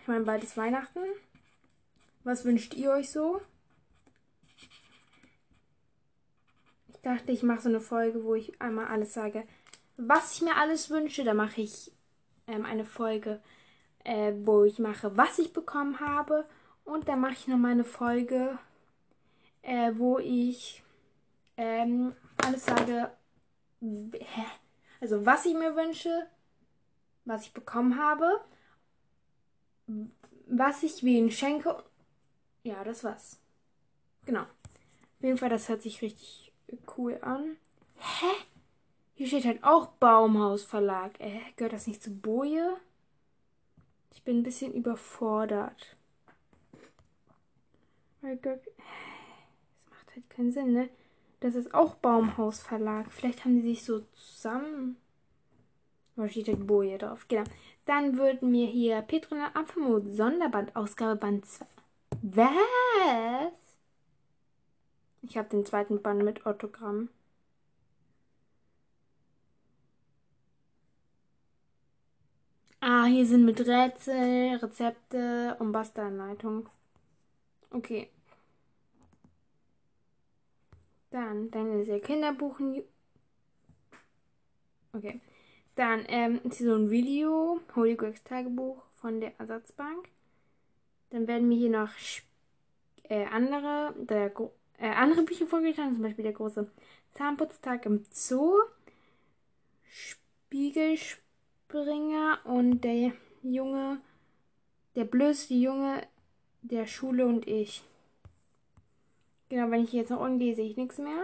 Ich 0.00 0.06
meine, 0.06 0.24
bald 0.24 0.44
ist 0.44 0.56
Weihnachten. 0.56 1.00
Was 2.22 2.44
wünscht 2.44 2.74
ihr 2.74 2.92
euch 2.92 3.10
so? 3.10 3.40
Ich 6.88 7.00
dachte, 7.02 7.32
ich 7.32 7.42
mache 7.42 7.62
so 7.62 7.68
eine 7.68 7.80
Folge, 7.80 8.22
wo 8.22 8.36
ich 8.36 8.60
einmal 8.60 8.86
alles 8.86 9.12
sage 9.12 9.44
was 9.98 10.34
ich 10.34 10.42
mir 10.42 10.56
alles 10.56 10.88
wünsche. 10.88 11.24
Da 11.24 11.34
mache 11.34 11.60
ich 11.60 11.92
ähm, 12.46 12.64
eine 12.64 12.86
Folge, 12.86 13.42
äh, 14.04 14.32
wo 14.44 14.64
ich 14.64 14.78
mache, 14.78 15.14
was 15.16 15.38
ich 15.38 15.52
bekommen 15.52 16.00
habe. 16.00 16.46
Und 16.84 17.08
dann 17.08 17.20
mache 17.20 17.34
ich 17.34 17.48
nochmal 17.48 17.72
eine 17.72 17.84
Folge, 17.84 18.58
äh, 19.60 19.92
wo 19.96 20.18
ich 20.18 20.82
ähm, 21.58 22.14
alles 22.42 22.64
sage, 22.64 23.10
hä? 23.80 24.44
also 25.00 25.26
was 25.26 25.44
ich 25.44 25.54
mir 25.54 25.76
wünsche, 25.76 26.26
was 27.26 27.42
ich 27.42 27.52
bekommen 27.52 27.98
habe, 27.98 28.40
was 30.46 30.82
ich 30.82 31.02
wen 31.02 31.30
schenke. 31.30 31.82
Ja, 32.62 32.84
das 32.84 33.04
war's. 33.04 33.38
Genau. 34.24 34.42
Auf 34.42 35.24
jeden 35.24 35.38
Fall, 35.38 35.50
das 35.50 35.68
hört 35.68 35.82
sich 35.82 36.00
richtig 36.00 36.52
cool 36.96 37.18
an. 37.20 37.56
Hä? 37.96 38.26
Hier 39.18 39.26
steht 39.26 39.46
halt 39.46 39.64
auch 39.64 39.88
Baumhaus 39.88 40.62
Verlag. 40.62 41.18
Äh, 41.18 41.40
gehört 41.56 41.72
das 41.72 41.88
nicht 41.88 42.00
zu 42.00 42.14
Boje? 42.14 42.76
Ich 44.12 44.22
bin 44.22 44.38
ein 44.38 44.42
bisschen 44.44 44.72
überfordert. 44.72 45.96
Das 48.22 48.30
macht 49.90 50.14
halt 50.14 50.30
keinen 50.30 50.52
Sinn, 50.52 50.72
ne? 50.72 50.88
Das 51.40 51.56
ist 51.56 51.74
auch 51.74 51.96
Baumhaus 51.96 52.60
Verlag. 52.60 53.10
Vielleicht 53.10 53.44
haben 53.44 53.56
die 53.56 53.62
sich 53.62 53.84
so 53.84 54.02
zusammen. 54.12 54.96
Da 56.14 56.28
steht 56.28 56.46
halt 56.46 56.64
Boje 56.68 56.96
drauf. 56.98 57.26
Genau. 57.26 57.42
Dann 57.86 58.18
würden 58.18 58.52
mir 58.52 58.68
hier 58.68 59.02
Petrona 59.02 59.50
Apfelmut 59.54 60.12
Sonderband 60.14 60.76
Ausgabe 60.76 61.16
Band 61.16 61.44
2. 61.44 61.66
Was? 62.22 63.52
Ich 65.22 65.36
habe 65.36 65.48
den 65.48 65.66
zweiten 65.66 66.02
Band 66.02 66.22
mit 66.22 66.46
Autogramm. 66.46 67.08
Ah, 72.80 73.04
hier 73.06 73.26
sind 73.26 73.44
mit 73.44 73.60
Rätsel, 73.60 74.56
Rezepte 74.56 75.56
und 75.58 75.72
Basteanleitung. 75.72 76.68
Okay. 77.70 78.08
Dann, 81.10 81.50
dann 81.50 81.80
ist 81.80 81.88
ja 81.88 81.98
Kinderbuch. 81.98 82.60
Okay. 84.92 85.20
Dann 85.74 86.04
ähm, 86.08 86.40
ist 86.44 86.58
hier 86.58 86.68
so 86.68 86.74
ein 86.76 86.90
Video, 86.90 87.60
Holy 87.74 87.96
Gregs 87.96 88.22
Tagebuch 88.24 88.82
von 88.94 89.20
der 89.20 89.38
Ersatzbank. 89.38 90.08
Dann 91.10 91.26
werden 91.26 91.48
mir 91.48 91.56
hier 91.58 91.70
noch 91.70 91.90
äh, 93.04 93.24
andere, 93.26 93.94
der, 93.96 94.32
äh, 94.78 94.88
andere 94.90 95.22
Bücher 95.22 95.46
vorgeschlagen, 95.46 95.94
zum 95.94 96.02
Beispiel 96.02 96.24
der 96.24 96.32
große 96.32 96.70
Zahnputztag 97.14 97.86
im 97.86 98.04
Zoo, 98.10 98.58
Spiegelspringer 101.68 102.38
und 102.44 102.80
der 102.80 103.12
Junge, 103.42 104.00
der 104.94 105.04
blödste 105.04 105.54
Junge 105.54 106.06
der 106.62 106.86
Schule 106.86 107.26
und 107.26 107.46
ich. 107.46 107.82
Genau, 109.50 109.70
wenn 109.70 109.84
ich 109.84 109.92
jetzt 109.92 110.10
noch 110.10 110.20
unten 110.20 110.38
gehe, 110.38 110.54
sehe 110.54 110.70
ich 110.70 110.76
nichts 110.76 110.98
mehr. 110.98 111.22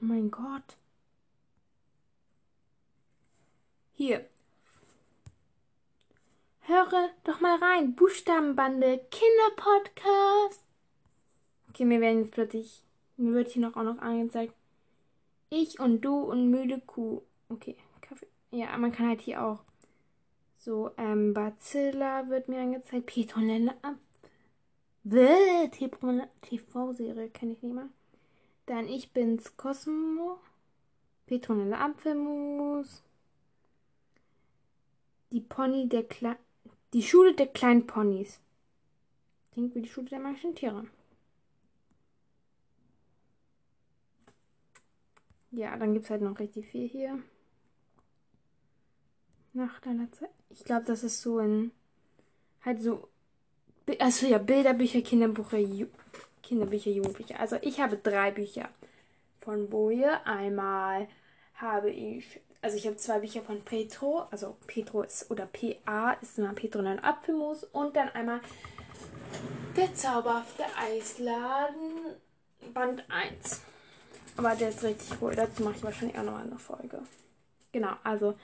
Oh 0.00 0.04
mein 0.04 0.30
Gott. 0.30 0.76
Hier. 3.94 4.24
Höre 6.62 7.10
doch 7.24 7.40
mal 7.40 7.58
rein. 7.58 7.94
Buchstabenbande, 7.94 9.00
Kinderpodcast. 9.10 10.62
Okay, 11.68 11.84
mir 11.84 12.00
werden 12.00 12.22
jetzt 12.22 12.32
plötzlich, 12.32 12.82
mir 13.16 13.34
wird 13.34 13.48
hier 13.48 13.62
noch 13.62 13.76
auch 13.76 13.84
noch 13.84 13.98
angezeigt. 13.98 14.54
Ich 15.50 15.80
und 15.80 16.00
du 16.02 16.20
und 16.20 16.50
müde 16.50 16.80
Kuh. 16.80 17.22
Okay. 17.48 17.76
Ja, 18.50 18.76
man 18.78 18.92
kann 18.92 19.08
halt 19.08 19.20
hier 19.20 19.42
auch 19.42 19.60
so, 20.58 20.90
ähm, 20.96 21.34
Bacilla 21.34 22.28
wird 22.28 22.48
mir 22.48 22.60
angezeigt. 22.60 23.06
Petronella 23.06 23.74
TV-Serie 26.42 27.30
kenne 27.30 27.52
ich 27.52 27.62
nicht 27.62 27.74
mal. 27.74 27.88
Dann 28.66 28.88
Ich 28.88 29.12
bin's 29.12 29.56
Cosmo. 29.56 30.38
Petronella 31.26 31.86
Apfelmus. 31.86 33.02
Die 35.32 35.40
Pony 35.40 35.88
der 35.88 36.04
Kle 36.04 36.36
Die 36.92 37.02
Schule 37.02 37.34
der 37.34 37.46
kleinen 37.46 37.86
Ponys. 37.86 38.40
Klingt 39.52 39.74
wie 39.74 39.82
die 39.82 39.88
Schule 39.88 40.08
der 40.08 40.20
magischen 40.20 40.54
Tiere. 40.54 40.86
Ja, 45.50 45.76
dann 45.76 45.92
gibt 45.94 46.04
es 46.04 46.10
halt 46.10 46.22
noch 46.22 46.38
richtig 46.38 46.66
viel 46.66 46.88
hier. 46.88 47.22
Nach 49.52 49.80
deiner 49.80 50.10
Zeit. 50.12 50.30
Ich 50.50 50.64
glaube, 50.64 50.84
das 50.86 51.02
ist 51.04 51.22
so 51.22 51.38
ein. 51.38 51.72
Halt 52.64 52.82
so 52.82 53.08
also 53.98 54.26
ja, 54.26 54.38
Bilderbücher, 54.38 55.00
Kinderbücher, 55.00 55.58
Ju 55.58 55.86
Kinderbücher, 56.42 56.90
Jugendbücher. 56.90 57.40
Also 57.40 57.56
ich 57.62 57.80
habe 57.80 57.96
drei 57.96 58.30
Bücher 58.30 58.68
von 59.40 59.68
Boje. 59.68 60.26
Einmal 60.26 61.08
habe 61.54 61.90
ich, 61.90 62.40
also 62.62 62.76
ich 62.76 62.86
habe 62.86 62.96
zwei 62.96 63.18
Bücher 63.20 63.42
von 63.42 63.60
Petro, 63.62 64.26
also 64.30 64.56
Petro 64.66 65.02
ist, 65.02 65.30
oder 65.30 65.46
PA 65.46 66.12
ist 66.22 66.38
immer 66.38 66.54
Petro 66.54 66.78
und 66.80 66.86
ein 66.86 67.02
Apfelmus. 67.02 67.64
Und 67.64 67.96
dann 67.96 68.08
einmal 68.10 68.40
Der 69.76 69.94
zauberhafte 69.94 70.64
Eisladen, 70.76 72.16
Band 72.72 73.04
1. 73.10 73.62
Aber 74.36 74.54
der 74.54 74.70
ist 74.70 74.82
richtig 74.82 75.20
cool. 75.20 75.34
Dazu 75.34 75.62
mache 75.62 75.76
ich 75.76 75.82
wahrscheinlich 75.82 76.18
auch 76.18 76.24
noch 76.24 76.38
eine 76.38 76.58
Folge. 76.58 77.02
Genau, 77.72 77.92
also 78.04 78.34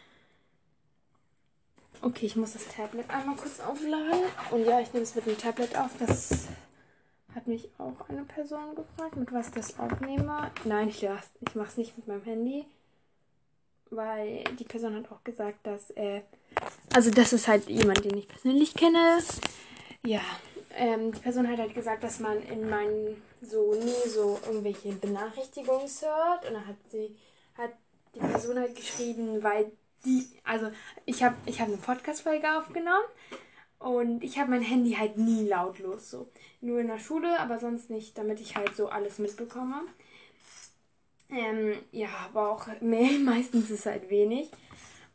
Okay, 2.04 2.26
ich 2.26 2.36
muss 2.36 2.52
das 2.52 2.68
Tablet 2.68 3.08
einmal 3.08 3.34
kurz 3.34 3.60
aufladen. 3.60 4.20
Und 4.50 4.66
ja, 4.66 4.78
ich 4.78 4.92
nehme 4.92 5.04
es 5.04 5.14
mit 5.14 5.24
dem 5.24 5.38
Tablet 5.38 5.74
auf. 5.74 5.90
Das 5.98 6.48
hat 7.34 7.46
mich 7.46 7.70
auch 7.78 8.08
eine 8.10 8.24
Person 8.24 8.74
gefragt, 8.74 9.16
mit 9.16 9.32
was 9.32 9.48
ich 9.48 9.54
das 9.54 9.78
aufnehme. 9.78 10.50
Nein, 10.64 10.90
ich, 10.90 11.02
ich 11.02 11.54
mache 11.54 11.68
es 11.68 11.78
nicht 11.78 11.96
mit 11.96 12.06
meinem 12.06 12.22
Handy. 12.24 12.66
Weil 13.88 14.44
die 14.58 14.64
Person 14.64 14.94
hat 14.96 15.10
auch 15.10 15.24
gesagt, 15.24 15.66
dass 15.66 15.92
äh, 15.92 16.20
also 16.94 17.10
das 17.10 17.32
ist 17.32 17.48
halt 17.48 17.70
jemand, 17.70 18.04
den 18.04 18.18
ich 18.18 18.28
persönlich 18.28 18.74
kenne. 18.74 19.20
Ja, 20.04 20.20
ähm, 20.76 21.10
die 21.10 21.20
Person 21.20 21.48
hat 21.48 21.58
halt 21.58 21.72
gesagt, 21.72 22.04
dass 22.04 22.20
man 22.20 22.42
in 22.42 22.68
meinen 22.68 23.22
so 23.40 23.74
nie 23.76 24.10
so 24.10 24.38
irgendwelche 24.46 24.92
Benachrichtigungen 24.92 25.88
hört. 25.88 26.46
Und 26.46 26.52
dann 26.52 26.66
hat 26.66 26.76
sie, 26.90 27.16
hat 27.56 27.72
die 28.14 28.20
Person 28.20 28.58
halt 28.58 28.76
geschrieben, 28.76 29.42
weil 29.42 29.72
die, 30.04 30.26
also 30.44 30.70
ich 31.06 31.22
habe 31.22 31.36
ich 31.46 31.60
hab 31.60 31.68
eine 31.68 31.76
Podcast-Folge 31.76 32.58
aufgenommen 32.58 33.06
und 33.78 34.24
ich 34.24 34.38
habe 34.38 34.50
mein 34.50 34.62
Handy 34.62 34.92
halt 34.92 35.16
nie 35.18 35.46
lautlos 35.46 36.10
so. 36.10 36.28
Nur 36.60 36.80
in 36.80 36.88
der 36.88 36.98
Schule, 36.98 37.38
aber 37.38 37.58
sonst 37.58 37.90
nicht, 37.90 38.16
damit 38.16 38.40
ich 38.40 38.56
halt 38.56 38.74
so 38.76 38.88
alles 38.88 39.18
mitbekomme. 39.18 39.82
Ähm, 41.30 41.74
ja, 41.92 42.08
aber 42.26 42.50
auch 42.50 42.66
mehr, 42.80 43.18
meistens 43.20 43.70
ist 43.70 43.86
halt 43.86 44.08
wenig. 44.10 44.50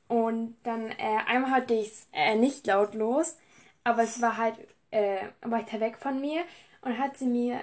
Und 0.07 0.55
dann 0.63 0.89
äh, 0.91 1.19
einmal 1.27 1.51
hatte 1.51 1.73
ich 1.75 1.87
es 1.87 2.07
äh, 2.13 2.35
nicht 2.35 2.65
lautlos, 2.67 3.37
aber 3.83 4.03
es 4.03 4.21
war 4.21 4.37
halt 4.37 4.55
äh, 4.91 5.27
weiter 5.41 5.79
weg 5.79 5.97
von 5.97 6.19
mir 6.19 6.43
und 6.81 6.97
hat 6.97 7.17
sie 7.17 7.27
mir 7.27 7.61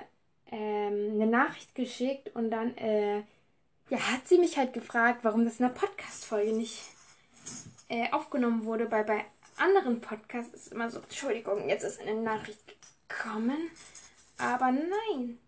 ähm, 0.50 1.12
eine 1.14 1.26
Nachricht 1.26 1.74
geschickt 1.74 2.34
und 2.34 2.50
dann 2.50 2.76
äh, 2.76 3.22
ja, 3.88 3.98
hat 4.12 4.26
sie 4.26 4.38
mich 4.38 4.58
halt 4.58 4.72
gefragt, 4.72 5.20
warum 5.22 5.44
das 5.44 5.60
in 5.60 5.66
der 5.66 5.74
Podcast-Folge 5.74 6.52
nicht 6.52 6.95
äh, 7.88 8.10
aufgenommen 8.12 8.64
wurde. 8.64 8.86
Bei, 8.86 9.02
bei 9.02 9.24
anderen 9.56 10.00
Podcasts 10.00 10.54
ist 10.54 10.72
immer 10.72 10.90
so, 10.90 11.00
Entschuldigung, 11.00 11.68
jetzt 11.68 11.84
ist 11.84 12.00
eine 12.00 12.20
Nachricht 12.20 12.60
gekommen. 13.08 13.70
Aber 14.38 14.70
nein. 14.72 15.38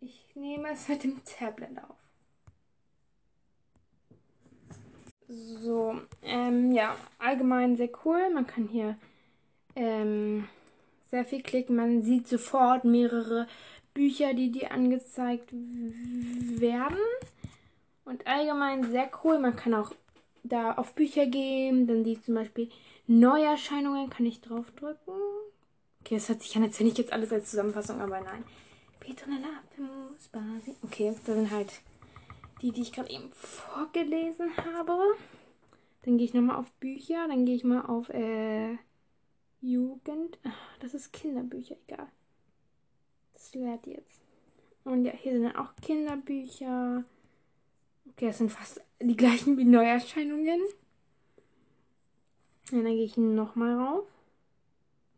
Ich 0.00 0.34
nehme 0.34 0.70
es 0.70 0.88
mit 0.88 1.04
dem 1.04 1.22
Tablet 1.24 1.78
auf. 1.78 1.96
So, 5.28 6.00
ähm, 6.22 6.72
ja, 6.72 6.96
allgemein 7.18 7.76
sehr 7.76 7.90
cool. 8.04 8.30
Man 8.30 8.46
kann 8.46 8.68
hier 8.68 8.96
ähm, 9.74 10.48
sehr 11.10 11.24
viel 11.24 11.42
klicken. 11.42 11.76
Man 11.76 12.02
sieht 12.02 12.28
sofort 12.28 12.84
mehrere 12.84 13.48
Bücher, 13.92 14.34
die 14.34 14.52
dir 14.52 14.70
angezeigt 14.70 15.50
werden. 15.52 16.98
Und 18.06 18.26
allgemein 18.26 18.90
sehr 18.90 19.10
cool. 19.22 19.38
Man 19.38 19.56
kann 19.56 19.74
auch 19.74 19.92
da 20.44 20.72
auf 20.72 20.94
Bücher 20.94 21.26
gehen. 21.26 21.86
Dann 21.86 22.04
die 22.04 22.18
zum 22.22 22.34
Beispiel 22.34 22.70
Neuerscheinungen. 23.06 24.08
Kann 24.08 24.24
ich 24.24 24.40
draufdrücken? 24.40 25.14
Okay, 26.00 26.14
das 26.14 26.28
hört 26.28 26.40
sich 26.40 26.56
an, 26.56 26.62
als 26.62 26.78
wenn 26.80 26.86
ich 26.86 26.96
jetzt 26.96 27.12
alles 27.12 27.32
als 27.32 27.50
Zusammenfassung, 27.50 28.00
aber 28.00 28.20
nein. 28.20 28.44
Petronella 29.00 29.48
Apfelmus, 29.58 30.28
Basi. 30.28 30.76
Okay, 30.82 31.12
das 31.12 31.34
sind 31.34 31.50
halt 31.50 31.72
die, 32.62 32.70
die 32.70 32.82
ich 32.82 32.92
gerade 32.92 33.10
eben 33.10 33.30
vorgelesen 33.32 34.56
habe. 34.56 34.96
Dann 36.02 36.16
gehe 36.16 36.26
ich 36.26 36.34
nochmal 36.34 36.56
auf 36.56 36.70
Bücher. 36.74 37.26
Dann 37.26 37.44
gehe 37.44 37.56
ich 37.56 37.64
mal 37.64 37.82
auf 37.82 38.08
äh, 38.10 38.76
Jugend. 39.60 40.38
Ach, 40.44 40.78
das 40.78 40.94
ist 40.94 41.12
Kinderbücher, 41.12 41.74
egal. 41.88 42.06
Das 43.32 43.52
lehrt 43.54 43.86
jetzt. 43.88 44.20
Und 44.84 45.04
ja, 45.04 45.12
hier 45.12 45.32
sind 45.32 45.42
dann 45.42 45.56
auch 45.56 45.74
Kinderbücher. 45.82 47.02
Okay, 48.16 48.28
das 48.28 48.38
sind 48.38 48.50
fast 48.50 48.80
die 48.98 49.16
gleichen 49.16 49.58
wie 49.58 49.64
Neuerscheinungen. 49.64 50.58
Ja, 52.70 52.82
dann 52.82 52.84
gehe 52.84 53.04
ich 53.04 53.18
nochmal 53.18 53.78
rauf. 53.78 54.06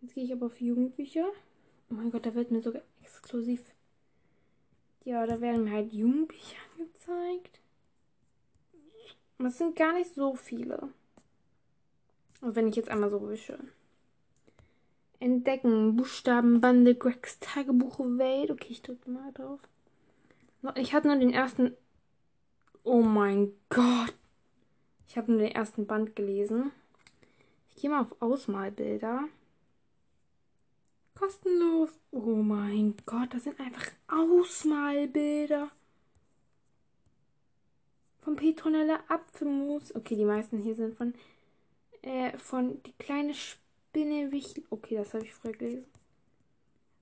Jetzt 0.01 0.15
gehe 0.15 0.25
ich 0.25 0.33
aber 0.33 0.47
auf 0.47 0.61
Jugendbücher. 0.61 1.29
Oh 1.91 1.95
mein 1.95 2.11
Gott, 2.11 2.27
da 2.27 2.35
wird 2.35 2.51
mir 2.51 2.61
sogar 2.61 2.83
exklusiv. 3.01 3.63
Ja, 5.05 5.25
da 5.27 5.41
werden 5.41 5.63
mir 5.63 5.71
halt 5.71 5.93
Jugendbücher 5.93 6.57
angezeigt. 6.73 7.61
Das 9.39 9.59
sind 9.59 9.77
gar 9.77 9.93
nicht 9.93 10.13
so 10.13 10.35
viele. 10.35 10.93
Und 12.41 12.57
wenn 12.57 12.67
ich 12.67 12.75
jetzt 12.75 12.91
einmal 12.91 13.11
so 13.11 13.29
wische. 13.29 13.61
Entdecken, 15.21 15.95
Buchstabenbande, 15.95 16.97
Gregs 16.97 17.39
Tagebuch 17.39 18.01
Welt. 18.01 18.51
Okay, 18.51 18.73
ich 18.73 18.83
drücke 18.83 19.09
mal 19.09 19.33
drauf. 19.33 19.61
Ich 20.75 20.93
hatte 20.95 21.07
nur 21.07 21.17
den 21.17 21.33
ersten 21.33 21.77
Oh 22.85 23.03
mein 23.03 23.53
Gott. 23.69 24.15
Ich 25.07 25.17
habe 25.17 25.33
nur 25.33 25.41
den 25.41 25.53
ersten 25.53 25.87
Band 25.87 26.15
gelesen. 26.17 26.73
gehe 27.77 27.91
mal 27.91 28.03
auf 28.03 28.21
Ausmalbilder. 28.21 29.25
Kostenlos. 31.15 31.91
Oh 32.11 32.37
mein 32.37 32.95
Gott, 33.07 33.35
das 33.35 33.45
sind 33.45 33.59
einfach 33.59 33.91
Ausmalbilder. 34.07 35.71
Von 38.21 38.37
Petronella 38.37 39.01
Apfelmus. 39.09 39.95
Okay, 39.95 40.17
die 40.17 40.25
meisten 40.25 40.59
hier 40.59 40.75
sind 40.75 40.97
von, 40.97 41.15
äh, 42.03 42.37
von 42.37 42.83
die 42.83 42.93
kleine 42.93 43.35
Spinnewichtel. 43.35 44.65
Okay, 44.71 44.97
das 44.97 45.15
habe 45.15 45.25
ich 45.25 45.35
früher 45.35 45.53
gelesen. 45.53 45.87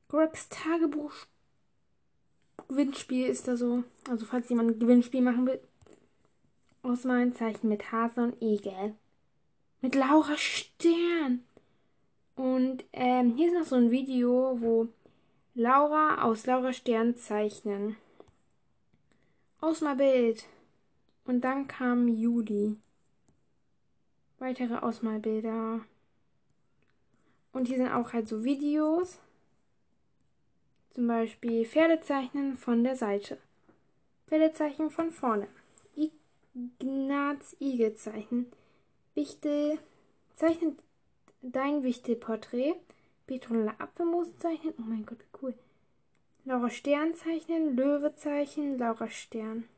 Gregs 0.08 0.48
Tagebuch 0.48 1.12
Gewinnspiel 2.68 3.26
ist 3.26 3.48
da 3.48 3.56
so. 3.56 3.84
Also 4.08 4.26
falls 4.26 4.48
jemand 4.48 4.70
ein 4.70 4.78
Gewinnspiel 4.78 5.22
machen 5.22 5.46
will. 5.46 5.60
Aus 6.82 7.04
meinem 7.04 7.34
Zeichen 7.34 7.68
mit 7.68 7.90
Hase 7.92 8.22
und 8.22 8.42
Igel. 8.42 8.94
Mit 9.80 9.94
Laura 9.94 10.36
Stern. 10.36 11.44
Und 12.34 12.84
ähm, 12.92 13.34
hier 13.36 13.48
ist 13.48 13.58
noch 13.58 13.66
so 13.66 13.76
ein 13.76 13.90
Video, 13.90 14.60
wo 14.60 14.88
Laura 15.54 16.22
aus 16.22 16.46
Laura 16.46 16.72
Stern 16.72 17.16
zeichnen. 17.16 17.96
Aus 19.60 19.80
mal 19.80 19.96
Bild. 19.96 20.44
Und 21.24 21.40
dann 21.40 21.66
kam 21.66 22.08
Juli. 22.08 22.76
Weitere 24.38 24.76
Ausmalbilder. 24.76 25.80
Und 27.52 27.66
hier 27.66 27.78
sind 27.78 27.90
auch 27.90 28.12
halt 28.12 28.28
so 28.28 28.44
Videos. 28.44 29.18
Zum 30.96 31.08
Beispiel 31.08 31.66
Pferdezeichnen 31.66 32.56
von 32.56 32.82
der 32.82 32.96
Seite. 32.96 33.36
Pferdezeichen 34.28 34.88
von 34.88 35.10
vorne. 35.10 35.46
Ignaz 35.94 37.54
Igelzeichen. 37.60 38.50
Wichtel 39.14 39.78
zeichnet 40.36 40.78
dein 41.42 41.82
Wichtelporträt. 41.82 42.76
Petronella 43.26 43.74
Apfelmus 43.76 44.38
zeichnen. 44.38 44.72
Oh 44.78 44.84
mein 44.86 45.04
Gott, 45.04 45.18
wie 45.18 45.38
cool. 45.42 45.54
Laura 46.46 46.70
Stern 46.70 47.14
zeichnen. 47.14 47.76
Löwe 47.76 48.14
zeichnen. 48.14 48.78
Laura 48.78 49.10
Stern 49.10 49.68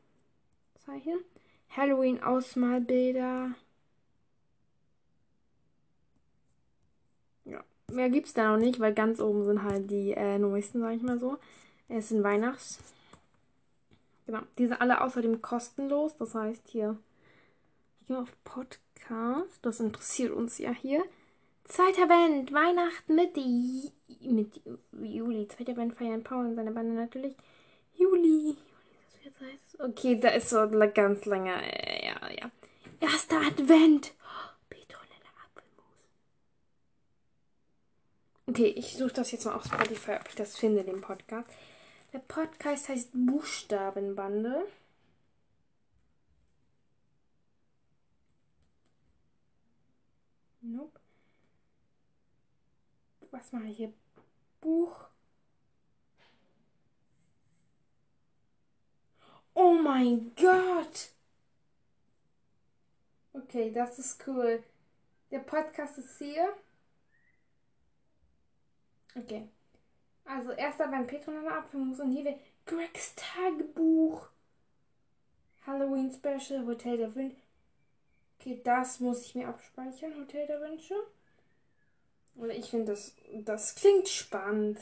zeichnen. 0.85 1.19
Halloween 1.75 2.23
Ausmalbilder. 2.23 3.55
Ja, 7.43 7.61
mehr 7.91 8.09
gibt's 8.09 8.33
da 8.33 8.51
noch 8.51 8.57
nicht, 8.63 8.79
weil 8.79 8.93
ganz 8.93 9.19
oben 9.19 9.45
sind 9.45 9.63
halt 9.63 9.89
die 9.89 10.11
äh, 10.11 10.37
neuesten, 10.37 10.81
sag 10.81 10.95
ich 10.95 11.01
mal 11.01 11.19
so. 11.19 11.37
Es 11.87 12.09
sind 12.09 12.23
Weihnachts. 12.23 12.79
Genau, 14.25 14.41
die 14.57 14.67
sind 14.67 14.79
alle 14.79 15.01
außerdem 15.01 15.41
kostenlos. 15.41 16.15
Das 16.17 16.35
heißt 16.35 16.67
hier, 16.67 16.97
ich 18.01 18.07
gehe 18.07 18.19
auf 18.19 18.35
Podcast. 18.43 19.59
Das 19.63 19.79
interessiert 19.79 20.31
uns 20.31 20.57
ja 20.57 20.71
hier. 20.71 21.03
Zweiter 21.65 22.07
Band, 22.07 22.51
Weihnachten 22.51 23.15
mit, 23.15 23.35
mit 24.21 24.61
Juli. 24.91 25.47
Zweiter 25.47 25.73
Band 25.73 25.95
feiern 25.95 26.23
Paul 26.23 26.47
und 26.47 26.55
seine 26.55 26.71
Bande 26.71 26.93
natürlich. 26.93 27.35
Juli. 27.95 28.57
Okay, 29.77 30.19
da 30.19 30.29
ist 30.29 30.49
so 30.49 30.67
ganz 30.93 31.25
lange. 31.25 31.53
Äh, 31.53 32.07
ja, 32.07 32.15
ja. 32.29 32.51
Erster 32.99 33.37
Advent. 33.37 34.13
Oh, 34.21 34.49
Petronella 34.69 35.29
Apfelmus. 35.45 35.85
Okay, 38.49 38.65
ich 38.65 38.97
suche 38.97 39.13
das 39.13 39.31
jetzt 39.31 39.45
mal 39.45 39.53
auf 39.53 39.63
Spotify, 39.65 40.13
ob 40.13 40.27
ich 40.27 40.33
das 40.33 40.57
finde, 40.57 40.83
den 40.83 41.01
Podcast. 41.01 41.47
Der 42.11 42.17
Podcast 42.17 42.89
heißt 42.89 43.11
Buchstabenbande. 43.13 44.65
Nope. 50.61 50.99
Was 53.29 53.51
mache 53.51 53.65
ich 53.65 53.77
hier? 53.77 53.93
Buch. 54.61 55.09
Oh 59.53 59.75
mein 59.75 60.33
Gott! 60.35 61.11
Okay, 63.33 63.71
das 63.71 63.99
ist 63.99 64.27
cool. 64.27 64.63
Der 65.29 65.37
Podcast 65.37 65.99
ist 65.99 66.17
hier. 66.17 66.51
Okay. 69.23 69.47
Also, 70.25 70.51
erster 70.51 70.87
beim 70.87 71.07
Petronella 71.07 71.59
Apfelmus 71.59 71.99
und 71.99 72.11
hier 72.11 72.25
wird 72.25 72.39
Gregs 72.65 73.15
Tagebuch. 73.15 74.27
Halloween 75.65 76.11
Special, 76.11 76.65
Hotel 76.65 76.97
der 76.97 77.15
Wünsche. 77.15 77.41
Okay, 78.39 78.61
das 78.63 78.99
muss 78.99 79.21
ich 79.21 79.35
mir 79.35 79.47
abspeichern, 79.47 80.15
Hotel 80.19 80.47
der 80.47 80.61
Wünsche. 80.61 80.95
Oder 82.35 82.55
ich 82.55 82.69
finde, 82.69 82.93
das, 82.93 83.13
das 83.43 83.75
klingt 83.75 84.07
spannend. 84.07 84.79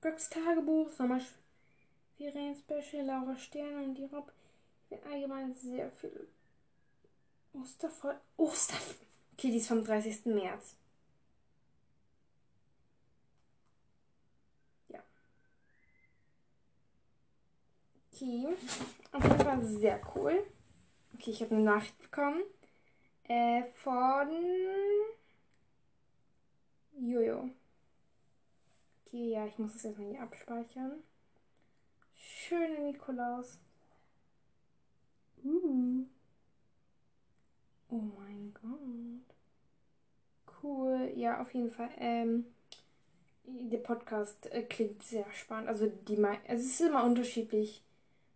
Gregs 0.00 0.28
Tagebuch, 0.30 0.90
Sommerspiel. 0.90 1.44
Ferien-Special, 2.16 3.04
Laura 3.04 3.36
Stern 3.36 3.84
und 3.84 3.94
die 3.96 4.04
Rob. 4.04 4.30
Allgemein 5.10 5.54
sehr 5.54 5.90
viel. 5.90 6.28
Ostervoll. 7.52 8.16
Oster. 8.36 8.76
Okay, 9.32 9.50
die 9.50 9.56
ist 9.56 9.68
vom 9.68 9.84
30. 9.84 10.26
März. 10.26 10.76
Okay. 18.14 18.46
Auf 19.10 19.24
jeden 19.24 19.40
Fall 19.40 19.62
sehr 19.64 20.00
cool. 20.14 20.46
Okay, 21.14 21.30
ich 21.32 21.42
habe 21.42 21.56
eine 21.56 21.64
Nachricht 21.64 22.00
bekommen. 22.00 22.42
Äh, 23.24 23.64
von 23.74 24.28
Jojo. 26.96 27.50
Okay, 29.04 29.30
ja, 29.30 29.46
ich 29.46 29.58
muss 29.58 29.74
es 29.74 29.84
erstmal 29.84 30.10
hier 30.10 30.20
abspeichern. 30.20 30.92
Schöne 32.14 32.78
Nikolaus. 32.84 33.58
Uh. 35.42 36.04
Oh 37.88 38.00
mein 38.16 38.54
Gott. 38.54 39.36
Cool. 40.62 41.12
Ja, 41.16 41.40
auf 41.40 41.52
jeden 41.52 41.70
Fall. 41.70 41.90
Ähm, 41.98 42.46
der 43.44 43.78
Podcast 43.78 44.52
äh, 44.52 44.62
klingt 44.62 45.02
sehr 45.02 45.26
spannend. 45.32 45.68
Also 45.68 45.88
die 45.88 46.24
also 46.24 46.38
es 46.48 46.80
ist 46.80 46.80
immer 46.80 47.02
unterschiedlich. 47.02 47.82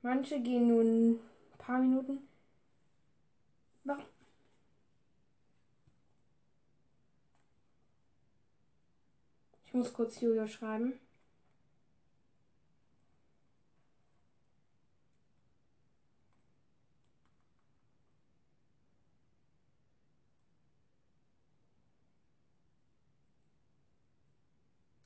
Manche 0.03 0.41
gehen 0.41 0.69
nur 0.69 0.83
ein 0.83 1.21
paar 1.59 1.79
Minuten. 1.81 2.29
Warum? 3.85 4.05
Ich 9.67 9.75
muss 9.75 9.93
kurz 9.93 10.21
Jojo 10.21 10.47
schreiben. 10.47 10.99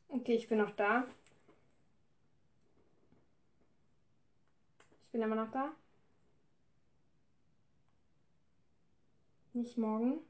Okay, 0.08 0.34
ich 0.34 0.48
bin 0.48 0.58
noch 0.58 0.70
da. 0.76 1.04
Bin 5.12 5.22
immer 5.22 5.36
noch 5.36 5.50
da. 5.50 5.72
Nicht 9.52 9.76
morgen. 9.76 10.20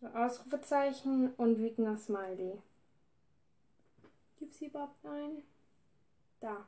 So, 0.00 0.08
Ausrufezeichen 0.08 1.32
und 1.36 1.58
wütender 1.58 1.96
Smiley. 1.96 2.60
Gibt 4.38 4.52
es 4.54 4.60
überhaupt 4.60 5.04
einen? 5.06 5.42
Da. 6.40 6.66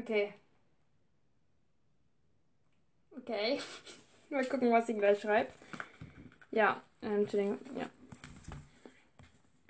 Okay. 0.00 0.32
Okay. 3.18 3.60
Mal 4.30 4.44
gucken, 4.46 4.72
was 4.72 4.86
sie 4.86 4.94
gleich 4.94 5.20
schreibt. 5.20 5.52
Ja, 6.50 6.82
ähm, 7.02 7.20
Entschuldigung, 7.20 7.58
ja. 7.76 7.88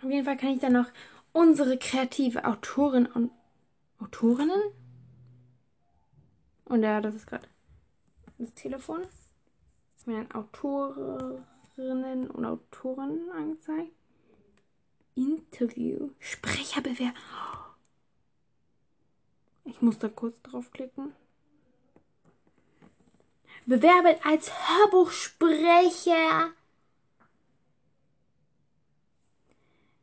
Auf 0.03 0.11
jeden 0.11 0.25
Fall 0.25 0.37
kann 0.37 0.51
ich 0.51 0.61
dann 0.61 0.75
noch 0.75 0.91
unsere 1.33 1.77
kreative 1.79 2.45
Autorin 2.45 3.07
und 3.07 3.31
Autorinnen? 3.99 4.63
Und 6.65 6.83
ja, 6.83 7.01
das 7.01 7.15
ist 7.15 7.27
gerade 7.27 7.47
das 8.39 8.55
Telefon. 8.55 9.03
Mir 10.07 10.25
dann 10.25 10.33
Autorinnen 10.33 12.31
und 12.31 12.45
Autoren 12.45 13.31
angezeigt. 13.31 13.93
Interview. 15.15 16.11
Sprecherbewerbung. 16.19 17.15
Ich 19.71 19.81
muss 19.81 19.99
da 19.99 20.09
kurz 20.09 20.41
draufklicken. 20.43 21.15
bewerben 23.67 24.17
als 24.25 24.51
Hörbuchsprecher. 24.69 26.53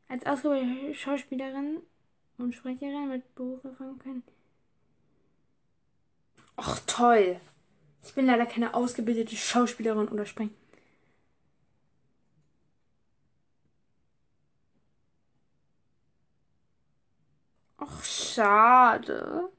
Als 0.07 0.25
ausgebildete 0.25 0.95
Schauspielerin 0.95 1.81
und 2.37 2.55
Sprecherin 2.55 3.09
mit 3.09 3.35
Beruf 3.35 3.63
erfahren 3.65 3.99
können. 3.99 4.23
Ach 6.55 6.79
toll. 6.87 7.39
Ich 8.03 8.13
bin 8.13 8.25
leider 8.25 8.45
keine 8.45 8.73
ausgebildete 8.73 9.35
Schauspielerin 9.35 10.07
oder 10.07 10.25
Sprecherin. 10.25 10.55
Ach, 17.77 18.03
schade. 18.03 19.49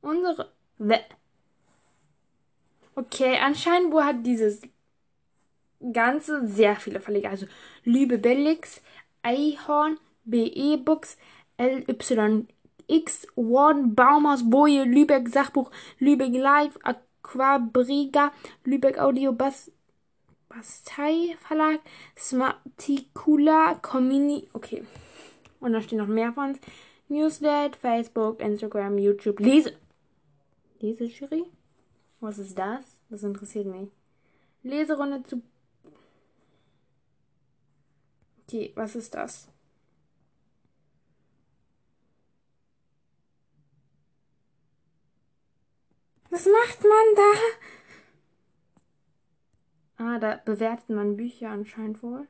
Unsere. 0.00 0.50
Okay, 2.94 3.38
anscheinend 3.38 3.92
wo 3.92 4.02
hat 4.02 4.24
dieses 4.24 4.62
Ganze 5.92 6.46
sehr 6.46 6.76
viele 6.76 7.00
Verleger. 7.00 7.30
Also 7.30 7.46
Lübe 7.84 8.18
Bellix, 8.18 8.82
Eihorn, 9.22 9.98
BE 10.24 10.76
Books, 10.78 11.16
LYX, 11.58 13.26
Warden, 13.36 13.94
Baumhaus, 13.94 14.48
Boje, 14.48 14.84
Lübeck 14.84 15.28
Sachbuch, 15.28 15.70
Lübeck 15.98 16.32
Live, 16.34 16.78
Aquabriga, 16.82 18.32
Lübeck 18.64 18.98
Audio 18.98 19.32
Bass, 19.32 19.70
Bastei 20.48 21.36
Verlag, 21.46 21.80
Smarticula, 22.18 23.76
Comini. 23.76 24.48
Okay. 24.52 24.84
Und 25.60 25.72
da 25.72 25.82
stehen 25.82 25.98
noch 25.98 26.06
mehr 26.06 26.32
von 26.32 26.50
uns. 26.50 26.58
Newslet, 27.08 27.76
Facebook, 27.76 28.40
Instagram, 28.40 28.98
YouTube, 28.98 29.40
Lese. 29.40 29.74
Lesejury? 30.80 31.44
Was 32.20 32.38
ist 32.38 32.58
das? 32.58 33.00
Das 33.08 33.22
interessiert 33.22 33.66
mich. 33.66 33.90
Leserunde 34.62 35.22
zu. 35.22 35.42
Okay, 38.42 38.72
was 38.74 38.96
ist 38.96 39.14
das? 39.14 39.48
Was 46.30 46.46
macht 46.46 46.82
man 46.82 47.14
da? 47.16 47.32
Ah, 50.04 50.18
da 50.18 50.36
bewertet 50.36 50.88
man 50.88 51.16
Bücher 51.16 51.50
anscheinend 51.50 52.02
wohl. 52.02 52.26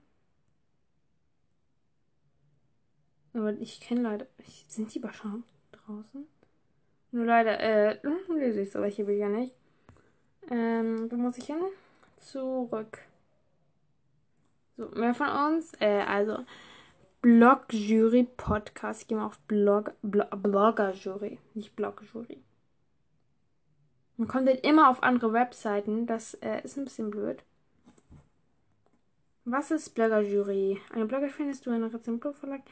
Aber 3.32 3.52
ich 3.54 3.80
kenne 3.80 4.02
leider. 4.02 4.26
Sind 4.68 4.94
die 4.94 4.98
Bascham 4.98 5.44
draußen? 5.72 6.26
Nur 7.12 7.24
leider, 7.24 7.58
äh, 7.58 7.98
lese 8.28 8.62
ich 8.62 8.70
solche 8.70 9.04
Bücher 9.04 9.28
nicht. 9.28 9.54
Ähm, 10.50 11.10
wo 11.10 11.16
muss 11.16 11.38
ich 11.38 11.46
hin? 11.46 11.60
Zurück. 12.16 12.98
So, 14.76 14.88
mehr 14.90 15.14
von 15.14 15.28
uns. 15.28 15.72
Äh, 15.80 16.02
also, 16.02 16.38
Blog-Jury 17.22 18.28
Podcast. 18.36 19.02
Ich 19.02 19.08
gehe 19.08 19.18
mal 19.18 19.26
auf 19.26 19.38
Blog, 19.40 19.92
Blog 20.02 20.30
Blogger-Jury, 20.42 21.38
nicht 21.54 21.76
Blog-Jury. 21.76 22.42
Man 24.16 24.28
kommt 24.28 24.48
halt 24.48 24.64
immer 24.64 24.88
auf 24.88 25.02
andere 25.02 25.32
Webseiten. 25.32 26.06
Das 26.06 26.34
äh, 26.34 26.62
ist 26.62 26.78
ein 26.78 26.84
bisschen 26.84 27.10
blöd. 27.10 27.42
Was 29.44 29.70
ist 29.70 29.94
Blogger-Jury? 29.94 30.80
Eine 30.92 31.06
Blogger 31.06 31.28
findest 31.28 31.66
du 31.66 31.70
in 31.70 31.76
einem 31.76 31.94
Rezension-Verlag. 31.94 32.62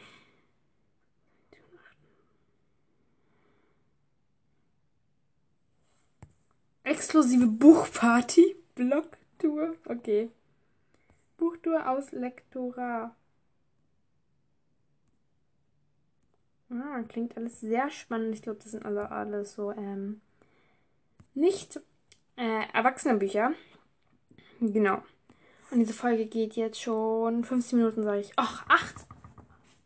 Exklusive 6.89 7.47
Buchparty. 7.47 8.56
Blogtour. 8.74 9.77
Okay. 9.85 10.31
Buchtour 11.36 11.86
aus 11.86 12.12
Lektora. 12.12 13.15
Ah, 16.70 17.02
klingt 17.06 17.36
alles 17.36 17.60
sehr 17.60 17.90
spannend. 17.90 18.35
Ich 18.35 18.40
glaube, 18.40 18.60
das 18.62 18.70
sind 18.70 18.86
also 18.86 19.01
alles 19.01 19.52
so 19.52 19.70
ähm, 19.70 20.23
nicht 21.35 21.78
äh, 22.36 22.62
Erwachsenenbücher. 22.73 23.52
Genau. 24.60 25.02
Und 25.70 25.81
diese 25.81 25.93
Folge 25.93 26.24
geht 26.24 26.55
jetzt 26.55 26.81
schon 26.81 27.44
15 27.44 27.78
Minuten, 27.78 28.02
sage 28.02 28.20
ich. 28.20 28.32
Ach, 28.36 28.66
8. 28.66 28.94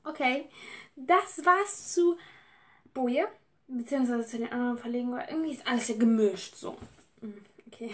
Okay. 0.05 0.49
Das 0.95 1.45
war's 1.45 1.95
zu 1.95 2.17
Boje 2.95 3.27
beziehungsweise 3.77 4.27
zu 4.27 4.39
den 4.39 4.53
anderen 4.53 4.79
Verlegen, 4.79 5.13
weil 5.13 5.27
irgendwie 5.29 5.53
ist 5.53 5.67
alles 5.67 5.89
ja 5.89 5.97
gemischt 5.97 6.57
so. 6.57 6.77
Hm, 7.21 7.35
okay. 7.67 7.91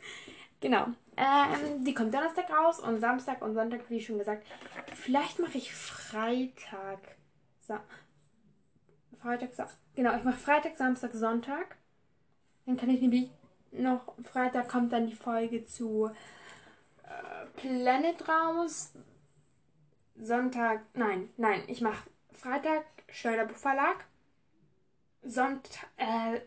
genau. 0.60 0.88
Ähm, 1.16 1.84
die 1.84 1.94
kommt 1.94 2.14
Donnerstag 2.14 2.48
raus 2.50 2.78
und 2.78 3.00
Samstag 3.00 3.42
und 3.42 3.54
Sonntag, 3.54 3.88
wie 3.88 4.00
schon 4.00 4.18
gesagt. 4.18 4.46
Vielleicht 4.94 5.38
mache 5.38 5.58
ich 5.58 5.74
Freitag. 5.74 7.16
Sa 7.60 7.80
Freitag, 9.20 9.52
Sa 9.52 9.68
genau, 9.96 10.16
ich 10.16 10.22
mache 10.22 10.38
Freitag, 10.38 10.76
Samstag, 10.76 11.12
Sonntag. 11.12 11.76
Dann 12.66 12.76
kann 12.76 12.90
ich 12.90 13.00
nämlich 13.00 13.30
noch, 13.72 14.14
Freitag 14.22 14.68
kommt 14.68 14.92
dann 14.92 15.08
die 15.08 15.14
Folge 15.14 15.64
zu 15.64 16.10
äh, 17.02 17.46
Planet 17.56 18.28
raus. 18.28 18.92
Sonntag, 20.16 20.82
nein, 20.94 21.30
nein, 21.36 21.62
ich 21.66 21.80
mache 21.80 22.08
Freitag 22.30 22.84
Schneider 23.10 23.48
Verlag. 23.48 24.04
Sonntag, 25.22 25.88
äh, 25.96 26.40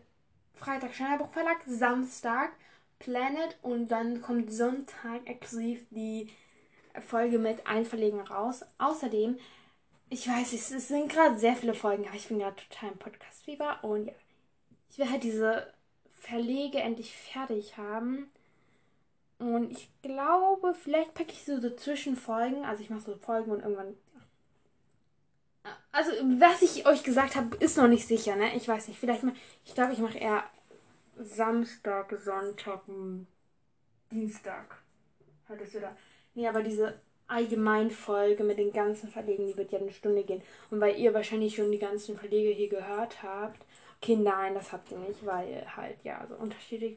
Freitag 0.54 0.94
Schneiderbuch 0.94 1.32
Verlag, 1.32 1.58
Samstag 1.66 2.52
Planet 2.98 3.58
und 3.62 3.88
dann 3.88 4.22
kommt 4.22 4.52
Sonntag 4.52 5.26
exklusiv 5.26 5.84
die 5.90 6.30
Folge 7.00 7.38
mit 7.38 7.66
Einverlegen 7.66 8.20
raus. 8.20 8.64
Außerdem, 8.78 9.38
ich 10.08 10.28
weiß, 10.28 10.52
es, 10.52 10.70
es 10.70 10.88
sind 10.88 11.10
gerade 11.10 11.38
sehr 11.38 11.56
viele 11.56 11.74
Folgen, 11.74 12.06
aber 12.06 12.16
ich 12.16 12.28
bin 12.28 12.38
gerade 12.38 12.56
total 12.56 12.92
im 12.92 12.98
Podcast-Fieber 12.98 13.82
und 13.82 14.06
ja, 14.06 14.12
ich 14.90 14.98
will 14.98 15.10
halt 15.10 15.24
diese 15.24 15.72
Verlege 16.12 16.78
endlich 16.78 17.16
fertig 17.16 17.76
haben. 17.76 18.30
Und 19.38 19.72
ich 19.72 19.90
glaube, 20.02 20.74
vielleicht 20.74 21.14
packe 21.14 21.32
ich 21.32 21.44
so 21.44 21.58
dazwischen 21.58 22.16
Folgen. 22.16 22.64
Also 22.64 22.82
ich 22.82 22.90
mache 22.90 23.00
so 23.00 23.16
Folgen 23.16 23.50
und 23.50 23.60
irgendwann 23.60 23.96
also, 25.92 26.10
was 26.40 26.62
ich 26.62 26.86
euch 26.86 27.02
gesagt 27.04 27.36
habe, 27.36 27.54
ist 27.56 27.76
noch 27.76 27.86
nicht 27.86 28.06
sicher, 28.06 28.34
ne? 28.34 28.56
Ich 28.56 28.66
weiß 28.66 28.88
nicht. 28.88 28.98
Vielleicht 28.98 29.22
mal. 29.22 29.34
Ich 29.64 29.74
glaube, 29.74 29.92
ich 29.92 29.98
mache 29.98 30.18
eher 30.18 30.42
Samstag, 31.18 32.18
Sonntag, 32.24 32.80
Dienstag. 34.10 34.78
Hattest 35.48 35.74
du 35.74 35.80
da? 35.80 35.94
Nee, 36.34 36.48
aber 36.48 36.62
diese 36.62 36.98
Allgemeinfolge 37.26 38.42
mit 38.42 38.58
den 38.58 38.72
ganzen 38.72 39.10
Verlegen, 39.10 39.46
die 39.46 39.56
wird 39.56 39.70
ja 39.70 39.78
eine 39.78 39.92
Stunde 39.92 40.24
gehen. 40.24 40.42
Und 40.70 40.80
weil 40.80 40.98
ihr 40.98 41.12
wahrscheinlich 41.12 41.54
schon 41.54 41.70
die 41.70 41.78
ganzen 41.78 42.16
Verlege 42.16 42.50
hier 42.50 42.70
gehört 42.70 43.22
habt. 43.22 43.62
Okay, 44.00 44.16
nein, 44.16 44.54
das 44.54 44.72
habt 44.72 44.90
ihr 44.90 44.98
nicht, 44.98 45.24
weil 45.26 45.66
halt, 45.76 46.02
ja, 46.04 46.26
so 46.26 46.34
unterschiedlich. 46.36 46.96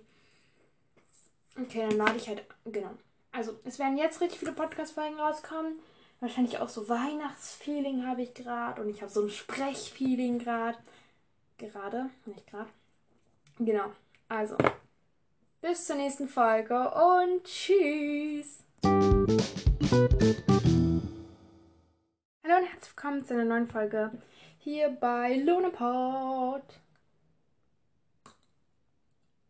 Okay, 1.62 1.86
dann 1.90 1.98
lade 1.98 2.16
ich 2.16 2.30
halt. 2.30 2.44
Genau. 2.64 2.92
Also, 3.34 3.60
es 3.66 3.78
werden 3.78 3.98
jetzt 3.98 4.22
richtig 4.22 4.40
viele 4.40 4.54
Podcast-Folgen 4.54 5.20
rauskommen 5.20 5.76
wahrscheinlich 6.26 6.58
auch 6.58 6.70
so 6.70 6.90
Weihnachtsfeeling 6.90 8.08
habe 8.08 8.24
ich 8.24 8.34
gerade 8.34 8.82
und 8.82 8.90
ich 8.90 9.04
habe 9.04 9.12
so 9.12 9.22
ein 9.22 9.30
Sprechfeeling 9.30 10.40
gerade. 10.40 10.80
Gerade, 11.60 12.10
nicht 12.26 12.48
gerade. 12.48 12.72
Genau. 13.60 13.92
Also, 14.28 14.58
bis 15.62 15.86
zur 15.86 15.98
nächsten 15.98 16.28
Folge 16.28 16.74
und 16.74 17.44
tschüss. 17.44 18.64
Hallo 18.84 19.38
und 22.58 22.66
herzlich 22.72 22.96
willkommen 22.96 23.24
zu 23.24 23.36
einer 23.36 23.46
neuen 23.46 23.68
Folge 23.68 24.10
hier 24.58 24.90
bei 24.90 25.38
Lunapod. 25.38 26.64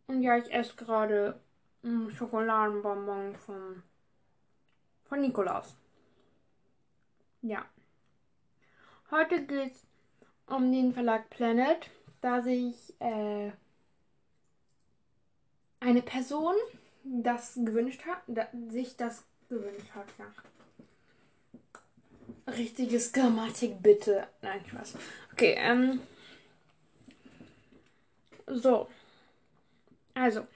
Und 0.08 0.22
ja, 0.22 0.38
ich 0.38 0.54
esse 0.54 0.76
gerade 0.76 1.40
Schokoladenbonbon 2.18 3.38
von, 3.38 3.82
von 5.06 5.22
Nikolaus. 5.22 5.78
Ja. 7.46 7.64
Heute 9.12 9.46
geht 9.46 9.72
es 9.72 9.86
um 10.48 10.72
den 10.72 10.94
Verlag 10.94 11.30
Planet, 11.30 11.92
da 12.20 12.42
sich 12.42 12.76
äh, 13.00 13.52
eine 15.80 16.02
Person 16.02 16.56
das 17.04 17.54
gewünscht 17.54 18.04
hat, 18.08 18.24
da, 18.26 18.48
sich 18.70 18.98
das 18.98 19.26
gewünscht 19.48 19.92
hat, 19.94 20.08
ja. 20.18 20.26
Richtiges 22.52 23.14
Grammatik, 23.14 23.80
bitte. 23.80 24.28
Nein, 24.42 24.66
Spaß. 24.68 24.96
Okay, 25.34 25.54
ähm. 25.60 26.02
So. 28.48 28.88
Also. 30.16 30.48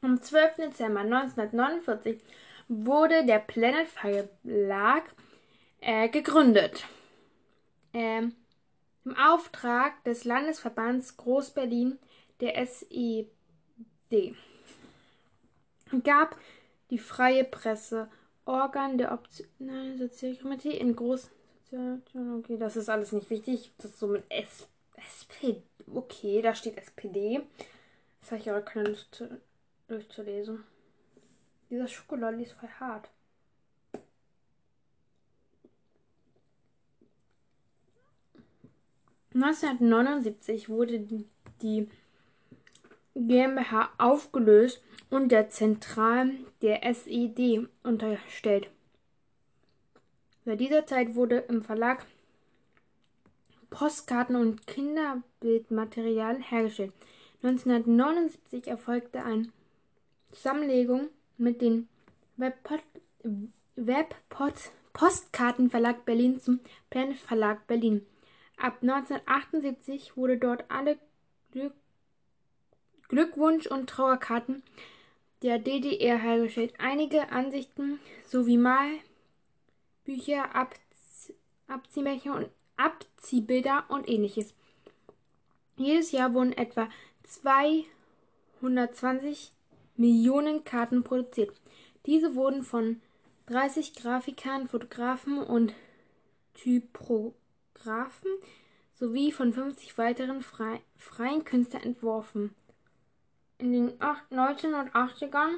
Am 0.00 0.20
12. 0.20 0.56
Dezember 0.56 1.00
1949 1.00 2.22
wurde 2.68 3.26
der 3.26 3.38
Planet 3.38 3.86
Verlag 3.86 5.04
äh, 5.82 6.08
gegründet. 6.08 6.84
Ähm, 7.92 8.34
Im 9.04 9.16
Auftrag 9.16 10.02
des 10.04 10.24
Landesverbands 10.24 11.16
Groß-Berlin 11.16 11.98
der 12.40 12.56
SED. 12.56 13.28
gab 16.02 16.36
die 16.90 16.98
freie 16.98 17.44
Presse, 17.44 18.08
Organ 18.44 18.98
der 18.98 19.12
optionalen 19.12 19.98
Sozialkomitee 19.98 20.76
in 20.76 20.96
großen 20.96 21.30
Okay, 21.74 22.58
das 22.58 22.76
ist 22.76 22.90
alles 22.90 23.12
nicht 23.12 23.30
wichtig. 23.30 23.72
Das 23.78 23.92
ist 23.92 23.98
so 23.98 24.06
mit 24.06 24.24
S 24.28 24.68
SPD. 24.94 25.62
Okay, 25.94 26.42
da 26.42 26.54
steht 26.54 26.76
SPD. 26.76 27.40
Das 28.20 28.30
habe 28.30 28.40
ich 28.40 28.50
aber 28.50 28.60
keine 28.60 28.90
Lust 28.90 29.24
durchzulesen. 29.88 30.64
Dieser 31.70 31.88
Schokolade 31.88 32.42
ist 32.42 32.52
voll 32.52 32.68
hart. 32.78 33.08
(1979) 39.34 40.68
wurde 40.68 41.06
die 41.62 41.88
GmbH 43.14 43.90
aufgelöst 43.98 44.82
und 45.10 45.30
der 45.30 45.50
Zentralen 45.50 46.46
der 46.60 46.84
SED 46.84 47.68
unterstellt. 47.82 48.70
Seit 50.44 50.60
dieser 50.60 50.86
Zeit 50.86 51.14
wurde 51.14 51.38
im 51.48 51.62
Verlag 51.62 52.04
Postkarten 53.70 54.36
und 54.36 54.66
Kinderbildmaterial 54.66 56.42
hergestellt. 56.42 56.92
1979 57.42 58.68
erfolgte 58.68 59.24
eine 59.24 59.48
Zusammenlegung 60.30 61.08
mit 61.38 61.62
dem 61.62 61.88
Webpostkartenverlag 63.76 66.04
Berlin 66.04 66.40
zum 66.40 66.60
Planet 66.90 67.16
Verlag 67.16 67.66
Berlin. 67.66 68.06
Ab 68.62 68.78
1978 68.80 70.16
wurde 70.16 70.38
dort 70.38 70.70
alle 70.70 70.98
Glück 71.50 71.74
Glückwunsch- 73.08 73.66
und 73.66 73.90
Trauerkarten 73.90 74.62
der 75.42 75.58
DDR 75.58 76.16
hergestellt. 76.16 76.74
Einige 76.78 77.32
Ansichten 77.32 77.98
sowie 78.24 78.58
Malbücher, 78.58 80.44
Abziehmärchen 81.66 82.30
und 82.30 82.50
Abziehbilder 82.76 83.86
und 83.88 84.08
ähnliches. 84.08 84.54
Jedes 85.76 86.12
Jahr 86.12 86.32
wurden 86.32 86.52
etwa 86.52 86.88
220 87.24 89.50
Millionen 89.96 90.62
Karten 90.62 91.02
produziert. 91.02 91.52
Diese 92.06 92.36
wurden 92.36 92.62
von 92.62 93.02
30 93.46 93.96
Grafikern, 93.96 94.68
Fotografen 94.68 95.38
und 95.38 95.74
Typographen 97.74 98.30
sowie 98.94 99.32
von 99.32 99.52
50 99.52 99.96
weiteren 99.98 100.42
frei, 100.42 100.80
freien 100.96 101.44
Künstlern 101.44 101.82
entworfen. 101.82 102.54
In 103.58 103.72
den 103.72 103.98
1980er 103.98 105.48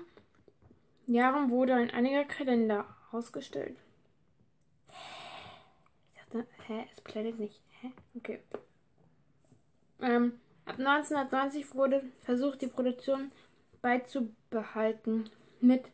Jahren 1.06 1.50
wurde 1.50 1.74
ein 1.74 1.90
einiger 1.90 2.24
Kalender 2.24 2.86
ausgestellt. 3.12 3.76
Ich 6.12 6.20
dachte, 6.20 6.46
hä, 6.66 6.86
es 6.92 7.00
blendet 7.00 7.38
nicht. 7.38 7.60
Hä? 7.80 7.92
Okay. 8.16 8.40
Ähm, 10.00 10.40
ab 10.64 10.78
1990 10.78 11.74
wurde 11.74 12.02
versucht, 12.20 12.62
die 12.62 12.66
Produktion 12.66 13.30
beizubehalten 13.82 15.28
mit 15.60 15.84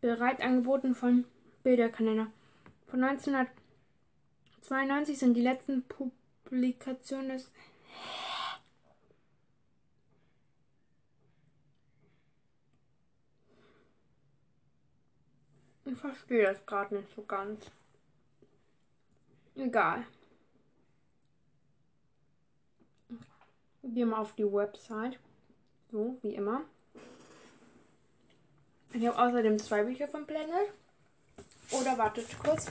bereit 0.00 0.40
angeboten 0.42 0.94
von 0.94 1.24
Bilderkalender. 1.62 2.28
Von 2.86 3.04
1992 4.70 5.18
sind 5.18 5.34
die 5.34 5.42
letzten 5.42 5.82
Publikationen 5.82 7.30
des 7.30 7.50
Ich 15.84 15.98
verstehe 15.98 16.44
das 16.44 16.64
gerade 16.66 16.94
nicht 16.94 17.08
so 17.16 17.22
ganz. 17.22 17.66
Egal. 19.56 20.06
Gehen 23.82 24.10
wir 24.10 24.18
auf 24.18 24.36
die 24.36 24.44
Website. 24.44 25.18
So, 25.90 26.16
wie 26.22 26.36
immer. 26.36 26.62
Ich 28.92 29.04
habe 29.04 29.18
außerdem 29.18 29.58
zwei 29.58 29.82
Bücher 29.82 30.06
von 30.06 30.24
Planet. 30.26 30.72
Oder 31.72 31.98
wartet 31.98 32.38
kurz. 32.38 32.66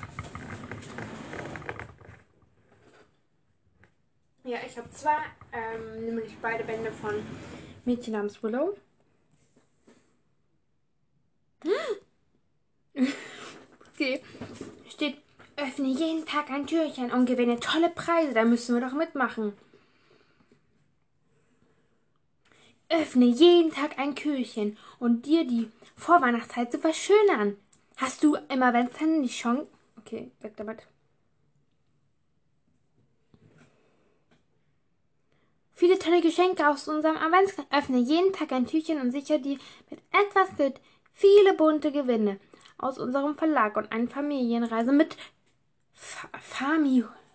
Ja, 4.50 4.58
ich 4.66 4.76
habe 4.80 4.90
zwei, 4.90 5.16
ähm, 5.54 6.06
nämlich 6.06 6.36
beide 6.42 6.64
Bände 6.64 6.92
von 6.92 7.14
Mädchen 7.86 8.14
namens 8.14 8.42
Willow. 8.42 8.76
okay. 13.94 14.24
Steht, 14.90 15.22
öffne 15.56 15.90
jeden 15.90 16.26
Tag 16.26 16.50
ein 16.50 16.66
Türchen 16.66 17.12
und 17.12 17.28
gewinne 17.28 17.60
tolle 17.60 17.90
Preise. 17.90 18.34
Da 18.34 18.44
müssen 18.44 18.74
wir 18.74 18.82
doch 18.82 18.96
mitmachen. 18.96 19.54
Öffne 22.90 23.26
jeden 23.26 23.72
Tag 23.72 24.00
ein 24.00 24.16
Kühlchen 24.16 24.80
und 24.98 25.28
dir 25.28 25.46
die 25.46 25.70
Vorweihnachtszeit 25.96 26.72
zu 26.72 26.80
verschönern. 26.80 27.56
Hast 27.98 28.24
du 28.24 28.34
im 28.34 28.64
Adventskalender 28.64 29.28
die 29.28 29.32
Chance. 29.32 29.70
Okay, 30.00 30.32
weg 30.42 30.54
damit. 30.58 30.88
Viele 35.80 35.98
tolle 35.98 36.20
Geschenke 36.20 36.68
aus 36.68 36.90
unserem 36.90 37.16
Adventskalender. 37.16 37.78
Öffne 37.78 38.00
jeden 38.00 38.34
Tag 38.34 38.52
ein 38.52 38.68
Türchen 38.68 39.00
und 39.00 39.12
sichere 39.12 39.40
dir 39.40 39.58
mit 39.90 40.02
etwas 40.12 40.54
Glück 40.58 40.74
viele 41.14 41.54
bunte 41.54 41.94
Gewinne 41.94 42.38
aus 42.78 43.00
unserem 43.00 43.38
Verlag 43.38 43.78
und 43.78 43.90
eine 43.90 44.10
Familienreise 44.10 44.92
mit 44.92 45.16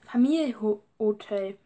Familienhotel. 0.03 1.57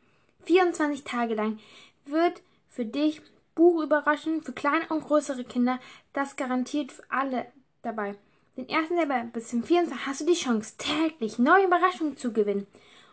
24 0.44 1.02
Tage 1.02 1.34
lang 1.34 1.58
wird 2.04 2.42
für 2.68 2.84
dich 2.84 3.22
Buchüberraschungen 3.56 4.44
für 4.44 4.52
kleine 4.52 4.86
und 4.88 5.04
größere 5.04 5.42
Kinder, 5.42 5.80
das 6.12 6.36
garantiert 6.36 6.92
für 6.92 7.02
alle 7.08 7.46
dabei. 7.82 8.14
Den 8.56 8.70
1. 8.70 8.90
Dezember 8.90 9.24
bis 9.32 9.48
zum 9.48 9.64
24. 9.64 10.06
hast 10.06 10.20
du 10.20 10.26
die 10.26 10.34
Chance, 10.34 10.74
täglich 10.78 11.40
neue 11.40 11.64
Überraschungen 11.64 12.16
zu 12.16 12.32
gewinnen. 12.32 12.68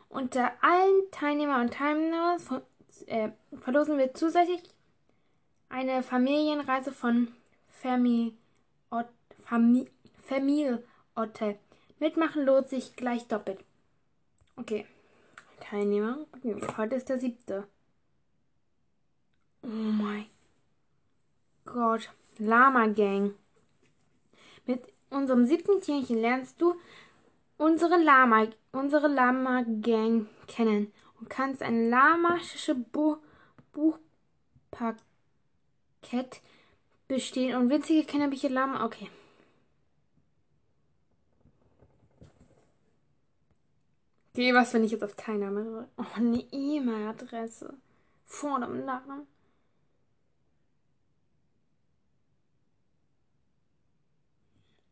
Unter 0.07 0.51
allen 0.61 1.09
Teilnehmer 1.09 1.61
und 1.61 1.73
Teilnehmern 1.73 2.39
äh, 3.03 3.29
verlosen 3.61 3.97
wir 3.97 4.13
zusätzlich 4.13 4.61
eine 5.69 6.03
Familienreise 6.03 6.91
von 6.91 7.33
Family 7.69 8.35
Familie 10.27 10.83
Hotel. 11.15 11.59
Mitmachen 11.99 12.45
lohnt 12.45 12.67
sich 12.67 12.95
gleich 12.95 13.27
doppelt. 13.27 13.63
Okay. 14.57 14.85
Teilnehmer. 15.59 16.25
Heute 16.77 16.95
ist 16.95 17.09
der 17.09 17.19
siebte. 17.19 17.67
Oh 19.61 19.67
mein 19.67 20.25
Gott. 21.63 22.09
Lama 22.37 22.87
Gang. 22.87 23.35
Mit 24.65 24.81
unserem 25.09 25.45
siebten 25.45 25.81
Tierchen 25.81 26.17
lernst 26.17 26.59
du 26.59 26.75
unsere 27.57 28.01
Lama, 28.01 28.47
unsere 28.71 29.07
Lama 29.07 29.63
Gang 29.81 30.27
kennen 30.47 30.91
und 31.25 31.29
kannst 31.29 31.63
ein 31.63 31.89
lamasische 31.89 32.75
Bu 32.75 33.17
Buchpaket 33.73 35.01
bestehen 37.07 37.57
und 37.57 37.69
winzige 37.69 38.05
Kinderbücher 38.05 38.49
Lama. 38.49 38.85
Okay. 38.85 39.09
Okay, 44.33 44.53
was, 44.53 44.73
wenn 44.73 44.83
ich 44.83 44.91
jetzt 44.91 45.03
auf 45.03 45.15
Teilnahme? 45.15 45.89
Oh, 45.97 46.03
eine 46.15 46.39
E-Mail-Adresse. 46.51 47.73
Vor 48.25 48.59
dem 48.59 48.85
Namen. 48.85 49.27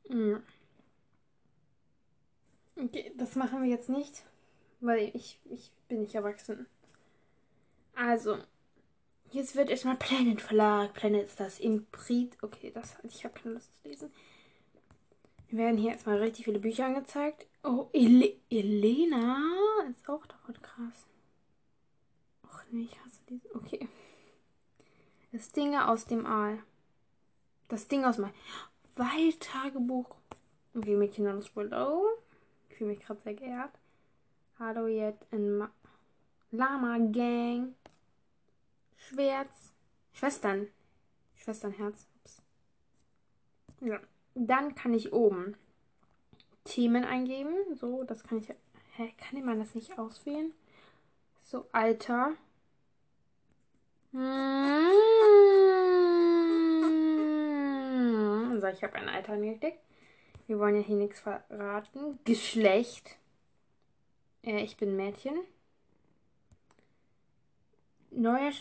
Hm. 0.09 0.41
Okay, 2.75 3.13
das 3.17 3.35
machen 3.35 3.61
wir 3.61 3.69
jetzt 3.69 3.89
nicht, 3.89 4.23
weil 4.79 5.11
ich, 5.13 5.39
ich 5.45 5.71
bin 5.93 6.01
nicht 6.01 6.15
erwachsen. 6.15 6.65
Also, 7.93 8.39
jetzt 9.29 9.55
wird 9.55 9.69
erstmal 9.69 9.95
Planet 9.95 10.41
Verlag. 10.41 10.93
Planet 10.93 11.27
ist 11.27 11.39
das 11.39 11.59
Imprit. 11.59 12.35
Okay, 12.41 12.71
das 12.73 12.97
ich 13.03 13.23
habe 13.23 13.39
keine 13.39 13.53
Lust 13.53 13.69
zu 13.77 13.87
lesen. 13.87 14.11
Wir 15.49 15.59
werden 15.59 15.77
hier 15.77 15.91
erstmal 15.91 16.17
richtig 16.17 16.45
viele 16.45 16.57
Bücher 16.57 16.87
angezeigt. 16.87 17.45
Oh, 17.63 17.89
Ele 17.93 18.37
Elena 18.49 19.47
ist 19.91 20.09
auch 20.09 20.25
davon 20.25 20.59
krass. 20.63 21.07
Och 22.43 22.63
nee, 22.71 22.85
ich 22.85 22.99
hasse 22.99 23.21
diese. 23.29 23.53
Okay. 23.53 23.87
Das 25.31 25.51
Ding 25.51 25.75
aus 25.75 26.05
dem 26.05 26.25
Aal. 26.25 26.63
Das 27.67 27.87
Ding 27.87 28.03
aus 28.03 28.17
meinem 28.17 28.33
Waldtagebuch. 28.95 30.15
Okay, 30.73 30.95
Mädchen 30.95 31.25
namens 31.25 31.55
Willow. 31.55 32.07
Ich 32.69 32.77
fühle 32.77 32.89
mich 32.89 32.99
gerade 33.01 33.21
sehr 33.21 33.35
geehrt. 33.35 33.77
Hallo 34.57 34.87
jetzt 34.87 35.25
in 35.31 35.57
Ma 35.57 35.69
Lama 36.53 36.99
Gang. 37.11 37.73
Schwärz. 38.95 39.73
Schwestern. 40.11 40.67
Schwesternherz. 41.33 42.05
Ups. 42.19 42.43
Ja. 43.81 43.99
Dann 44.35 44.75
kann 44.75 44.93
ich 44.93 45.11
oben 45.13 45.57
Themen 46.63 47.05
eingeben. 47.05 47.55
So, 47.75 48.03
das 48.03 48.23
kann 48.23 48.37
ich. 48.37 48.49
Hä, 48.95 49.11
kann 49.17 49.43
man 49.43 49.57
das 49.57 49.73
nicht 49.73 49.97
auswählen? 49.97 50.53
So, 51.41 51.65
Alter. 51.71 52.33
Hm. 54.11 54.21
So, 58.61 58.67
ich 58.67 58.83
habe 58.83 58.93
ein 58.93 59.09
Alter 59.09 59.33
angeklickt. 59.33 59.79
Wir 60.45 60.59
wollen 60.59 60.75
ja 60.75 60.81
hier 60.81 60.97
nichts 60.97 61.19
verraten. 61.19 62.19
Geschlecht. 62.25 63.17
Äh, 64.43 64.61
ich 64.63 64.77
bin 64.77 64.95
Mädchen. 64.95 65.39
Neuer. 68.15 68.51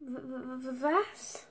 Was? 0.00 1.46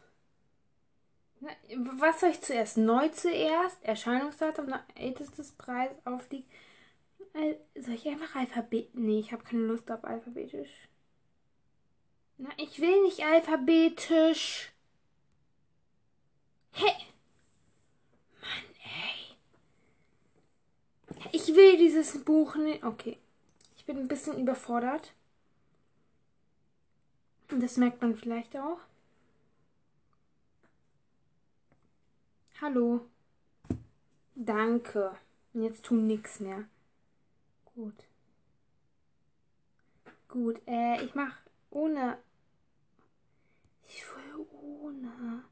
Was 1.75 2.19
soll 2.19 2.29
ich 2.29 2.41
zuerst? 2.41 2.77
Neu 2.77 3.09
zuerst? 3.09 3.83
Erscheinungsdatum, 3.83 4.73
ältestes 4.95 5.51
Preis, 5.51 5.91
Auflieg. 6.05 6.45
Äh, 7.33 7.55
soll 7.79 7.95
ich 7.95 8.07
einfach 8.07 8.35
Alphabet? 8.35 8.95
Nee, 8.95 9.19
ich 9.19 9.31
habe 9.31 9.43
keine 9.43 9.63
Lust 9.63 9.91
auf 9.91 10.05
alphabetisch. 10.05 10.87
Na, 12.37 12.49
ich 12.57 12.79
will 12.79 13.03
nicht 13.03 13.23
alphabetisch. 13.23 14.71
Hey! 16.71 16.95
Mann, 18.41 18.65
ey. 18.83 19.35
Ich 21.31 21.47
will 21.55 21.77
dieses 21.77 22.23
Buch 22.23 22.55
nicht. 22.55 22.83
Okay. 22.83 23.17
Ich 23.77 23.85
bin 23.85 23.97
ein 23.97 24.07
bisschen 24.07 24.39
überfordert. 24.39 25.13
Und 27.51 27.61
das 27.61 27.77
merkt 27.77 28.01
man 28.01 28.15
vielleicht 28.15 28.57
auch. 28.57 28.79
Hallo. 32.61 33.07
Danke. 34.35 35.17
Jetzt 35.53 35.85
tu 35.85 35.95
nix 35.95 36.39
mehr. 36.39 36.65
Gut. 37.75 38.05
Gut, 40.27 40.61
äh, 40.67 41.03
ich 41.03 41.15
mach 41.15 41.37
ohne. 41.69 42.17
Ich 43.87 44.03
will 44.07 44.45
ohne. 44.51 45.43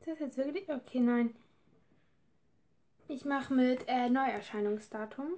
Ist 0.00 0.08
das 0.08 0.18
jetzt 0.18 0.36
wirklich? 0.36 0.68
Okay, 0.68 1.00
nein. 1.00 1.36
Ich 3.06 3.24
mache 3.26 3.52
mit 3.52 3.84
äh, 3.86 4.08
Neuerscheinungsdatum. 4.08 5.34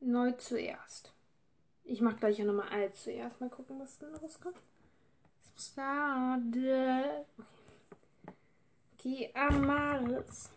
Neu 0.00 0.32
zuerst. 0.32 1.12
Ich 1.84 2.00
mache 2.00 2.16
gleich 2.16 2.40
auch 2.40 2.46
nochmal 2.46 2.68
alt 2.70 2.94
zuerst. 2.96 3.40
Mal 3.40 3.50
gucken, 3.50 3.78
was 3.78 3.98
denn 3.98 4.14
rauskommt. 4.14 4.56
Schade. 5.56 7.26
Okay. 8.96 9.30
okay, 9.30 9.30
Amaris. 9.34 10.50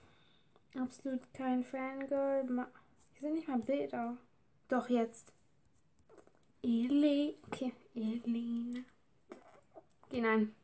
Absolut 0.79 1.21
kein 1.33 1.63
Fangirl. 1.63 2.45
Hier 2.45 3.21
sind 3.21 3.33
nicht 3.33 3.47
mal 3.47 3.59
Bilder. 3.59 4.17
Doch, 4.69 4.89
jetzt. 4.89 5.33
Ele. 6.61 7.35
Okay, 7.47 7.73
Elena. 7.93 8.85
Okay, 10.07 10.21
nein. 10.21 10.55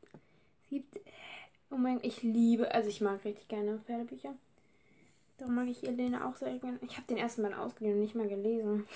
Es 0.63 0.69
gibt. 0.69 0.99
Oh 1.69 1.77
mein 1.77 1.99
ich 2.03 2.23
liebe. 2.23 2.73
Also, 2.73 2.87
ich 2.89 3.01
mag 3.01 3.25
richtig 3.25 3.49
gerne 3.49 3.79
Pferdebücher. 3.79 4.35
Darum 5.37 5.55
mag 5.55 5.67
ich 5.67 5.83
Elena 5.83 6.27
auch 6.27 6.35
sehr 6.35 6.57
gerne. 6.57 6.79
Ich 6.81 6.97
habe 6.97 7.07
den 7.07 7.17
ersten 7.17 7.43
Mal 7.43 7.53
ausgeliehen 7.53 7.95
und 7.95 8.01
nicht 8.01 8.15
mal 8.15 8.27
gelesen. 8.27 8.87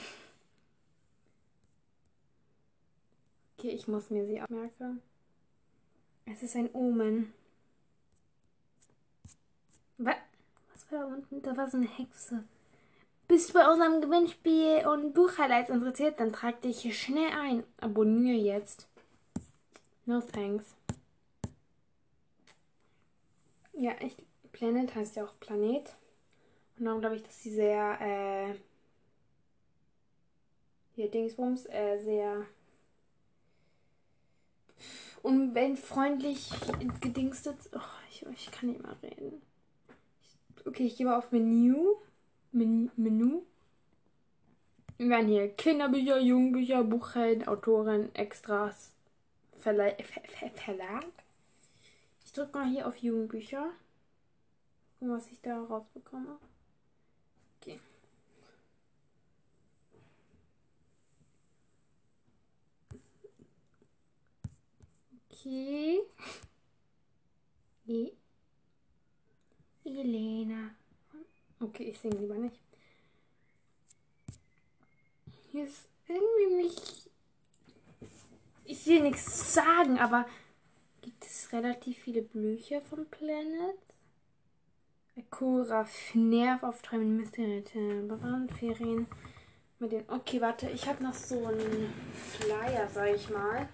Okay, 3.58 3.70
ich 3.70 3.88
muss 3.88 4.10
mir 4.10 4.26
sie 4.26 4.42
abmerken. 4.42 5.02
Es 6.26 6.42
ist 6.42 6.56
ein 6.56 6.70
Omen. 6.74 7.32
Was? 10.00 10.16
Was 10.74 10.92
war 10.92 11.00
da 11.00 11.06
unten? 11.14 11.42
Da 11.44 11.56
war 11.56 11.70
so 11.70 11.78
eine 11.78 11.88
Hexe. 11.88 12.44
Bist 13.28 13.50
du 13.50 13.54
bei 13.54 13.72
unserem 13.72 14.02
Gewinnspiel 14.02 14.88
und 14.88 15.14
Buchhighlights 15.14 15.70
interessiert? 15.70 16.20
Dann 16.20 16.34
trag 16.34 16.62
dich 16.62 16.82
hier 16.82 16.94
schnell 16.94 17.32
ein. 17.32 17.64
Abonniere 17.78 18.38
jetzt. 18.38 18.88
No 20.06 20.22
thanks. 20.22 20.76
Ja, 23.74 23.94
ich. 24.00 24.18
Planet 24.52 24.94
heißt 24.96 25.16
ja 25.16 25.24
auch 25.24 25.40
Planet. 25.40 25.96
Und 26.82 26.86
darum 26.86 27.02
glaube 27.02 27.16
ich, 27.18 27.22
dass 27.22 27.44
sie 27.44 27.52
sehr, 27.52 28.02
äh. 28.02 28.56
Hier 30.96 31.12
Dingsbums, 31.12 31.68
äh, 31.68 32.00
sehr 32.00 32.48
umweltfreundlich 35.22 36.50
gedingstet. 37.00 37.56
Oh, 37.76 37.80
ich, 38.10 38.26
ich 38.26 38.52
kann 38.52 38.70
nicht 38.70 38.82
mal 38.82 38.96
reden. 39.04 39.44
okay, 40.66 40.88
ich 40.88 40.98
gehe 40.98 41.06
mal 41.06 41.20
auf 41.20 41.32
Menü. 41.32 41.76
Men 42.52 42.90
Menü. 42.96 43.42
Wir 44.98 45.10
werden 45.10 45.28
hier 45.28 45.50
Kinderbücher, 45.54 46.20
Jugendbücher, 46.20 46.84
Buchhelden, 46.84 47.48
Autoren, 47.48 48.14
Extras, 48.16 48.92
Verle 49.56 49.96
Ver 50.00 50.24
Ver 50.28 50.50
Verlag. 50.50 51.06
Ich 52.26 52.32
drücke 52.32 52.58
mal 52.58 52.68
hier 52.68 52.88
auf 52.88 52.98
Jugendbücher. 52.98 53.70
Gucken, 54.98 55.16
was 55.16 55.32
ich 55.32 55.40
da 55.42 55.62
rausbekomme. 55.64 56.40
Okay. 57.62 57.80
Okay. 65.44 66.02
E 67.88 68.12
Elena. 69.84 70.70
Okay, 71.60 71.86
ich 71.86 72.00
singe 72.00 72.18
lieber 72.18 72.36
nicht. 72.36 72.60
Hier 75.52 75.64
ist 75.64 75.88
irgendwie 76.08 76.64
nicht. 76.64 77.10
Ich 78.66 78.86
will 78.86 79.02
nichts 79.02 79.56
sagen, 79.56 79.98
aber 79.98 80.28
gibt 81.02 81.26
es 81.26 81.52
relativ 81.52 81.98
viele 81.98 82.22
Bücher 82.22 82.80
von 82.80 83.08
Planet? 83.08 83.80
Akura, 85.18 85.88
Nerv 86.14 86.62
auf 86.62 86.84
Träumen, 86.84 87.18
Mystery, 87.18 87.64
Brandferien. 88.08 89.08
Mit 89.80 89.92
den. 89.92 90.08
Okay, 90.08 90.40
warte, 90.40 90.70
ich 90.70 90.88
habe 90.88 91.04
noch 91.04 91.16
so 91.16 91.48
einen 91.48 91.92
Flyer, 92.14 92.88
sag 92.88 93.16
ich 93.16 93.28
mal 93.32 93.68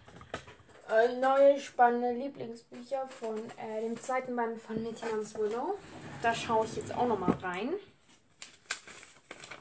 äh, 0.90 1.20
neue 1.20 1.60
spannende 1.60 2.14
Lieblingsbücher 2.14 3.08
von 3.08 3.38
äh, 3.58 3.82
dem 3.82 4.00
zweiten 4.00 4.36
Band 4.36 4.60
von 4.62 4.82
namens 4.82 5.38
Willow. 5.38 5.78
Da 6.22 6.34
schaue 6.34 6.66
ich 6.66 6.76
jetzt 6.76 6.94
auch 6.96 7.08
noch 7.08 7.20
mal 7.20 7.32
rein. 7.42 7.74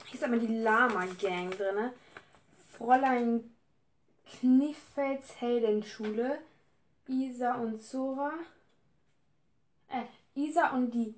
Hier 0.06 0.14
ist 0.14 0.24
aber 0.24 0.36
die 0.36 0.58
Lama 0.58 1.06
Gang 1.20 1.56
drin. 1.56 1.90
Fräulein 2.76 3.54
Kniffels 4.38 5.40
Heldenschule. 5.40 6.38
Isa 7.08 7.54
und 7.54 7.80
Zora. 7.80 8.32
Äh, 9.88 10.02
Isa 10.34 10.70
und 10.70 10.90
die 10.92 11.14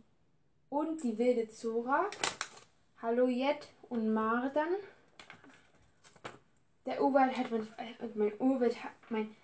und 0.71 1.03
die 1.03 1.17
wilde 1.17 1.49
Zora. 1.49 2.07
Hallo 3.01 3.27
Jet 3.27 3.69
und 3.89 4.13
Mardan. 4.13 4.69
Der 6.85 7.03
Urwald 7.03 7.37
hat 7.37 7.51
mein, 7.51 7.63
äh, 7.79 8.09
mein 8.15 8.33
Urwald 8.39 8.83
hat 8.83 8.93
mein 9.09 9.35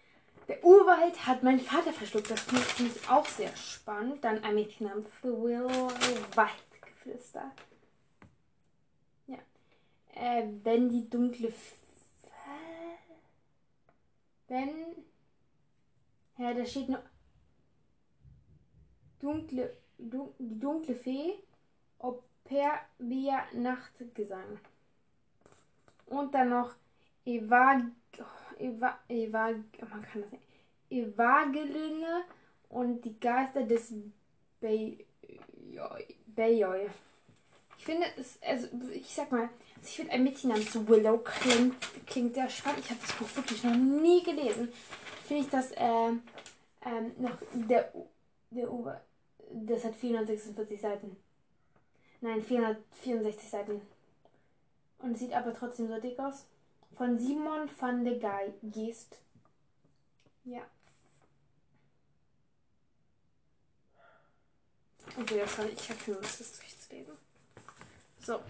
der 0.49 0.63
Urwald 0.63 1.27
hat 1.27 1.43
mein 1.43 1.61
Vater 1.61 1.93
verschluckt. 1.93 2.31
Das 2.31 2.41
finde 2.41 2.93
ich 2.95 3.09
auch 3.09 3.27
sehr 3.27 3.55
spannend. 3.57 4.23
Dann 4.23 4.45
ein 4.45 4.55
Mädchen 4.55 4.87
namens 4.87 5.09
Will 5.23 5.67
Waldgeflüster. 6.35 7.51
Ja. 9.27 9.39
Äh, 10.15 10.49
wenn 10.63 10.89
die 10.91 11.09
dunkle. 11.09 11.49
F 11.49 11.73
wenn. 14.49 15.05
Ja, 16.37 16.53
da 16.53 16.65
steht 16.65 16.89
nur. 16.89 17.03
Dunkle. 19.21 19.77
Dun 19.97 20.35
die 20.39 20.59
dunkle 20.59 20.95
Fee. 20.95 21.35
Operbia 21.99 23.45
Nachtgesang. 23.55 24.61
Und 26.07 26.35
dann 26.35 26.51
noch 26.51 26.75
Eva 27.25 27.81
Eva, 28.59 28.99
Eva, 29.09 29.51
man 29.51 30.03
kann 30.03 30.23
das 30.23 30.33
nicht. 30.33 30.45
Evangeline 30.91 32.25
und 32.69 33.05
die 33.05 33.19
Geister 33.19 33.63
des 33.63 33.93
Bayoi. 36.27 36.89
Ich 37.79 37.85
finde 37.85 38.07
es, 38.17 38.39
also 38.43 38.69
ich 38.93 39.15
sag 39.15 39.33
mal, 39.33 39.49
ich 39.83 39.97
finde 39.97 40.13
ein 40.13 40.25
Mädchen 40.25 40.51
namens 40.51 40.75
Willow 40.89 41.19
klingt, 41.19 41.77
klingt 42.07 42.35
sehr 42.35 42.49
spannend. 42.49 42.81
Ich 42.81 42.91
habe 42.91 43.01
das 43.01 43.13
Buch 43.13 43.37
wirklich 43.37 43.63
noch 43.65 43.75
nie 43.75 44.23
gelesen. 44.23 44.73
Finde 45.27 45.43
ich 45.43 45.51
das 45.51 45.73
äh, 45.73 46.09
ähm, 46.85 47.13
noch 47.19 47.37
der, 47.53 47.93
der 48.51 48.73
Ober, 48.73 49.01
das 49.53 49.85
hat 49.85 49.97
446 49.97 50.81
Seiten. 50.81 51.17
Nein, 52.21 52.43
464 52.43 53.51
Seiten. 53.51 53.81
Und 54.99 55.19
sieht 55.19 55.33
aber 55.33 55.53
trotzdem 55.53 55.89
so 55.89 56.01
dick 56.01 56.19
aus 56.19 56.47
von 56.97 57.19
Simon 57.19 57.69
van 57.79 58.05
de 58.05 58.19
Geest. 58.63 59.21
Ja. 60.45 60.63
Okay, 65.19 65.39
das 65.39 65.59
war, 65.59 65.67
ich 65.67 65.91
habe 65.91 66.11
nur 66.11 66.21
das 66.21 66.39
durchzulesen. 66.39 67.15
So. 68.21 68.41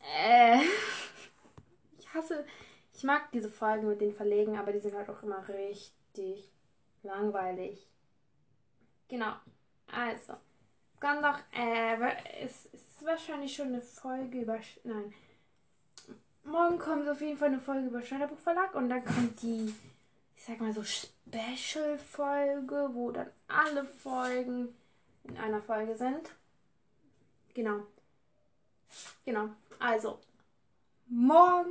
Äh. 0.00 0.60
Ich 1.98 2.14
hasse. 2.14 2.44
Ich 2.92 3.04
mag 3.04 3.32
diese 3.32 3.48
Folgen 3.48 3.88
mit 3.88 4.02
den 4.02 4.12
Verlegen, 4.12 4.58
aber 4.58 4.70
die 4.72 4.80
sind 4.80 4.94
halt 4.94 5.08
auch 5.08 5.22
immer 5.22 5.48
richtig 5.48 6.52
langweilig. 7.02 7.88
Genau. 9.08 9.32
Also. 9.90 10.34
Dann 11.00 11.22
noch, 11.22 11.38
äh, 11.52 11.96
es 12.42 12.66
ist 12.66 13.04
wahrscheinlich 13.04 13.56
schon 13.56 13.68
eine 13.68 13.80
Folge 13.80 14.40
über. 14.42 14.60
Nein. 14.84 15.14
Morgen 16.44 16.78
kommt 16.78 17.08
auf 17.08 17.20
jeden 17.20 17.38
Fall 17.38 17.48
eine 17.48 17.60
Folge 17.60 17.86
über 17.86 18.02
Schneiderbuch 18.02 18.38
Verlag 18.38 18.74
und 18.74 18.88
dann 18.88 19.04
kommt 19.04 19.40
die, 19.42 19.72
ich 20.36 20.44
sag 20.44 20.60
mal 20.60 20.72
so, 20.72 20.82
Special-Folge, 20.82 22.90
wo 22.92 23.12
dann 23.12 23.30
alle 23.48 23.84
Folgen 23.84 24.74
in 25.24 25.36
einer 25.38 25.62
Folge 25.62 25.96
sind. 25.96 26.30
Genau. 27.54 27.86
Genau. 29.24 29.50
Also, 29.78 30.18
morgen. 31.06 31.70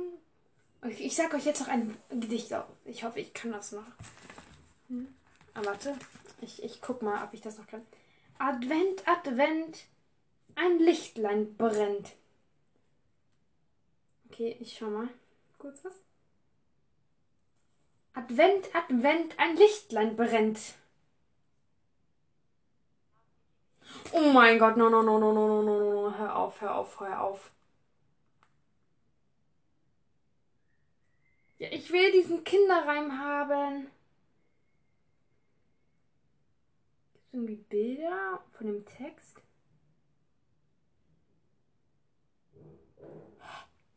Ich, 0.88 1.04
ich 1.04 1.14
sag 1.14 1.32
euch 1.34 1.44
jetzt 1.44 1.60
noch 1.60 1.68
ein 1.68 1.96
Gedicht 2.10 2.52
auf. 2.54 2.66
Ich 2.84 3.04
hoffe, 3.04 3.20
ich 3.20 3.32
kann 3.34 3.52
das 3.52 3.72
noch. 3.72 3.86
Hm. 4.88 5.14
Ah, 5.54 5.60
warte. 5.64 5.94
Ich, 6.40 6.62
ich 6.62 6.80
guck 6.80 7.02
mal, 7.02 7.22
ob 7.22 7.34
ich 7.34 7.40
das 7.40 7.58
noch 7.58 7.66
kann. 7.66 7.82
Advent, 8.38 9.06
Advent, 9.06 9.84
ein 10.56 10.78
Lichtlein 10.78 11.56
brennt. 11.56 12.12
Okay, 14.32 14.56
ich 14.60 14.78
schau 14.78 14.88
mal. 14.88 15.08
Kurz 15.58 15.84
was. 15.84 15.92
Advent, 18.14 18.74
Advent, 18.74 19.38
ein 19.38 19.56
Lichtlein 19.56 20.16
brennt. 20.16 20.58
Oh 24.12 24.32
mein 24.32 24.58
Gott, 24.58 24.78
no, 24.78 24.88
no, 24.88 25.02
no, 25.02 25.18
no, 25.18 25.32
no, 25.32 25.46
no, 25.46 25.62
no, 25.62 25.92
no, 25.92 26.16
hör 26.16 26.36
auf, 26.36 26.62
hör 26.62 26.76
auf, 26.76 26.98
hör 27.00 27.20
auf. 27.20 27.50
Ja, 31.58 31.68
ich 31.70 31.92
will 31.92 32.10
diesen 32.12 32.42
Kinderreim 32.42 33.18
haben. 33.18 33.90
Gibt 37.12 37.26
es 37.26 37.34
irgendwie 37.34 37.56
Bilder 37.56 38.42
von 38.52 38.66
dem 38.66 38.86
Text? 38.86 39.42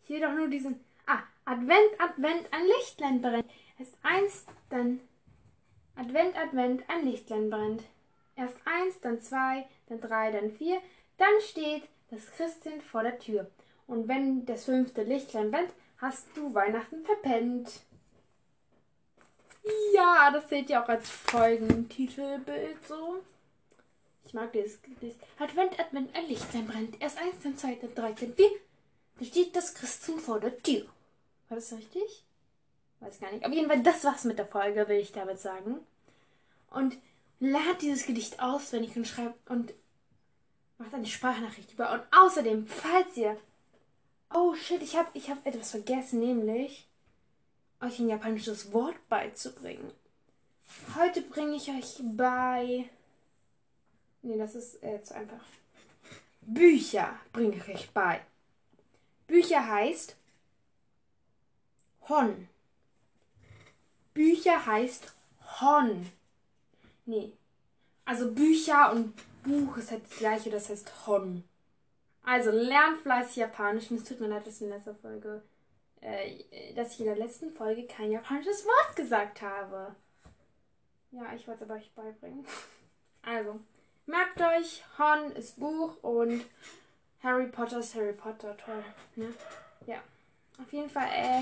Hier 0.05 0.21
doch 0.21 0.33
nur 0.33 0.47
diesen. 0.47 0.79
Ah, 1.07 1.23
Advent, 1.45 1.99
Advent, 1.99 2.47
ein 2.51 2.65
Lichtlein 2.65 3.21
brennt. 3.21 3.49
Erst 3.77 3.97
eins, 4.03 4.45
dann. 4.69 5.01
Advent, 5.95 6.35
Advent, 6.37 6.83
ein 6.89 7.05
Lichtlein 7.05 7.49
brennt. 7.49 7.83
Erst 8.35 8.57
eins, 8.65 8.99
dann 9.01 9.21
zwei, 9.21 9.65
dann 9.87 10.01
drei, 10.01 10.31
dann 10.31 10.51
vier. 10.51 10.81
Dann 11.17 11.41
steht 11.41 11.83
das 12.11 12.29
Christkind 12.31 12.83
vor 12.83 13.03
der 13.03 13.17
Tür. 13.17 13.49
Und 13.87 14.07
wenn 14.07 14.45
das 14.45 14.65
fünfte 14.65 15.03
Lichtlein 15.03 15.51
brennt, 15.51 15.71
hast 15.97 16.27
du 16.35 16.53
Weihnachten 16.53 17.03
verpennt. 17.03 17.81
Ja, 19.93 20.29
das 20.31 20.49
seht 20.49 20.69
ihr 20.69 20.83
auch 20.83 20.89
als 20.89 21.09
Folgentitelbild 21.09 22.85
so. 22.87 23.23
Ich 24.25 24.33
mag 24.33 24.51
dieses 24.51 24.81
Gedicht. 24.81 25.17
Advent, 25.39 25.79
Advent, 25.79 26.15
ein 26.15 26.27
Lichtlein 26.27 26.67
brennt. 26.67 27.01
Erst 27.01 27.17
eins, 27.17 27.35
dann 27.41 27.57
zwei, 27.57 27.75
dann 27.75 27.95
drei, 27.95 28.11
dann 28.11 28.33
vier. 28.33 28.51
Steht 29.21 29.55
das 29.55 29.73
Christkind 29.73 30.21
vor 30.21 30.39
der 30.39 30.57
Tür. 30.57 30.85
War 31.49 31.55
das 31.55 31.71
richtig? 31.71 32.23
Weiß 32.99 33.19
gar 33.19 33.31
nicht. 33.31 33.45
Auf 33.45 33.53
jeden 33.53 33.67
Fall, 33.67 33.83
das 33.83 34.03
war's 34.03 34.23
mit 34.23 34.39
der 34.39 34.47
Folge, 34.47 34.87
will 34.87 34.99
ich 34.99 35.11
damit 35.11 35.39
sagen. 35.39 35.79
Und 36.69 36.97
lad 37.39 37.81
dieses 37.81 38.05
Gedicht 38.05 38.41
auswendig 38.41 38.95
und 38.95 39.07
schreibt 39.07 39.49
und 39.49 39.73
macht 40.77 40.93
eine 40.93 41.05
Sprachnachricht 41.05 41.71
über. 41.73 41.91
Und 41.91 42.03
außerdem, 42.11 42.67
falls 42.67 43.15
ihr. 43.15 43.37
Oh 44.33 44.53
shit, 44.55 44.81
ich 44.81 44.97
habe 44.97 45.09
ich 45.13 45.29
hab 45.29 45.45
etwas 45.45 45.71
vergessen, 45.71 46.19
nämlich 46.19 46.87
euch 47.79 47.99
ein 47.99 48.09
japanisches 48.09 48.73
Wort 48.73 48.95
beizubringen. 49.07 49.91
Heute 50.97 51.21
bringe 51.21 51.55
ich 51.55 51.69
euch 51.69 51.99
bei. 52.01 52.89
Nee, 54.23 54.37
das 54.37 54.55
ist 54.55 54.81
jetzt 54.81 55.11
einfach. 55.13 55.45
Bücher 56.41 57.17
bringe 57.31 57.55
ich 57.55 57.67
euch 57.67 57.89
bei. 57.91 58.21
Bücher 59.27 59.67
heißt 59.67 60.15
Hon. 62.07 62.47
Bücher 64.13 64.65
heißt 64.65 65.13
Hon. 65.59 66.09
Nee. 67.05 67.33
Also 68.05 68.31
Bücher 68.33 68.91
und 68.91 69.13
Buch 69.43 69.77
ist 69.77 69.91
halt 69.91 70.03
das 70.03 70.17
gleiche, 70.17 70.49
das 70.49 70.69
heißt 70.69 71.07
Hon. 71.07 71.43
Also 72.23 72.51
lernt 72.51 72.97
fleißig 72.99 73.37
Japanisch. 73.37 73.91
Und 73.91 73.97
es 73.97 74.03
tut 74.03 74.19
mir 74.19 74.27
leid, 74.27 74.45
dass 74.45 74.61
in 74.61 74.69
letzter 74.69 74.95
Folge, 74.95 75.43
äh, 76.01 76.73
dass 76.73 76.93
ich 76.93 76.99
in 77.01 77.05
der 77.05 77.17
letzten 77.17 77.51
Folge 77.51 77.85
kein 77.85 78.11
japanisches 78.11 78.65
Wort 78.65 78.95
gesagt 78.95 79.41
habe. 79.41 79.95
Ja, 81.11 81.33
ich 81.33 81.47
wollte 81.47 81.63
es 81.63 81.69
aber 81.69 81.79
euch 81.79 81.91
beibringen. 81.93 82.45
Also, 83.27 83.59
merkt 84.05 84.39
euch, 84.39 84.83
Hon 84.99 85.31
ist 85.31 85.59
Buch 85.59 85.97
und 86.03 86.45
Harry 87.25 87.47
Potter 87.47 87.79
ist 87.79 87.95
Harry 87.95 88.13
Potter. 88.13 88.55
Toll, 88.55 88.83
ne? 89.15 89.33
Ja. 89.87 89.97
Auf 90.61 90.71
jeden 90.71 90.89
Fall, 90.89 91.07
äh, 91.11 91.41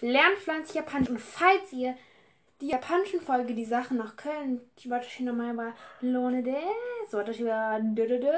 lernt 0.00 0.38
fleißig 0.38 0.76
Japanisch. 0.76 1.10
Und 1.10 1.20
falls 1.20 1.72
ihr 1.72 1.96
die 2.60 2.68
japanischen 2.68 3.20
Folge, 3.20 3.54
die 3.54 3.64
Sachen 3.64 3.98
noch 3.98 4.16
könnt, 4.16 4.62
ich 4.76 4.88
wollte 4.88 5.06
euch 5.06 5.20
nochmal 5.20 5.52
über 5.52 5.74
Lone 6.00 6.42
des, 6.42 7.12
wollte 7.12 7.32
euch 7.32 7.40
über 7.40 7.78
des 7.80 8.30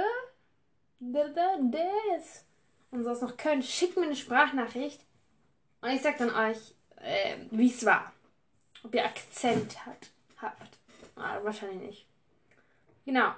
und 2.91 3.05
sowas 3.05 3.21
noch 3.21 3.37
könnt, 3.37 3.65
schickt 3.65 3.97
mir 3.97 4.07
eine 4.07 4.17
Sprachnachricht 4.17 5.05
und 5.83 5.91
ich 5.91 6.03
sag 6.03 6.19
dann 6.19 6.35
euch, 6.35 6.75
äh, 6.97 7.37
wie 7.51 7.71
es 7.71 7.85
war. 7.85 8.13
Ob 8.83 8.95
ihr 8.95 9.05
Akzent 9.05 9.85
hat, 9.85 10.11
habt. 10.39 10.79
Ah, 11.15 11.39
wahrscheinlich 11.43 11.81
nicht. 11.81 12.07
Genau. 13.05 13.33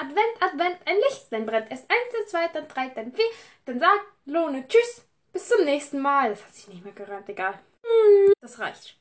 Advent, 0.00 0.40
Advent, 0.40 0.78
ein 0.84 0.94
Lichtlein 1.08 1.44
brennt. 1.44 1.72
Erst 1.72 1.90
eins, 1.90 2.12
dann 2.12 2.28
zwei, 2.28 2.46
dann 2.52 2.68
drei, 2.68 2.88
dann 2.90 3.12
vier. 3.12 3.24
Dann 3.64 3.80
sagt 3.80 4.04
Lone 4.26 4.64
Tschüss. 4.68 5.04
Bis 5.32 5.48
zum 5.48 5.64
nächsten 5.64 5.98
Mal. 5.98 6.30
Das 6.30 6.44
hat 6.44 6.54
sich 6.54 6.68
nicht 6.68 6.84
mehr 6.84 6.94
gereimt, 6.94 7.28
egal. 7.28 7.58
Das 8.40 8.60
reicht. 8.60 8.96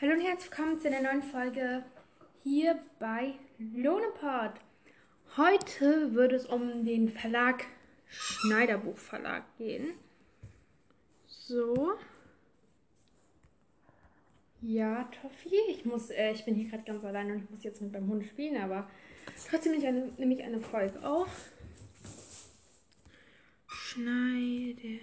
Hallo 0.00 0.12
und 0.14 0.20
herzlich 0.22 0.50
willkommen 0.50 0.80
zu 0.80 0.88
einer 0.88 1.02
neuen 1.02 1.22
Folge 1.22 1.84
hier 2.42 2.80
bei 2.98 3.34
Lonepod. 3.58 4.52
Heute 5.36 6.14
wird 6.14 6.32
es 6.32 6.46
um 6.46 6.86
den 6.86 7.10
Verlag 7.10 7.66
Schneiderbuch 8.08 8.96
Verlag 8.96 9.42
gehen. 9.58 9.98
So. 11.26 11.98
Ja, 14.62 15.04
Toffi, 15.04 15.54
ich 15.68 15.84
muss, 15.84 16.10
äh, 16.10 16.32
ich 16.32 16.44
bin 16.44 16.54
hier 16.54 16.68
gerade 16.70 16.84
ganz 16.84 17.04
allein 17.04 17.30
und 17.30 17.44
ich 17.44 17.50
muss 17.50 17.62
jetzt 17.62 17.82
mit 17.82 17.92
meinem 17.92 18.08
Hund 18.08 18.24
spielen, 18.24 18.60
aber 18.60 18.88
trotzdem 19.48 19.72
nehme 19.72 19.82
ich 19.82 19.88
eine, 19.88 20.12
nehme 20.16 20.42
eine 20.42 20.60
Folge 20.60 21.06
auf. 21.06 21.28
Schneider 23.68 25.00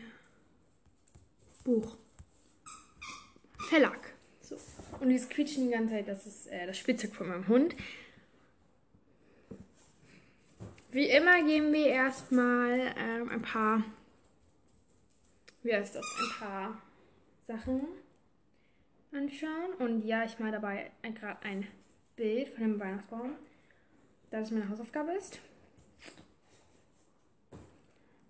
Buch 1.63 1.97
Verlag. 3.69 4.13
So. 4.41 4.57
Und 4.99 5.09
dieses 5.09 5.29
Quietschen 5.29 5.67
die 5.67 5.73
ganze 5.73 5.93
Zeit, 5.93 6.07
das 6.07 6.25
ist 6.25 6.47
äh, 6.47 6.67
das 6.67 6.77
Spielzeug 6.77 7.13
von 7.13 7.27
meinem 7.27 7.47
Hund. 7.47 7.75
Wie 10.91 11.09
immer 11.09 11.43
geben 11.43 11.73
wir 11.73 11.87
erstmal 11.87 12.93
ähm, 12.97 13.29
ein 13.29 13.41
paar, 13.41 13.83
wie 15.63 15.73
heißt 15.73 15.95
das, 15.95 16.05
ein 16.05 16.39
paar 16.39 16.81
Sachen 17.47 17.87
anschauen. 19.13 19.73
Und 19.79 20.05
ja, 20.05 20.23
ich 20.23 20.39
mal 20.39 20.51
dabei 20.51 20.91
gerade 21.01 21.41
ein 21.43 21.67
Bild 22.15 22.49
von 22.49 22.63
dem 22.63 22.79
Weihnachtsbaum, 22.79 23.35
da 24.29 24.39
das 24.39 24.51
meine 24.51 24.69
Hausaufgabe 24.69 25.11
ist. 25.13 25.39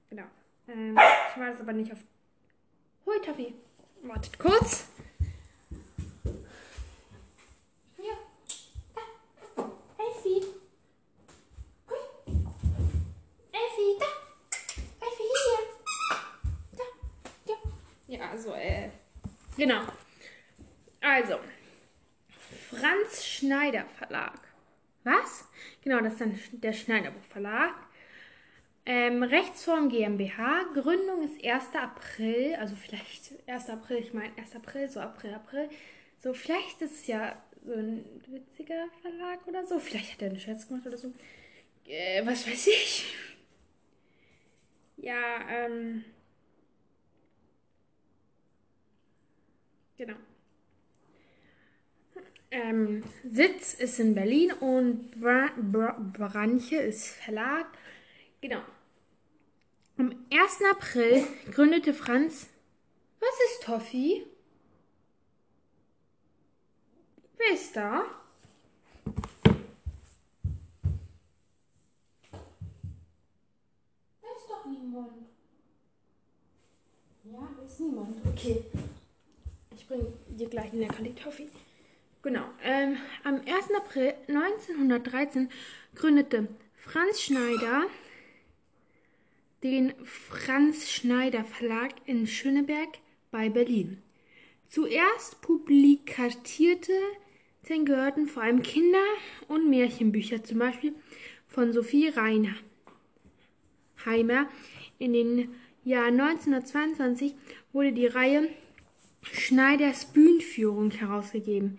Genau. 0.09 0.23
Ähm, 0.67 0.91
ich 0.91 1.37
mache 1.37 1.51
das 1.51 1.61
aber 1.61 1.73
nicht 1.73 1.91
auf. 1.91 1.99
Hui, 3.05 3.19
Taffi. 3.21 3.53
Wartet 4.03 4.37
kurz. 4.37 4.87
Ja. 7.97 8.13
Da. 8.95 9.71
Elfi. 9.97 10.45
Hui. 11.89 11.97
Elfi, 13.51 13.99
da. 13.99 14.05
Elfi, 15.05 15.23
hier. 15.33 16.77
Da. 16.77 16.83
Ja. 17.45 17.55
Ja, 18.07 18.29
also, 18.31 18.53
äh. 18.53 18.89
Genau. 19.57 19.81
Also, 21.03 21.39
Franz 22.69 23.25
Schneider 23.25 23.85
Verlag. 23.97 24.39
Was? 25.03 25.47
Genau, 25.83 25.99
das 25.99 26.13
ist 26.13 26.21
dann 26.21 26.39
der 26.53 26.73
Schneiderbuch 26.73 27.23
Verlag. 27.23 27.73
Ähm, 28.85 29.23
Rechtsform 29.23 29.89
GmbH, 29.89 30.63
Gründung 30.73 31.23
ist 31.23 31.43
1. 31.43 31.75
April, 31.75 32.55
also 32.55 32.75
vielleicht 32.75 33.31
1. 33.47 33.69
April, 33.69 33.97
ich 33.97 34.13
meine 34.13 34.37
1. 34.37 34.55
April, 34.55 34.89
so 34.89 34.99
April, 34.99 35.33
April. 35.33 35.69
So, 36.19 36.33
vielleicht 36.33 36.81
ist 36.81 36.93
es 36.93 37.07
ja 37.07 37.41
so 37.65 37.73
ein 37.73 38.05
witziger 38.27 38.85
Verlag 39.01 39.45
oder 39.47 39.65
so. 39.65 39.79
Vielleicht 39.79 40.13
hat 40.13 40.21
er 40.21 40.29
einen 40.29 40.39
Scherz 40.39 40.67
gemacht 40.67 40.85
oder 40.87 40.97
so. 40.97 41.11
Äh, 41.87 42.25
was 42.25 42.47
weiß 42.47 42.67
ich. 42.67 43.13
Ja, 44.97 45.47
ähm. 45.49 46.03
Genau. 49.97 50.17
Ähm, 52.53 53.03
Sitz 53.27 53.73
ist 53.73 53.99
in 53.99 54.13
Berlin 54.13 54.53
und 54.53 55.19
Bra 55.19 55.49
Bra 55.57 55.97
Branche 55.99 56.75
ist 56.75 57.07
Verlag. 57.07 57.65
Genau. 58.41 58.61
Am 59.97 60.11
1. 60.31 60.59
April 60.71 61.25
gründete 61.51 61.95
Franz. 61.95 62.49
Was 63.19 63.29
ist 63.49 63.63
Toffi? 63.63 64.27
Wer 67.37 67.53
ist 67.55 67.75
da? 67.75 68.05
Da 74.21 74.27
ist 74.37 74.47
doch 74.47 74.65
niemand. 74.67 75.09
Ja, 77.23 77.49
da 77.57 77.65
ist 77.65 77.79
niemand. 77.79 78.15
Okay. 78.27 78.63
Ich 79.75 79.87
bringe 79.87 80.13
dir 80.27 80.49
gleich 80.49 80.71
eine 80.71 80.87
Kali 80.87 81.15
Toffi. 81.15 81.49
Genau. 82.23 82.45
Ähm, 82.63 82.97
am 83.25 83.35
1. 83.35 83.47
April 83.75 84.13
1913 84.27 85.49
gründete 85.93 86.47
Franz 86.75 87.21
Schneider 87.21 87.85
den 89.61 89.93
Franz 90.03 90.89
Schneider 90.89 91.43
Verlag 91.43 91.91
in 92.05 92.25
Schöneberg 92.27 92.99
bei 93.31 93.49
Berlin. 93.49 94.01
Zuerst 94.67 95.41
publizierte 95.41 96.93
den 97.69 97.85
gehörten 97.85 98.27
vor 98.27 98.43
allem 98.43 98.61
Kinder- 98.61 98.99
und 99.47 99.69
Märchenbücher, 99.69 100.43
zum 100.43 100.59
Beispiel 100.59 100.93
von 101.47 101.71
Sophie 101.71 102.09
Reinheimer. 102.09 102.59
In 104.99 105.13
den 105.13 105.55
Jahr 105.85 106.07
1922 106.07 107.35
wurde 107.71 107.93
die 107.93 108.07
Reihe 108.07 108.49
Schneiders 109.21 110.11
Bühnenführung 110.11 110.91
herausgegeben, 110.91 111.77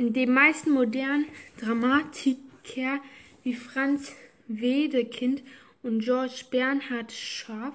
in 0.00 0.14
dem 0.14 0.32
meisten 0.32 0.70
modernen 0.70 1.26
Dramatiker 1.58 3.02
wie 3.42 3.54
Franz 3.54 4.14
Wedekind 4.48 5.42
und 5.82 6.00
George 6.00 6.44
Bernhard 6.50 7.12
Scharf 7.12 7.74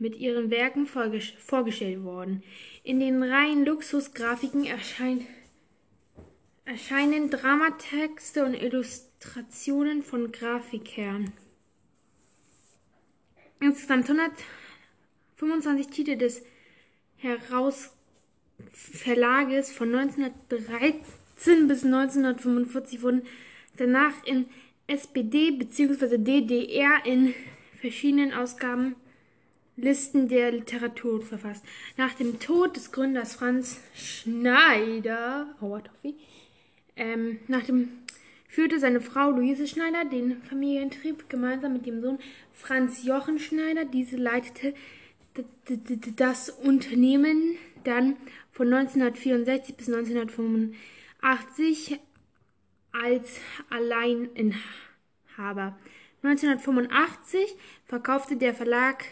mit 0.00 0.16
ihren 0.16 0.50
Werken 0.50 0.88
vorgestellt 0.88 2.02
worden. 2.02 2.42
In 2.82 2.98
den 2.98 3.22
Reihen 3.22 3.64
Luxusgrafiken 3.64 4.66
erscheinen 4.66 5.28
erscheinen 6.64 7.30
Dramatexte 7.30 8.44
und 8.44 8.54
Illustrationen 8.54 10.02
von 10.02 10.32
Grafikern. 10.32 11.32
Insgesamt 13.60 14.10
125 14.10 15.86
Titel 15.86 16.16
des 16.16 16.42
Heraus 17.16 17.90
Verlages 18.72 19.70
von 19.70 19.94
1913 19.94 21.19
bis 21.44 21.84
1945 21.84 23.02
wurden 23.02 23.22
danach 23.76 24.24
in 24.24 24.46
SPD 24.86 25.52
bzw. 25.52 26.18
DDR 26.18 27.04
in 27.04 27.34
verschiedenen 27.80 28.32
Ausgaben 28.32 28.96
Listen 29.76 30.28
der 30.28 30.52
Literatur 30.52 31.22
verfasst. 31.22 31.64
Nach 31.96 32.12
dem 32.12 32.38
Tod 32.38 32.76
des 32.76 32.92
Gründers 32.92 33.34
Franz 33.34 33.80
Schneider, 33.94 35.54
Howard 35.60 35.86
Toffee, 35.86 36.14
ähm, 36.96 37.38
nach 37.48 37.64
dem 37.64 37.88
führte 38.46 38.78
seine 38.78 39.00
Frau 39.00 39.30
Luise 39.30 39.66
Schneider 39.66 40.04
den 40.04 40.42
Familientrieb 40.42 41.30
gemeinsam 41.30 41.72
mit 41.72 41.86
dem 41.86 42.02
Sohn 42.02 42.18
Franz 42.52 43.04
Jochen 43.04 43.38
Schneider. 43.38 43.84
Diese 43.86 44.16
leitete 44.16 44.74
das 46.16 46.50
Unternehmen 46.50 47.54
dann 47.84 48.16
von 48.50 48.66
1964 48.72 49.76
bis 49.76 49.88
1985 51.22 52.00
als 52.92 53.40
Alleininhaber. 53.70 55.78
1985 56.22 57.56
verkaufte 57.84 58.36
der 58.36 58.54
Verlag 58.54 59.04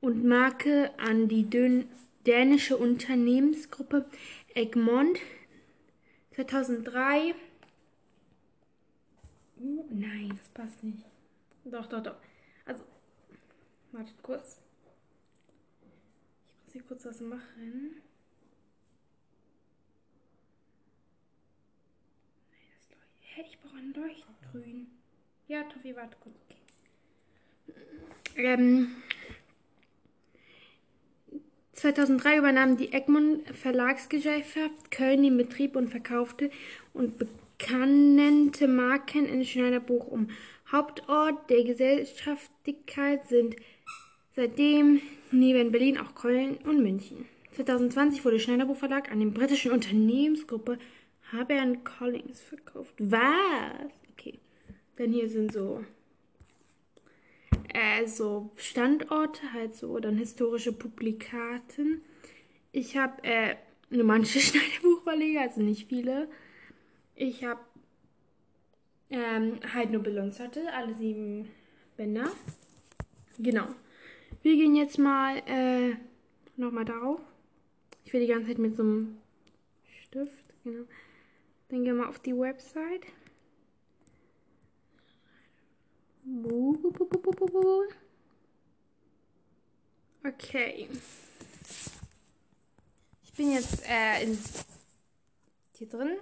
und 0.00 0.24
Marke 0.24 0.92
an 0.98 1.28
die 1.28 1.48
dänische 2.26 2.76
Unternehmensgruppe 2.76 4.06
Egmont 4.54 5.18
2003. 6.34 7.34
Oh, 9.60 9.86
nein, 9.90 10.30
das 10.36 10.48
passt 10.50 10.84
nicht. 10.84 11.04
Doch, 11.64 11.86
doch, 11.86 12.02
doch. 12.02 12.16
Also, 12.66 12.84
wartet 13.92 14.22
kurz. 14.22 14.60
Ich 16.58 16.64
muss 16.64 16.72
hier 16.72 16.82
kurz 16.82 17.06
was 17.06 17.20
machen. 17.20 18.02
Hä, 23.36 23.42
ich 23.48 23.58
brauche 23.58 23.76
ein 23.78 23.92
Leuchtgrün. 23.94 24.86
Ja, 25.48 25.64
Toffi, 25.64 25.96
warte 25.96 26.16
kurz. 26.20 26.36
Okay. 28.30 28.44
Ähm, 28.44 28.92
2003 31.72 32.38
übernahm 32.38 32.76
die 32.76 32.92
Egmont 32.92 33.48
Verlagsgesellschaft 33.48 34.92
Köln 34.92 35.24
den 35.24 35.36
Betrieb 35.36 35.74
und 35.74 35.88
verkaufte 35.88 36.52
und 36.92 37.18
bekannte 37.18 38.68
Marken 38.68 39.26
in 39.26 39.44
Schneiderbuch 39.44 40.06
Hauptort 40.70 41.50
der 41.50 41.64
Gesellschaftigkeit 41.64 43.26
sind 43.26 43.56
seitdem 44.36 45.02
neben 45.32 45.72
Berlin 45.72 45.98
auch 45.98 46.14
Köln 46.14 46.58
und 46.58 46.84
München. 46.84 47.26
2020 47.56 48.24
wurde 48.24 48.38
Schneiderbuch 48.38 48.76
Verlag 48.76 49.10
an 49.10 49.18
die 49.18 49.26
britischen 49.26 49.72
Unternehmensgruppe 49.72 50.78
Haber 51.34 51.76
Collins 51.84 52.40
verkauft. 52.40 52.94
Was? 52.98 53.90
Okay. 54.12 54.38
Dann 54.96 55.12
hier 55.12 55.28
sind 55.28 55.52
so 55.52 55.84
äh, 57.74 58.06
so 58.06 58.50
Standorte 58.56 59.52
halt 59.52 59.74
so, 59.74 59.98
dann 59.98 60.16
historische 60.16 60.72
Publikaten. 60.72 62.02
Ich 62.72 62.96
habe 62.96 63.22
äh, 63.24 63.56
nur 63.90 64.04
manche 64.04 64.40
Schneiderbuchverleger, 64.40 65.42
also 65.42 65.60
nicht 65.60 65.88
viele. 65.88 66.28
Ich 67.16 67.44
habe 67.44 67.60
ähm, 69.10 69.58
halt 69.72 69.90
nur 69.90 70.02
Ballonsattel, 70.02 70.66
alle 70.68 70.94
sieben 70.94 71.48
Bänder. 71.96 72.30
Genau. 73.38 73.66
Wir 74.42 74.56
gehen 74.56 74.76
jetzt 74.76 74.98
mal 74.98 75.38
äh, 75.46 75.96
nochmal 76.56 76.84
darauf. 76.84 77.20
Ich 78.04 78.12
will 78.12 78.20
die 78.20 78.26
ganze 78.26 78.48
Zeit 78.48 78.58
mit 78.58 78.76
so 78.76 78.82
einem 78.82 79.18
Stift. 79.84 80.44
Genau. 80.64 80.84
Dann 81.74 81.82
gehen 81.82 81.96
wir 81.96 82.08
auf 82.08 82.20
die 82.20 82.38
Website. 82.38 83.02
Okay. 90.24 90.88
Ich 93.24 93.32
bin 93.32 93.50
jetzt 93.50 93.82
äh, 93.88 94.22
in, 94.22 94.38
hier 95.76 95.88
drin. 95.88 96.16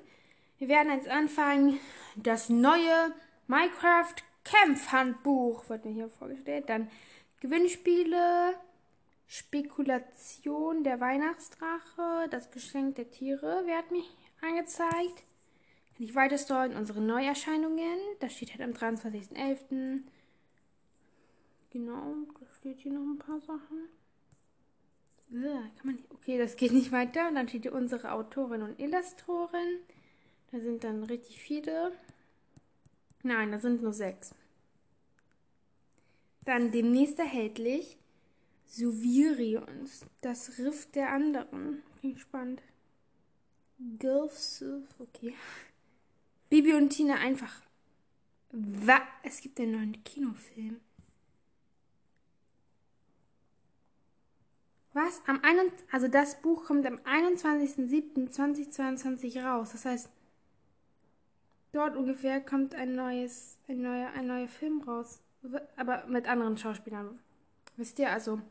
Wir 0.57 0.69
werden 0.69 0.91
jetzt 0.91 1.09
anfangen. 1.09 1.79
Das 2.17 2.49
neue 2.49 3.13
Minecraft 3.47 4.15
Kämpfhandbuch 4.45 5.69
wird 5.69 5.85
mir 5.85 5.93
hier 5.93 6.09
vorgestellt. 6.09 6.71
Dann 6.71 6.91
Gewinnspiele, 7.41 8.55
Spekulation 9.27 10.83
der 10.83 10.99
Weihnachtsdrache, 10.99 12.29
das 12.31 12.51
Geschenk 12.51 12.95
der 12.95 13.11
Tiere 13.11 13.67
wird 13.67 13.91
mir 13.91 14.03
angezeigt. 14.41 15.25
Ich 16.03 16.17
weiter 16.17 16.37
stalken 16.37 16.77
unsere 16.77 17.01
Neuerscheinungen. 17.01 17.97
Das 18.19 18.33
steht 18.33 18.51
halt 18.51 18.61
am 18.61 18.73
23.11. 18.73 20.01
Genau, 21.71 22.17
da 22.41 22.47
steht 22.59 22.81
hier 22.81 22.93
noch 22.93 23.09
ein 23.09 23.21
paar 23.21 23.41
Sachen. 23.41 23.89
Ja, 25.31 25.63
kann 25.77 25.87
man 25.87 25.99
okay, 26.11 26.39
das 26.39 26.57
geht 26.57 26.73
nicht 26.73 26.91
weiter. 26.91 27.29
Und 27.29 27.37
dann 27.37 27.47
steht 27.47 27.63
hier 27.63 27.73
unsere 27.73 28.11
Autorin 28.11 28.63
und 28.63 28.81
Illustratorin. 28.81 29.79
Da 30.51 30.59
sind 30.59 30.83
dann 30.83 31.05
richtig 31.05 31.41
viele. 31.41 31.93
Nein, 33.23 33.53
da 33.53 33.61
sind 33.61 33.81
nur 33.81 33.93
sechs. 33.93 34.35
Dann 36.45 36.73
demnächst 36.73 37.21
erhältlich 37.21 37.97
Suvirions, 38.67 40.05
das 40.21 40.59
Riff 40.59 40.91
der 40.91 41.11
anderen. 41.13 41.85
Klingt 42.01 42.19
spannend. 42.19 42.61
Gulf 44.01 44.65
okay. 44.99 45.35
Bibi 46.53 46.75
und 46.75 46.91
Tina 46.91 47.15
einfach. 47.15 47.63
Wa 48.51 49.01
Es 49.23 49.41
gibt 49.41 49.59
einen 49.59 49.73
neuen 49.73 50.05
Kinofilm. 50.05 50.83
Was? 54.93 55.23
Am 55.27 55.43
1, 55.43 55.73
also 55.91 56.09
das 56.09 56.43
Buch 56.43 56.67
kommt 56.67 56.85
am 56.85 56.97
21.07.2022 56.97 59.43
raus. 59.43 59.73
Das 59.73 59.87
heißt, 59.87 60.11
dort 61.73 61.97
ungefähr 61.97 62.43
kommt 62.43 62.75
ein 62.75 62.97
neues, 62.97 63.57
ein 63.67 63.81
neuer, 63.81 64.11
ein 64.11 64.27
neuer 64.27 64.49
Film 64.49 64.83
raus. 64.83 65.23
Aber 65.77 66.05
mit 66.07 66.29
anderen 66.29 66.59
Schauspielern. 66.59 67.19
Wisst 67.79 67.99
ihr, 67.99 68.13
also 68.13 68.43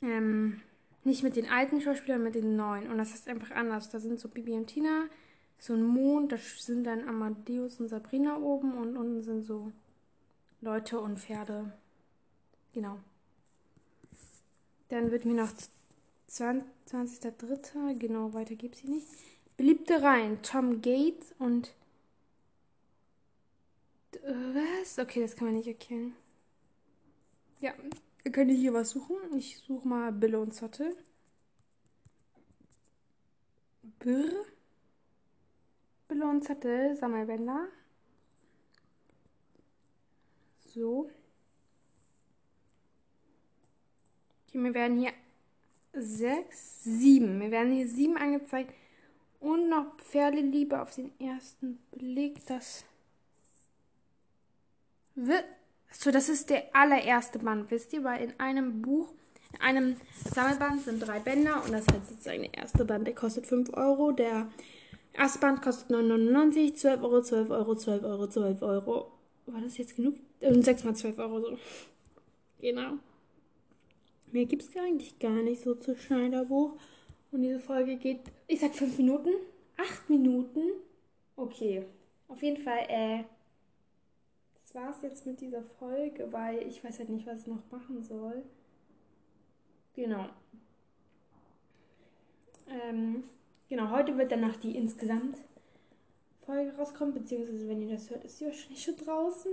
ähm, 0.00 0.62
nicht 1.02 1.24
mit 1.24 1.34
den 1.34 1.50
alten 1.50 1.80
Schauspielern, 1.80 2.22
mit 2.22 2.36
den 2.36 2.54
neuen. 2.54 2.88
Und 2.88 2.98
das 2.98 3.14
ist 3.14 3.26
einfach 3.26 3.50
anders. 3.50 3.90
Da 3.90 3.98
sind 3.98 4.20
so 4.20 4.28
Bibi 4.28 4.52
und 4.52 4.68
Tina, 4.68 5.08
so 5.58 5.72
ein 5.74 5.82
Mond, 5.82 6.32
da 6.32 6.38
sind 6.38 6.84
dann 6.84 7.08
Amadeus 7.08 7.80
und 7.80 7.88
Sabrina 7.88 8.38
oben 8.38 8.76
und 8.76 8.96
unten 8.96 9.22
sind 9.22 9.44
so 9.44 9.72
Leute 10.60 11.00
und 11.00 11.18
Pferde. 11.18 11.72
Genau. 12.72 12.98
Dann 14.88 15.10
wird 15.10 15.24
mir 15.24 15.34
noch 15.34 15.52
20.03. 16.30 17.98
Genau, 17.98 18.32
weiter 18.34 18.54
gibt 18.54 18.76
sie 18.76 18.88
nicht. 18.88 19.06
Beliebte 19.56 20.02
Reihen. 20.02 20.42
Tom 20.42 20.82
Gates 20.82 21.34
und. 21.38 21.74
Äh, 24.22 24.32
was? 24.82 24.98
Okay, 24.98 25.22
das 25.22 25.34
kann 25.36 25.48
man 25.48 25.56
nicht 25.56 25.68
erkennen. 25.68 26.14
Ja, 27.60 27.72
ihr 28.24 28.32
könnt 28.32 28.50
hier 28.50 28.74
was 28.74 28.90
suchen. 28.90 29.16
Ich 29.36 29.58
suche 29.58 29.88
mal 29.88 30.12
Bille 30.12 30.38
und 30.38 30.54
Zotte. 30.54 30.94
Brr. 33.98 34.46
Zotte, 36.46 36.94
Sammelbänder. 36.96 37.68
So. 40.74 41.10
Okay, 44.48 44.58
mir 44.58 44.74
werden 44.74 44.98
hier 44.98 45.12
sechs, 45.92 46.84
sieben. 46.84 47.38
Mir 47.38 47.50
werden 47.50 47.72
hier 47.72 47.88
sieben 47.88 48.16
angezeigt. 48.16 48.72
Und 49.40 49.68
noch 49.68 49.96
Pferdeliebe 49.98 50.80
auf 50.80 50.94
den 50.94 51.18
ersten 51.20 51.78
Blick. 51.90 52.44
Das 52.46 52.84
wird. 55.14 55.44
So, 55.90 56.10
das 56.10 56.28
ist 56.28 56.50
der 56.50 56.74
allererste 56.74 57.38
Band, 57.38 57.70
wisst 57.70 57.92
ihr? 57.92 58.04
Weil 58.04 58.22
in 58.22 58.40
einem 58.40 58.82
Buch, 58.82 59.12
in 59.52 59.60
einem 59.60 59.96
Sammelband 60.34 60.82
sind 60.82 61.00
drei 61.00 61.20
Bänder 61.20 61.64
und 61.64 61.72
das 61.72 61.86
ist 61.86 62.08
sozusagen 62.08 62.42
der 62.42 62.54
erste 62.54 62.84
Band, 62.84 63.06
der 63.06 63.14
kostet 63.14 63.46
5 63.46 63.72
Euro. 63.74 64.12
Der 64.12 64.48
erste 65.16 65.38
Band 65.38 65.62
kostet 65.62 65.90
9,99, 65.90 66.74
12 66.74 67.02
Euro, 67.02 67.22
12 67.22 67.50
Euro, 67.50 67.76
12 67.76 68.04
Euro, 68.04 68.26
12 68.28 68.62
Euro. 68.62 69.12
War 69.46 69.60
das 69.60 69.78
jetzt 69.78 69.96
genug? 69.96 70.16
Und 70.40 70.64
6 70.64 70.84
mal 70.84 70.94
12 70.94 71.18
Euro 71.18 71.40
so. 71.40 71.58
Genau. 72.60 72.94
Mehr 74.32 74.46
gibt 74.46 74.62
es 74.62 74.76
eigentlich 74.76 75.18
gar 75.18 75.42
nicht 75.42 75.62
so 75.62 75.74
zu 75.74 75.96
Schneiderbuch. 75.96 76.76
Und 77.32 77.42
diese 77.42 77.58
Folge 77.58 77.96
geht, 77.96 78.20
ich 78.46 78.60
sag 78.60 78.74
5 78.74 78.98
Minuten, 78.98 79.30
8 79.76 80.10
Minuten. 80.10 80.60
Okay. 81.36 81.84
Auf 82.28 82.42
jeden 82.42 82.62
Fall, 82.62 82.86
äh, 82.88 83.24
das 84.62 84.74
war's 84.74 85.02
jetzt 85.02 85.26
mit 85.26 85.40
dieser 85.40 85.62
Folge, 85.78 86.32
weil 86.32 86.66
ich 86.66 86.82
weiß 86.82 86.98
halt 86.98 87.10
nicht, 87.10 87.26
was 87.26 87.42
ich 87.42 87.46
noch 87.46 87.70
machen 87.70 88.02
soll. 88.02 88.42
Genau. 89.94 90.26
Ähm, 92.68 93.22
genau, 93.68 93.90
heute 93.90 94.16
wird 94.16 94.32
dann 94.32 94.40
noch 94.40 94.56
die 94.56 94.76
insgesamt 94.76 95.36
Folge 96.44 96.76
rauskommen, 96.76 97.14
beziehungsweise 97.14 97.68
wenn 97.68 97.82
ihr 97.82 97.96
das 97.96 98.08
hört, 98.10 98.24
ist 98.24 98.38
sie 98.38 98.46
wahrscheinlich 98.46 98.82
schon 98.82 98.96
draußen, 98.96 99.52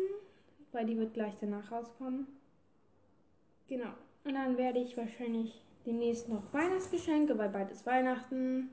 weil 0.71 0.85
die 0.85 0.97
wird 0.97 1.13
gleich 1.13 1.33
danach 1.41 1.71
rauskommen. 1.71 2.27
Genau. 3.67 3.89
Und 4.23 4.35
dann 4.35 4.57
werde 4.57 4.79
ich 4.79 4.95
wahrscheinlich 4.95 5.61
demnächst 5.85 6.29
noch 6.29 6.53
Weihnachtsgeschenke, 6.53 7.37
weil 7.37 7.49
bald 7.49 7.71
ist 7.71 7.85
Weihnachten. 7.85 8.69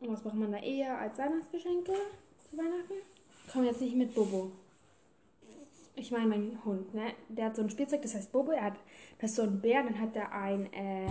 Und 0.00 0.12
was 0.12 0.22
braucht 0.22 0.34
man 0.34 0.52
da 0.52 0.58
eher 0.58 0.98
als 0.98 1.18
Weihnachtsgeschenke 1.18 1.92
zu 2.50 2.56
Weihnachten? 2.56 2.94
Komm 3.52 3.64
jetzt 3.64 3.80
nicht 3.80 3.96
mit 3.96 4.14
Bobo. 4.14 4.52
Ich 5.96 6.10
meine, 6.10 6.26
mein 6.26 6.64
Hund, 6.64 6.94
ne? 6.94 7.12
Der 7.28 7.46
hat 7.46 7.56
so 7.56 7.62
ein 7.62 7.70
Spielzeug, 7.70 8.02
das 8.02 8.14
heißt 8.14 8.32
Bobo. 8.32 8.52
Er 8.52 8.64
hat, 8.64 8.76
das 9.18 9.30
ist 9.30 9.36
so 9.36 9.42
ein 9.42 9.60
Bär, 9.60 9.82
dann 9.82 10.00
hat 10.00 10.14
er 10.16 10.32
ein 10.32 10.72
äh, 10.72 11.10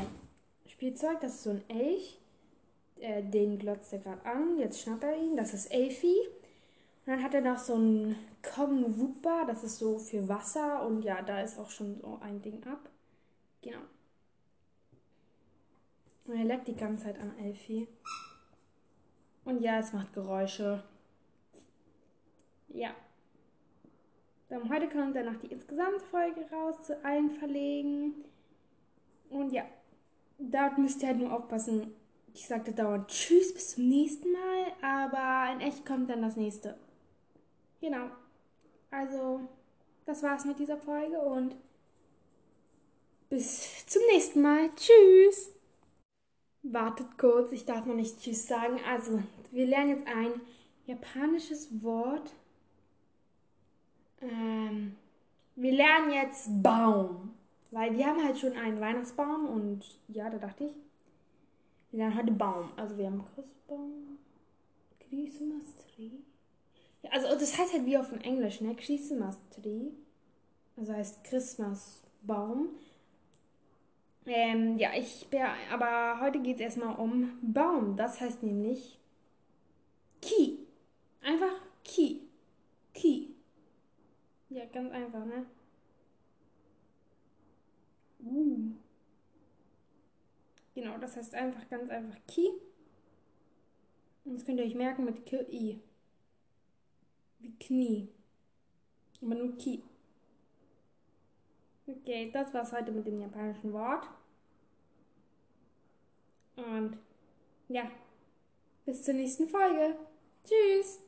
Spielzeug, 0.67 1.19
das 1.21 1.35
ist 1.35 1.43
so 1.43 1.49
ein 1.51 1.63
Elch. 1.69 2.19
Äh, 2.99 3.23
den 3.23 3.57
glotzt 3.57 3.93
er 3.93 3.99
gerade 3.99 4.25
an. 4.25 4.57
Jetzt 4.57 4.81
schnappt 4.81 5.03
er 5.03 5.17
ihn. 5.17 5.37
Das 5.37 5.53
ist 5.53 5.67
Elfie. 5.67 6.19
Und 7.05 7.13
dann 7.13 7.23
hat 7.23 7.33
er 7.33 7.41
noch 7.41 7.57
so 7.57 7.75
ein 7.75 8.15
Kong 8.41 8.97
Wupa, 8.97 9.45
das 9.45 9.63
ist 9.63 9.79
so 9.79 9.97
für 9.97 10.27
Wasser. 10.27 10.85
Und 10.85 11.03
ja, 11.03 11.21
da 11.21 11.41
ist 11.41 11.57
auch 11.57 11.69
schon 11.69 11.99
so 12.01 12.19
ein 12.21 12.41
Ding 12.41 12.63
ab. 12.65 12.89
Genau. 13.61 13.79
Und 16.25 16.37
er 16.37 16.45
leckt 16.45 16.67
die 16.67 16.75
ganze 16.75 17.05
Zeit 17.05 17.19
an 17.19 17.37
Elfie. 17.39 17.87
Und 19.45 19.61
ja, 19.61 19.79
es 19.79 19.93
macht 19.93 20.13
Geräusche. 20.13 20.83
Ja. 22.67 22.91
Dann 24.49 24.69
heute 24.69 24.89
kommt 24.89 25.15
dann 25.15 25.25
noch 25.25 25.39
die 25.41 25.47
insgesamt 25.47 26.01
Folge 26.03 26.45
raus, 26.51 26.83
zu 26.83 27.03
allen 27.03 27.31
verlegen. 27.31 28.13
Und 29.29 29.51
ja, 29.51 29.63
dort 30.37 30.77
müsst 30.77 31.01
ihr 31.01 31.07
halt 31.09 31.19
nur 31.19 31.33
aufpassen. 31.33 31.95
Ich 32.33 32.47
sagte 32.47 32.73
dauernd 32.73 33.07
Tschüss, 33.07 33.53
bis 33.53 33.75
zum 33.75 33.87
nächsten 33.87 34.31
Mal, 34.31 34.65
aber 34.81 35.53
in 35.53 35.61
echt 35.61 35.85
kommt 35.85 36.09
dann 36.09 36.21
das 36.21 36.35
nächste. 36.35 36.77
Genau. 37.81 38.09
Also, 38.91 39.41
das 40.05 40.23
war's 40.23 40.45
mit 40.45 40.59
dieser 40.59 40.77
Folge 40.77 41.19
und 41.19 41.55
bis 43.29 43.85
zum 43.85 44.01
nächsten 44.11 44.41
Mal. 44.41 44.69
Tschüss. 44.75 45.51
Wartet 46.63 47.17
kurz, 47.17 47.51
ich 47.51 47.65
darf 47.65 47.85
noch 47.85 47.95
nicht 47.95 48.19
Tschüss 48.19 48.47
sagen. 48.47 48.79
Also, 48.87 49.21
wir 49.51 49.67
lernen 49.67 49.89
jetzt 49.89 50.07
ein 50.07 50.41
japanisches 50.85 51.83
Wort. 51.83 52.33
Ähm, 54.21 54.95
wir 55.55 55.71
lernen 55.71 56.11
jetzt 56.11 56.49
Baum. 56.63 57.33
Weil 57.71 57.95
wir 57.95 58.07
haben 58.07 58.23
halt 58.23 58.39
schon 58.39 58.53
einen 58.53 58.79
Weihnachtsbaum 58.79 59.45
und 59.47 59.85
ja, 60.07 60.29
da 60.29 60.39
dachte 60.39 60.63
ich, 60.63 60.71
lernen 61.91 62.17
heute 62.17 62.31
Baum. 62.31 62.71
Also 62.75 62.97
wir 62.97 63.07
haben 63.07 63.23
Christbaum, 63.33 64.17
Christmas 64.99 65.75
Tree. 65.77 66.11
Ja, 67.01 67.11
also 67.11 67.27
das 67.29 67.57
heißt 67.57 67.73
halt 67.73 67.85
wie 67.85 67.97
auf 67.97 68.09
dem 68.09 68.21
Englisch, 68.21 68.61
ne? 68.61 68.75
Christmas 68.75 69.37
Tree. 69.49 69.91
Also 70.75 70.93
heißt 70.93 71.23
Christmas 71.23 72.03
Baum. 72.21 72.69
Ähm, 74.25 74.77
ja, 74.77 74.91
ich 74.95 75.27
bin, 75.29 75.41
aber 75.71 76.19
heute 76.21 76.39
geht 76.39 76.57
es 76.57 76.61
erstmal 76.61 76.95
um 76.95 77.37
Baum. 77.41 77.95
Das 77.95 78.21
heißt 78.21 78.43
nämlich 78.43 78.99
Key. 80.21 80.57
Einfach 81.21 81.61
Key. 81.83 82.19
Key. 82.93 83.27
Ja, 84.49 84.65
ganz 84.65 84.91
einfach, 84.91 85.25
ne? 85.25 85.45
Uh. 88.23 88.73
Genau, 90.79 90.97
das 90.97 91.17
heißt 91.17 91.35
einfach 91.35 91.67
ganz 91.67 91.89
einfach 91.89 92.17
Key. 92.25 92.47
Und 94.23 94.35
das 94.35 94.45
könnt 94.45 94.59
ihr 94.61 94.65
euch 94.65 94.75
merken 94.75 95.03
mit 95.03 95.25
K-I. 95.25 95.81
Wie 97.39 97.59
Knie. 97.59 98.07
Aber 99.21 99.35
nur 99.35 99.57
Key. 99.57 99.81
Okay, 101.85 102.31
das 102.31 102.53
war's 102.53 102.71
heute 102.71 102.93
mit 102.93 103.05
dem 103.05 103.19
japanischen 103.19 103.73
Wort. 103.73 104.07
Und 106.55 106.97
ja, 107.67 107.91
bis 108.85 109.03
zur 109.03 109.15
nächsten 109.15 109.49
Folge. 109.49 109.97
Tschüss. 110.45 111.01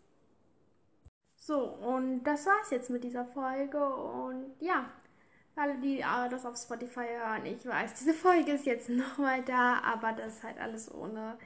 So, 1.37 1.75
und 1.75 2.23
das 2.25 2.45
war's 2.45 2.71
jetzt 2.71 2.89
mit 2.89 3.05
dieser 3.05 3.23
Folge. 3.23 3.81
Und 3.85 4.53
ja, 4.59 4.91
alle, 5.61 5.77
die 5.77 5.99
das 5.99 6.45
auf 6.45 6.57
Spotify 6.57 7.05
hören, 7.05 7.45
ich 7.45 7.65
weiß, 7.65 7.93
diese 7.93 8.13
Folge 8.13 8.53
ist 8.53 8.65
jetzt 8.65 8.89
nochmal 8.89 9.43
da, 9.43 9.79
aber 9.83 10.13
das 10.13 10.37
ist 10.37 10.43
halt 10.43 10.59
alles 10.59 10.93
ohne 10.93 11.37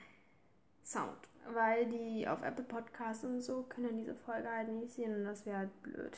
Sound. 0.84 1.18
Weil 1.54 1.86
die 1.86 2.28
auf 2.28 2.42
Apple 2.42 2.64
Podcasts 2.64 3.24
und 3.24 3.42
so 3.42 3.64
können 3.64 3.98
diese 3.98 4.16
Folge 4.16 4.50
halt 4.50 4.70
nicht 4.70 4.94
sehen 4.94 5.14
und 5.14 5.26
das 5.26 5.46
wäre 5.46 5.60
halt 5.60 5.84
blöd. 5.84 6.14